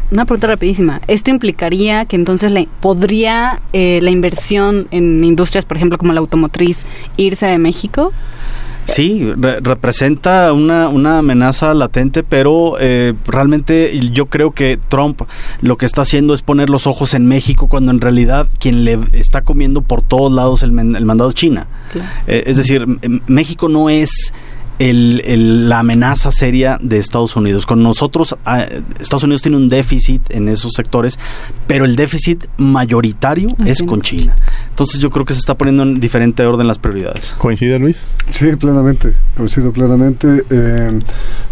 Una 0.09 0.25
pregunta 0.25 0.47
rapidísima. 0.47 1.01
¿Esto 1.07 1.31
implicaría 1.31 2.05
que 2.05 2.15
entonces 2.15 2.51
le, 2.51 2.69
podría 2.79 3.59
eh, 3.73 3.99
la 4.01 4.09
inversión 4.09 4.87
en 4.91 5.23
industrias, 5.23 5.65
por 5.65 5.77
ejemplo, 5.77 5.97
como 5.97 6.13
la 6.13 6.19
automotriz, 6.19 6.83
irse 7.17 7.45
de 7.45 7.57
México? 7.57 8.13
Sí, 8.87 9.33
re 9.35 9.59
representa 9.59 10.53
una, 10.53 10.87
una, 10.87 11.19
amenaza 11.19 11.73
latente, 11.73 12.23
pero 12.23 12.77
eh, 12.79 13.13
realmente 13.25 13.99
yo 14.13 14.27
creo 14.27 14.51
que 14.51 14.79
Trump 14.87 15.23
lo 15.59 15.77
que 15.77 15.85
está 15.85 16.03
haciendo 16.03 16.33
es 16.33 16.41
poner 16.41 16.69
los 16.69 16.87
ojos 16.87 17.13
en 17.13 17.27
México 17.27 17.67
cuando 17.67 17.91
en 17.91 17.99
realidad 17.99 18.47
quien 18.59 18.85
le 18.85 18.97
está 19.11 19.41
comiendo 19.41 19.81
por 19.81 20.03
todos 20.03 20.31
lados 20.31 20.63
el, 20.63 20.69
el 20.69 21.05
mandado 21.05 21.29
es 21.29 21.35
China. 21.35 21.67
Claro. 21.91 22.09
Eh, 22.27 22.43
es 22.47 22.55
decir, 22.55 22.87
México 23.27 23.67
no 23.67 23.89
es 23.89 24.33
el, 24.79 25.21
el, 25.25 25.69
la 25.69 25.79
amenaza 25.79 26.31
seria 26.31 26.77
de 26.81 26.97
Estados 26.97 27.35
Unidos. 27.35 27.65
Con 27.65 27.81
nosotros, 27.83 28.35
eh, 28.45 28.81
Estados 28.99 29.23
Unidos 29.23 29.41
tiene 29.41 29.57
un 29.57 29.69
déficit 29.69 30.21
en 30.29 30.47
esos 30.49 30.73
sectores, 30.73 31.17
pero 31.65 31.85
el 31.85 31.95
déficit 31.95 32.45
mayoritario 32.57 33.49
okay. 33.49 33.69
es 33.69 33.83
con 33.83 34.01
China. 34.01 34.37
Entonces 34.69 34.99
yo 34.99 35.09
creo 35.09 35.25
que 35.25 35.33
se 35.33 35.39
está 35.39 35.55
poniendo 35.55 35.83
en 35.83 35.99
diferente 35.99 36.45
orden 36.45 36.67
las 36.67 36.79
prioridades. 36.79 37.35
¿Coincide 37.37 37.79
Luis? 37.79 38.07
Sí, 38.29 38.55
plenamente, 38.55 39.13
coincido 39.35 39.71
plenamente. 39.71 40.43
Eh, 40.49 40.99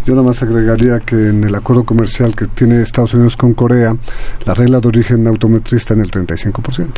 yo 0.04 0.14
nada 0.14 0.26
más 0.26 0.42
agregaría 0.42 1.00
que 1.00 1.16
en 1.16 1.44
el 1.44 1.54
acuerdo 1.54 1.84
comercial 1.84 2.34
que 2.34 2.46
tiene 2.46 2.82
Estados 2.82 3.14
Unidos 3.14 3.36
con 3.36 3.54
Corea, 3.54 3.96
la 4.44 4.54
regla 4.54 4.80
de 4.80 4.88
origen 4.88 5.26
automotriz 5.26 5.82
está 5.82 5.94
en 5.94 6.00
el 6.00 6.10
35%. 6.10 6.88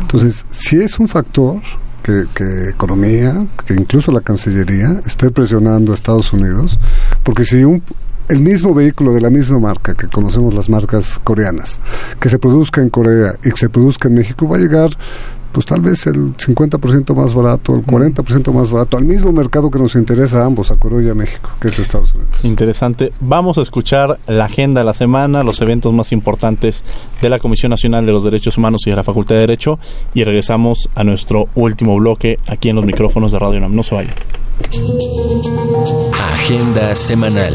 Entonces, 0.00 0.46
si 0.50 0.76
es 0.76 0.98
un 0.98 1.08
factor 1.08 1.60
que, 2.02 2.24
que, 2.34 2.70
economía, 2.70 3.46
que 3.66 3.74
incluso 3.74 4.12
la 4.12 4.20
Cancillería 4.20 5.00
esté 5.06 5.30
presionando 5.30 5.92
a 5.92 5.94
Estados 5.94 6.32
Unidos, 6.32 6.78
porque 7.22 7.44
si 7.44 7.64
un, 7.64 7.82
el 8.28 8.40
mismo 8.40 8.74
vehículo 8.74 9.12
de 9.14 9.20
la 9.20 9.30
misma 9.30 9.58
marca 9.58 9.94
que 9.94 10.08
conocemos 10.08 10.54
las 10.54 10.68
marcas 10.68 11.18
coreanas, 11.24 11.80
que 12.20 12.28
se 12.28 12.38
produzca 12.38 12.82
en 12.82 12.90
Corea 12.90 13.36
y 13.44 13.50
que 13.50 13.56
se 13.56 13.68
produzca 13.68 14.08
en 14.08 14.14
México, 14.14 14.48
va 14.48 14.56
a 14.56 14.60
llegar 14.60 14.90
pues 15.52 15.66
tal 15.66 15.80
vez 15.80 16.06
el 16.06 16.34
50% 16.36 17.14
más 17.14 17.34
barato, 17.34 17.74
el 17.74 17.84
40% 17.84 18.52
más 18.52 18.70
barato, 18.70 18.96
al 18.96 19.04
mismo 19.04 19.32
mercado 19.32 19.70
que 19.70 19.78
nos 19.78 19.94
interesa 19.94 20.42
a 20.42 20.46
ambos, 20.46 20.70
a 20.70 20.76
Corea 20.76 21.02
y 21.02 21.08
a 21.08 21.14
México, 21.14 21.50
que 21.60 21.68
es 21.68 21.78
Estados 21.78 22.14
Unidos. 22.14 22.36
Interesante. 22.42 23.12
Vamos 23.20 23.58
a 23.58 23.62
escuchar 23.62 24.18
la 24.26 24.46
agenda 24.46 24.80
de 24.80 24.84
la 24.84 24.94
semana, 24.94 25.42
los 25.42 25.60
eventos 25.60 25.92
más 25.92 26.12
importantes 26.12 26.82
de 27.20 27.28
la 27.28 27.38
Comisión 27.38 27.70
Nacional 27.70 28.06
de 28.06 28.12
los 28.12 28.24
Derechos 28.24 28.56
Humanos 28.58 28.82
y 28.86 28.90
de 28.90 28.96
la 28.96 29.04
Facultad 29.04 29.36
de 29.36 29.42
Derecho 29.42 29.78
y 30.14 30.24
regresamos 30.24 30.88
a 30.94 31.04
nuestro 31.04 31.48
último 31.54 31.96
bloque 31.96 32.38
aquí 32.46 32.68
en 32.68 32.76
los 32.76 32.84
micrófonos 32.84 33.32
de 33.32 33.38
Radio 33.38 33.58
UNAM. 33.58 33.74
No 33.74 33.82
se 33.82 33.94
vayan. 33.94 34.14
Agenda 36.34 36.94
semanal. 36.94 37.54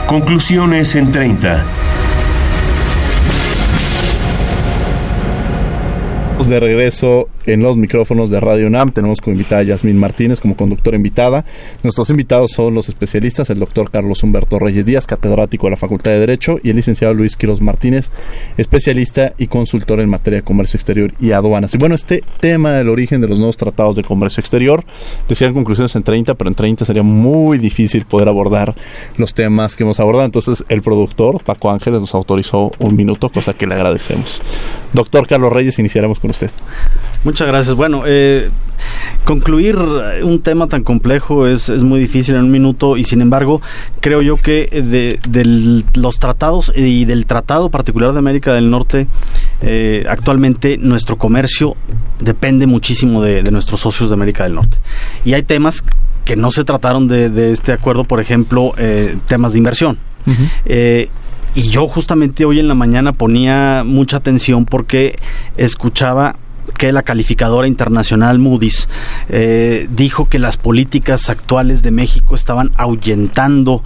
Conclusiones 0.07 0.95
en 0.95 1.11
30. 1.11 1.63
De 6.45 6.59
regreso 6.59 7.27
en 7.45 7.61
los 7.63 7.77
micrófonos 7.77 8.29
de 8.29 8.39
Radio 8.39 8.67
UNAM. 8.67 8.91
Tenemos 8.91 9.19
como 9.19 9.33
invitada 9.33 9.61
a 9.61 9.63
Yasmín 9.63 9.97
Martínez 9.97 10.39
como 10.39 10.55
conductora 10.55 10.95
invitada. 10.95 11.43
Nuestros 11.83 12.09
invitados 12.11 12.51
son 12.51 12.75
los 12.75 12.89
especialistas, 12.89 13.49
el 13.49 13.59
doctor 13.59 13.89
Carlos 13.89 14.21
Humberto 14.21 14.59
Reyes 14.59 14.85
Díaz, 14.85 15.07
catedrático 15.07 15.65
de 15.65 15.71
la 15.71 15.77
Facultad 15.77 16.11
de 16.11 16.19
Derecho, 16.19 16.57
y 16.63 16.69
el 16.69 16.75
licenciado 16.75 17.13
Luis 17.15 17.35
Quiroz 17.35 17.59
Martínez, 17.59 18.11
especialista 18.57 19.33
y 19.37 19.47
consultor 19.47 19.99
en 19.99 20.09
materia 20.09 20.39
de 20.39 20.43
comercio 20.43 20.77
exterior 20.77 21.11
y 21.19 21.31
aduanas. 21.31 21.73
Y 21.73 21.77
bueno, 21.77 21.95
este 21.95 22.23
tema 22.39 22.73
del 22.73 22.89
origen 22.89 23.19
de 23.19 23.27
los 23.27 23.39
nuevos 23.39 23.57
tratados 23.57 23.95
de 23.95 24.03
comercio 24.03 24.39
exterior, 24.39 24.85
decían 25.27 25.53
conclusiones 25.53 25.95
en 25.95 26.03
30, 26.03 26.35
pero 26.35 26.49
en 26.49 26.55
30 26.55 26.85
sería 26.85 27.03
muy 27.03 27.57
difícil 27.57 28.05
poder 28.05 28.29
abordar 28.29 28.75
los 29.17 29.33
temas 29.33 29.75
que 29.75 29.83
hemos 29.83 29.99
abordado. 29.99 30.25
Entonces, 30.25 30.63
el 30.69 30.81
productor, 30.81 31.43
Paco 31.43 31.71
Ángeles, 31.71 31.99
nos 31.99 32.13
autorizó 32.13 32.71
un 32.79 32.95
minuto, 32.95 33.29
cosa 33.29 33.53
que 33.53 33.65
le 33.65 33.73
agradecemos. 33.73 34.41
Doctor 34.93 35.27
Carlos 35.27 35.51
Reyes, 35.51 35.79
iniciaremos 35.79 36.19
con 36.19 36.26
usted. 36.31 36.51
Muchas 37.23 37.47
gracias. 37.47 37.75
Bueno, 37.75 38.03
eh, 38.05 38.49
concluir 39.23 39.77
un 39.77 40.41
tema 40.41 40.67
tan 40.67 40.83
complejo 40.83 41.47
es, 41.47 41.69
es, 41.69 41.83
muy 41.83 41.99
difícil 41.99 42.35
en 42.35 42.43
un 42.43 42.51
minuto 42.51 42.95
y 42.95 43.03
sin 43.03 43.21
embargo 43.21 43.61
creo 43.99 44.21
yo 44.21 44.37
que 44.37 44.67
de, 44.67 45.19
de 45.27 45.83
los 45.99 46.19
tratados 46.19 46.71
y 46.75 47.05
del 47.05 47.25
tratado 47.25 47.69
particular 47.69 48.13
de 48.13 48.19
América 48.19 48.53
del 48.53 48.69
Norte 48.69 49.07
eh, 49.61 50.05
actualmente 50.07 50.77
nuestro 50.77 51.17
comercio 51.17 51.75
depende 52.19 52.67
muchísimo 52.67 53.21
de, 53.21 53.41
de, 53.41 53.51
nuestros 53.51 53.81
socios 53.81 54.09
de 54.09 54.13
América 54.13 54.43
del 54.43 54.53
Norte 54.53 54.77
y 55.25 55.33
hay 55.33 55.43
temas 55.43 55.83
que 56.27 56.35
no 56.35 56.51
se 56.51 56.65
trataron 56.65 57.07
de, 57.07 57.29
de 57.29 57.53
este 57.53 57.71
acuerdo, 57.71 58.03
por 58.03 58.19
ejemplo, 58.19 58.73
eh, 58.77 59.17
temas 59.27 59.53
de 59.53 59.59
inversión. 59.59 59.97
Uh 60.25 60.31
-huh. 60.31 61.09
Y 61.57 61.71
yo 61.71 61.87
justamente 61.87 62.45
hoy 62.45 62.59
en 62.59 62.67
la 62.67 62.75
mañana 62.75 63.13
ponía 63.13 63.81
mucha 63.83 64.17
atención 64.17 64.65
porque 64.65 65.17
escuchaba 65.57 66.35
que 66.77 66.91
la 66.91 67.01
calificadora 67.01 67.67
internacional 67.67 68.37
Moody's 68.37 68.87
eh, 69.29 69.87
dijo 69.89 70.29
que 70.29 70.37
las 70.37 70.55
políticas 70.55 71.31
actuales 71.31 71.81
de 71.81 71.89
México 71.89 72.35
estaban 72.35 72.73
ahuyentando 72.77 73.83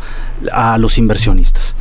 a 0.52 0.78
los 0.80 0.98
inversionistas. 0.98 1.78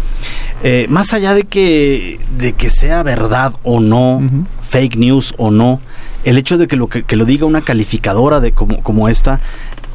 Eh, 0.62 0.86
más 0.88 1.12
allá 1.12 1.34
de 1.34 1.42
que, 1.42 2.20
de 2.38 2.52
que 2.52 2.70
sea 2.70 3.02
verdad 3.02 3.54
o 3.64 3.80
no, 3.80 4.18
uh 4.18 4.20
-huh. 4.20 4.46
fake 4.62 4.96
news 4.96 5.34
o 5.38 5.50
no, 5.50 5.80
el 6.22 6.38
hecho 6.38 6.56
de 6.56 6.68
que 6.68 6.76
lo, 6.76 6.86
que, 6.86 7.02
que 7.02 7.16
lo 7.16 7.24
diga 7.24 7.46
una 7.46 7.62
calificadora 7.62 8.38
de 8.38 8.52
como, 8.52 8.80
como 8.84 9.08
esta 9.08 9.40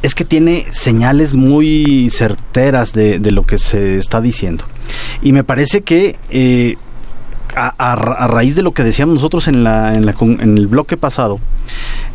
es 0.02 0.14
que 0.14 0.24
tiene 0.24 0.66
señales 0.70 1.34
muy 1.34 2.10
certeras 2.10 2.92
de, 2.92 3.18
lo 3.30 3.44
que 3.44 3.58
se 3.58 3.98
está 3.98 4.20
diciendo. 4.20 4.64
Y 5.22 5.32
me 5.32 5.44
parece 5.44 5.82
que 5.82 6.16
eh, 6.30 6.76
a, 7.54 7.94
raíz 8.28 8.54
de 8.54 8.62
lo 8.62 8.72
que 8.72 8.84
decíamos 8.84 9.16
nosotros 9.16 9.48
en, 9.48 9.64
la, 9.64 9.94
en, 9.94 10.06
la, 10.06 10.14
en 10.20 10.58
el 10.58 10.66
bloque 10.66 10.96
pasado, 10.96 11.40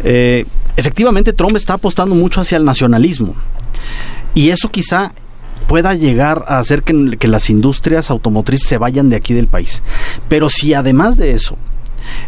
eh, 0.03 0.45
efectivamente 0.77 1.33
Trump 1.33 1.55
está 1.55 1.73
apostando 1.73 2.15
mucho 2.15 2.41
hacia 2.41 2.57
el 2.57 2.65
nacionalismo. 2.65 3.35
Y 4.33 4.49
eso 4.49 4.69
quizá 4.69 5.13
pueda 5.67 5.93
llegar 5.93 6.45
a 6.47 6.59
hacer 6.59 6.83
que 6.83 7.27
las 7.27 7.49
industrias 7.49 8.09
automotrices 8.09 8.67
se 8.67 8.77
vayan 8.77 9.09
de 9.09 9.15
aquí 9.15 9.33
del 9.33 9.47
país. 9.47 9.81
Pero 10.29 10.49
si 10.49 10.73
además 10.73 11.17
de 11.17 11.31
eso, 11.31 11.57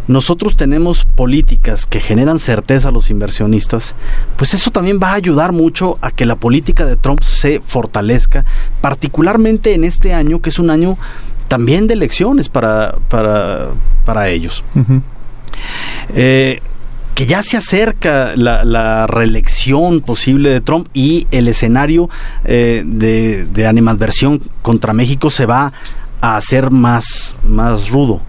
nosotros 0.07 0.55
tenemos 0.55 1.05
políticas 1.05 1.86
que 1.86 1.99
generan 1.99 2.39
certeza 2.39 2.89
a 2.89 2.91
los 2.91 3.09
inversionistas, 3.09 3.95
pues 4.38 4.53
eso 4.53 4.71
también 4.71 4.99
va 5.01 5.11
a 5.11 5.15
ayudar 5.15 5.51
mucho 5.51 5.97
a 6.01 6.11
que 6.11 6.25
la 6.25 6.36
política 6.36 6.86
de 6.86 6.95
Trump 6.95 7.21
se 7.21 7.61
fortalezca, 7.65 8.45
particularmente 8.81 9.73
en 9.73 9.84
este 9.84 10.13
año, 10.13 10.41
que 10.41 10.49
es 10.49 10.59
un 10.59 10.69
año 10.69 10.97
también 11.47 11.88
de 11.88 11.93
elecciones 11.93 12.49
para, 12.49 12.95
para, 13.09 13.69
para 14.05 14.29
ellos. 14.29 14.63
Uh 14.75 14.79
-huh. 14.79 15.01
eh, 16.15 16.61
que 17.15 17.27
ya 17.27 17.43
se 17.43 17.57
acerca 17.57 18.36
la, 18.36 18.63
la, 18.63 19.05
reelección 19.05 20.01
posible 20.01 20.49
de 20.49 20.61
Trump 20.61 20.88
y 20.95 21.27
el 21.29 21.47
escenario 21.47 22.09
eh, 22.43 22.81
de, 22.86 23.45
de 23.45 23.67
animadversión 23.67 24.41
contra 24.63 24.93
México 24.93 25.29
se 25.29 25.45
va 25.45 25.71
a 26.21 26.38
hacer 26.38 26.71
más, 26.71 27.36
más 27.47 27.89
rudo. 27.89 28.21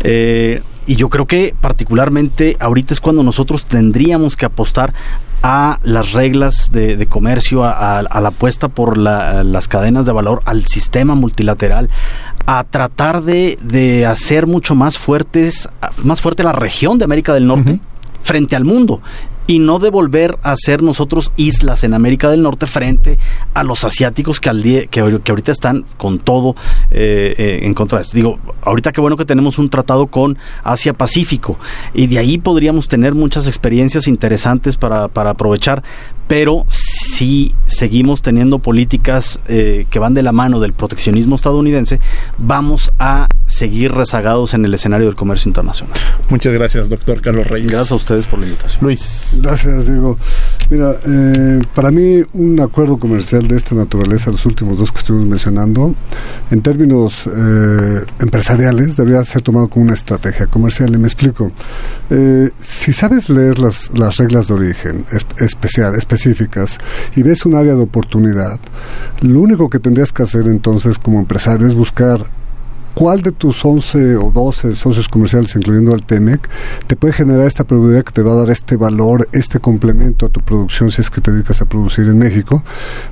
Eh, 0.00 0.62
y 0.86 0.96
yo 0.96 1.08
creo 1.08 1.26
que 1.26 1.54
particularmente 1.60 2.56
ahorita 2.60 2.94
es 2.94 3.00
cuando 3.00 3.22
nosotros 3.22 3.64
tendríamos 3.64 4.36
que 4.36 4.46
apostar 4.46 4.94
a 5.42 5.78
las 5.82 6.12
reglas 6.12 6.70
de, 6.72 6.96
de 6.96 7.06
comercio, 7.06 7.64
a, 7.64 7.72
a, 7.72 7.98
a, 7.98 8.20
la 8.20 8.28
apuesta 8.28 8.68
por 8.68 8.96
la, 8.96 9.44
las 9.44 9.68
cadenas 9.68 10.06
de 10.06 10.12
valor, 10.12 10.42
al 10.44 10.64
sistema 10.64 11.14
multilateral, 11.14 11.90
a 12.46 12.64
tratar 12.64 13.22
de, 13.22 13.58
de, 13.62 14.06
hacer 14.06 14.46
mucho 14.46 14.74
más 14.74 14.98
fuertes, 14.98 15.68
más 16.04 16.20
fuerte 16.20 16.42
la 16.42 16.52
región 16.52 16.98
de 16.98 17.04
América 17.04 17.34
del 17.34 17.46
Norte. 17.46 17.72
Uh 17.72 17.74
-huh 17.74 17.80
frente 18.26 18.56
al 18.56 18.64
mundo 18.64 19.00
y 19.46 19.58
no 19.58 19.78
de 19.78 19.90
volver 19.90 20.38
a 20.42 20.54
ser 20.56 20.82
nosotros 20.82 21.32
islas 21.36 21.84
en 21.84 21.94
América 21.94 22.30
del 22.30 22.42
Norte 22.42 22.66
frente 22.66 23.18
a 23.54 23.62
los 23.62 23.84
asiáticos 23.84 24.40
que, 24.40 24.48
al 24.48 24.62
día, 24.62 24.86
que, 24.86 25.00
ahorita 25.00 25.52
están 25.52 25.84
con 25.96 26.18
todo 26.18 26.56
eh, 26.90 27.34
eh, 27.38 27.60
en 27.62 27.74
contra 27.74 27.98
de 27.98 28.02
esto. 28.02 28.16
Digo, 28.16 28.38
ahorita 28.62 28.92
qué 28.92 29.00
bueno 29.00 29.16
que 29.16 29.24
tenemos 29.24 29.58
un 29.58 29.68
tratado 29.68 30.06
con 30.06 30.38
Asia 30.64 30.92
Pacífico 30.92 31.58
y 31.94 32.06
de 32.06 32.18
ahí 32.18 32.38
podríamos 32.38 32.88
tener 32.88 33.14
muchas 33.14 33.46
experiencias 33.46 34.08
interesantes 34.08 34.76
para, 34.76 35.08
para 35.08 35.30
aprovechar, 35.30 35.82
pero 36.26 36.66
si 37.16 37.54
seguimos 37.64 38.20
teniendo 38.20 38.58
políticas 38.58 39.40
eh, 39.48 39.86
que 39.88 39.98
van 39.98 40.12
de 40.12 40.22
la 40.22 40.32
mano 40.32 40.60
del 40.60 40.74
proteccionismo 40.74 41.36
estadounidense, 41.36 41.98
vamos 42.36 42.92
a 42.98 43.26
seguir 43.46 43.92
rezagados 43.92 44.52
en 44.52 44.66
el 44.66 44.74
escenario 44.74 45.06
del 45.06 45.16
comercio 45.16 45.48
internacional. 45.48 45.98
Muchas 46.28 46.52
gracias, 46.52 46.90
doctor 46.90 47.22
Carlos 47.22 47.46
Reyes. 47.46 47.70
Gracias 47.70 47.92
a 47.92 47.94
ustedes 47.94 48.26
por 48.26 48.40
la 48.40 48.46
invitación. 48.46 48.84
Luis. 48.84 49.38
Gracias, 49.40 49.86
Diego. 49.86 50.18
Mira, 50.68 50.94
eh, 51.06 51.62
para 51.74 51.90
mí 51.90 52.22
un 52.34 52.60
acuerdo 52.60 52.98
comercial 52.98 53.48
de 53.48 53.56
esta 53.56 53.74
naturaleza, 53.74 54.30
los 54.30 54.44
últimos 54.44 54.76
dos 54.76 54.92
que 54.92 54.98
estuvimos 54.98 55.26
mencionando, 55.28 55.94
en 56.50 56.60
términos 56.60 57.26
eh, 57.26 58.04
empresariales, 58.20 58.96
debería 58.96 59.24
ser 59.24 59.40
tomado 59.40 59.68
como 59.68 59.86
una 59.86 59.94
estrategia 59.94 60.48
comercial. 60.48 60.92
Y 60.92 60.98
me 60.98 61.06
explico. 61.06 61.50
Eh, 62.10 62.50
si 62.60 62.92
sabes 62.92 63.30
leer 63.30 63.58
las, 63.58 63.96
las 63.96 64.18
reglas 64.18 64.48
de 64.48 64.54
origen 64.54 65.06
especial, 65.38 65.94
específicas 65.94 66.78
y 67.14 67.22
ves 67.22 67.46
un 67.46 67.54
área 67.54 67.74
de 67.74 67.82
oportunidad, 67.82 68.58
lo 69.20 69.40
único 69.40 69.68
que 69.68 69.78
tendrías 69.78 70.12
que 70.12 70.22
hacer 70.22 70.46
entonces 70.46 70.98
como 70.98 71.18
empresario 71.18 71.66
es 71.66 71.74
buscar 71.74 72.26
¿Cuál 72.96 73.20
de 73.20 73.30
tus 73.30 73.62
11 73.62 74.16
o 74.16 74.30
12 74.30 74.74
socios 74.74 75.06
comerciales, 75.10 75.54
incluyendo 75.54 75.92
al 75.92 76.06
TEMEC, 76.06 76.48
te 76.86 76.96
puede 76.96 77.12
generar 77.12 77.46
esta 77.46 77.62
probabilidad 77.62 78.04
que 78.04 78.12
te 78.12 78.22
va 78.22 78.32
a 78.32 78.36
dar 78.36 78.48
este 78.48 78.78
valor, 78.78 79.28
este 79.34 79.60
complemento 79.60 80.24
a 80.24 80.28
tu 80.30 80.40
producción 80.40 80.90
si 80.90 81.02
es 81.02 81.10
que 81.10 81.20
te 81.20 81.30
dedicas 81.30 81.60
a 81.60 81.66
producir 81.66 82.06
en 82.06 82.16
México, 82.16 82.62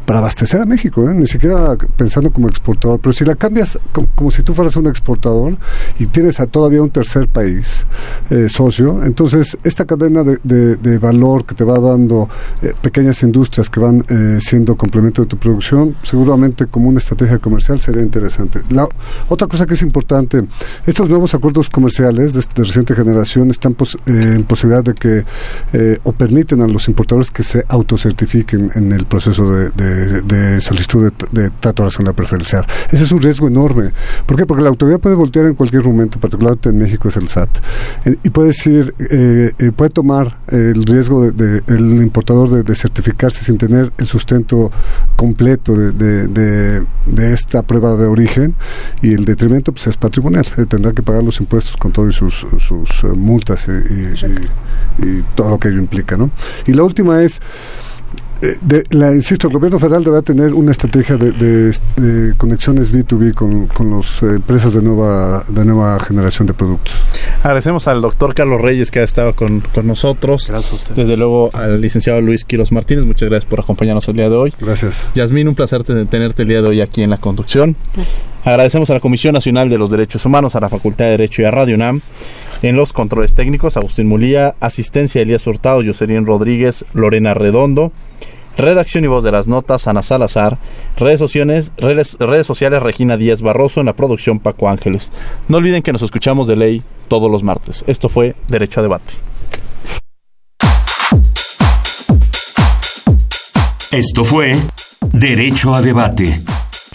para 0.06 0.20
abastecer 0.20 0.62
a 0.62 0.64
México, 0.64 1.06
¿eh? 1.10 1.12
ni 1.12 1.26
siquiera 1.26 1.76
pensando 1.98 2.30
como 2.30 2.48
exportador, 2.48 2.98
pero 2.98 3.12
si 3.12 3.26
la 3.26 3.34
cambias 3.34 3.78
como, 3.92 4.30
si 4.30 4.42
tú 4.42 4.54
fueras 4.54 4.74
un 4.76 4.86
exportador 4.86 5.58
y 5.98 6.06
tienes 6.06 6.40
a 6.40 6.46
todavía 6.46 6.80
un 6.80 6.88
tercer 6.88 7.28
país 7.28 7.84
eh, 8.30 8.48
socio, 8.48 9.04
entonces 9.04 9.58
esta 9.64 9.84
cadena 9.84 10.24
de, 10.24 10.98
valor 10.98 11.44
que 11.44 11.54
te 11.54 11.64
va 11.64 11.78
dando 11.78 12.30
eh, 12.62 12.72
pequeñas 12.80 13.22
industrias 13.22 13.68
que 13.68 13.80
van 13.80 14.02
siendo 14.40 14.78
complemento 14.78 15.20
de 15.20 15.28
tu 15.28 15.36
producción, 15.36 15.94
seguramente 16.04 16.68
como 16.68 16.88
una 16.88 16.96
estrategia 16.96 17.38
comercial 17.38 17.80
sería 17.82 18.00
interesante. 18.00 18.62
La 18.70 18.88
otra 19.28 19.46
cosa 19.46 19.66
que 19.66 19.73
es 19.74 19.82
importante. 19.82 20.44
Estos 20.86 21.08
nuevos 21.08 21.34
acuerdos 21.34 21.70
comerciales 21.70 22.34
de, 22.34 22.42
reciente 22.64 22.94
generación 22.94 23.50
están 23.50 23.72
eh, 23.72 24.34
en 24.36 24.44
posibilidad 24.44 24.82
de 24.82 24.94
que 24.94 25.24
eh, 25.72 25.98
o 26.02 26.12
permiten 26.12 26.62
a 26.62 26.66
los 26.66 26.88
importadores 26.88 27.30
que 27.30 27.42
se 27.42 27.64
autocertifiquen 27.68 28.70
en 28.74 28.92
el 28.92 29.04
proceso 29.06 29.50
de, 29.50 30.60
solicitud 30.60 31.12
de, 31.32 31.50
trato 31.60 31.88
la 32.00 32.12
preferencial. 32.12 32.66
Ese 32.90 33.04
es 33.04 33.12
un 33.12 33.20
riesgo 33.22 33.48
enorme. 33.48 33.90
¿Por 34.26 34.36
qué? 34.36 34.46
Porque 34.46 34.62
la 34.62 34.70
autoridad 34.70 35.00
puede 35.00 35.14
voltear 35.14 35.46
en 35.46 35.54
cualquier 35.54 35.84
momento, 35.84 36.18
particularmente 36.18 36.70
en 36.70 36.78
México 36.78 37.08
es 37.08 37.16
el 37.16 37.28
SAT, 37.28 37.50
eh, 38.04 38.16
y 38.22 38.30
puede 38.30 38.48
decir, 38.48 38.94
puede 39.76 39.90
tomar 39.90 40.38
el 40.48 40.84
riesgo 40.84 41.30
del 41.30 41.62
el 41.66 42.02
importador 42.02 42.64
de, 42.64 42.74
certificarse 42.74 43.44
sin 43.44 43.58
tener 43.58 43.92
el 43.98 44.06
sustento 44.06 44.70
completo 45.16 45.74
de, 45.74 46.82
esta 47.16 47.62
prueba 47.62 47.96
de 47.96 48.06
origen 48.06 48.54
y 49.02 49.12
el 49.12 49.24
detrimento 49.24 49.63
pues 49.72 49.86
es 49.86 49.96
patrimonial, 49.96 50.46
eh, 50.56 50.66
tendrá 50.66 50.92
que 50.92 51.02
pagar 51.02 51.22
los 51.22 51.40
impuestos 51.40 51.76
con 51.76 51.92
todas 51.92 52.14
sus, 52.14 52.46
sus 52.58 53.04
eh, 53.04 53.08
multas 53.08 53.68
y, 53.68 55.22
todo 55.34 55.50
lo 55.50 55.58
que 55.58 55.68
ello 55.68 55.78
implica. 55.78 56.16
¿no? 56.16 56.30
Y 56.66 56.72
la 56.72 56.84
última 56.84 57.22
es, 57.22 57.40
de, 58.62 58.84
la, 58.90 59.12
insisto, 59.12 59.48
el 59.48 59.54
gobierno 59.54 59.78
federal 59.78 60.04
debe 60.04 60.22
tener 60.22 60.52
una 60.54 60.72
estrategia 60.72 61.16
de, 61.16 61.72
conexiones 62.36 62.92
B2B 62.92 63.34
con, 63.34 63.66
con 63.68 63.96
las 63.96 64.22
empresas 64.22 64.74
de 64.74 64.82
nueva, 64.82 65.44
de 65.48 65.64
nueva 65.64 65.98
generación 66.00 66.46
de 66.46 66.54
productos. 66.54 66.94
Agradecemos 67.42 67.88
al 67.88 68.02
doctor 68.02 68.34
Carlos 68.34 68.60
Reyes 68.60 68.90
que 68.90 69.00
ha 69.00 69.04
estado 69.04 69.34
con, 69.34 69.60
con 69.60 69.86
nosotros. 69.86 70.48
Gracias 70.48 70.72
a 70.72 70.76
usted. 70.76 70.94
Desde 70.94 71.16
luego 71.16 71.50
al 71.52 71.80
licenciado 71.80 72.20
Luis 72.20 72.44
Quiros 72.44 72.72
Martínez, 72.72 73.04
muchas 73.04 73.28
gracias 73.28 73.48
por 73.48 73.60
acompañarnos 73.60 74.06
el 74.08 74.16
día 74.16 74.28
de 74.28 74.36
hoy. 74.36 74.54
Gracias. 74.60 75.10
Yasmín, 75.14 75.48
un 75.48 75.54
placer 75.54 75.84
tenerte 75.84 76.42
el 76.42 76.48
día 76.48 76.62
de 76.62 76.68
hoy 76.68 76.80
aquí 76.80 77.02
en 77.02 77.10
la 77.10 77.18
conducción. 77.18 77.76
Agradecemos 78.44 78.90
a 78.90 78.94
la 78.94 79.00
Comisión 79.00 79.32
Nacional 79.32 79.70
de 79.70 79.78
los 79.78 79.90
Derechos 79.90 80.26
Humanos, 80.26 80.54
a 80.54 80.60
la 80.60 80.68
Facultad 80.68 81.06
de 81.06 81.12
Derecho 81.12 81.42
y 81.42 81.44
a 81.46 81.50
Radio 81.50 81.76
UNAM. 81.76 82.02
En 82.62 82.76
los 82.76 82.92
controles 82.92 83.34
técnicos, 83.34 83.76
Agustín 83.76 84.06
Mulía, 84.06 84.54
asistencia 84.60 85.20
Elías 85.20 85.46
Hurtado, 85.46 85.82
Joserín 85.84 86.26
Rodríguez, 86.26 86.84
Lorena 86.92 87.34
Redondo, 87.34 87.92
redacción 88.56 89.04
y 89.04 89.06
voz 89.06 89.24
de 89.24 89.32
las 89.32 89.48
notas, 89.48 89.86
Ana 89.86 90.02
Salazar, 90.02 90.58
redes 90.96 91.18
sociales, 91.18 91.72
redes, 91.76 92.16
redes 92.18 92.46
sociales 92.46 92.82
Regina 92.82 93.16
Díaz 93.16 93.42
Barroso, 93.42 93.80
en 93.80 93.86
la 93.86 93.94
producción 93.94 94.40
Paco 94.40 94.68
Ángeles. 94.68 95.12
No 95.48 95.58
olviden 95.58 95.82
que 95.82 95.92
nos 95.92 96.02
escuchamos 96.02 96.46
de 96.46 96.56
ley 96.56 96.82
todos 97.08 97.30
los 97.30 97.42
martes. 97.42 97.84
Esto 97.86 98.08
fue 98.08 98.34
Derecho 98.48 98.80
a 98.80 98.82
Debate. 98.82 99.14
Esto 103.90 104.24
fue 104.24 104.56
Derecho 105.12 105.74
a 105.74 105.80
Debate. 105.80 106.40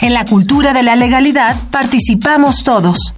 En 0.01 0.13
la 0.13 0.25
cultura 0.25 0.73
de 0.73 0.83
la 0.83 0.95
legalidad 0.95 1.55
participamos 1.71 2.63
todos. 2.63 3.13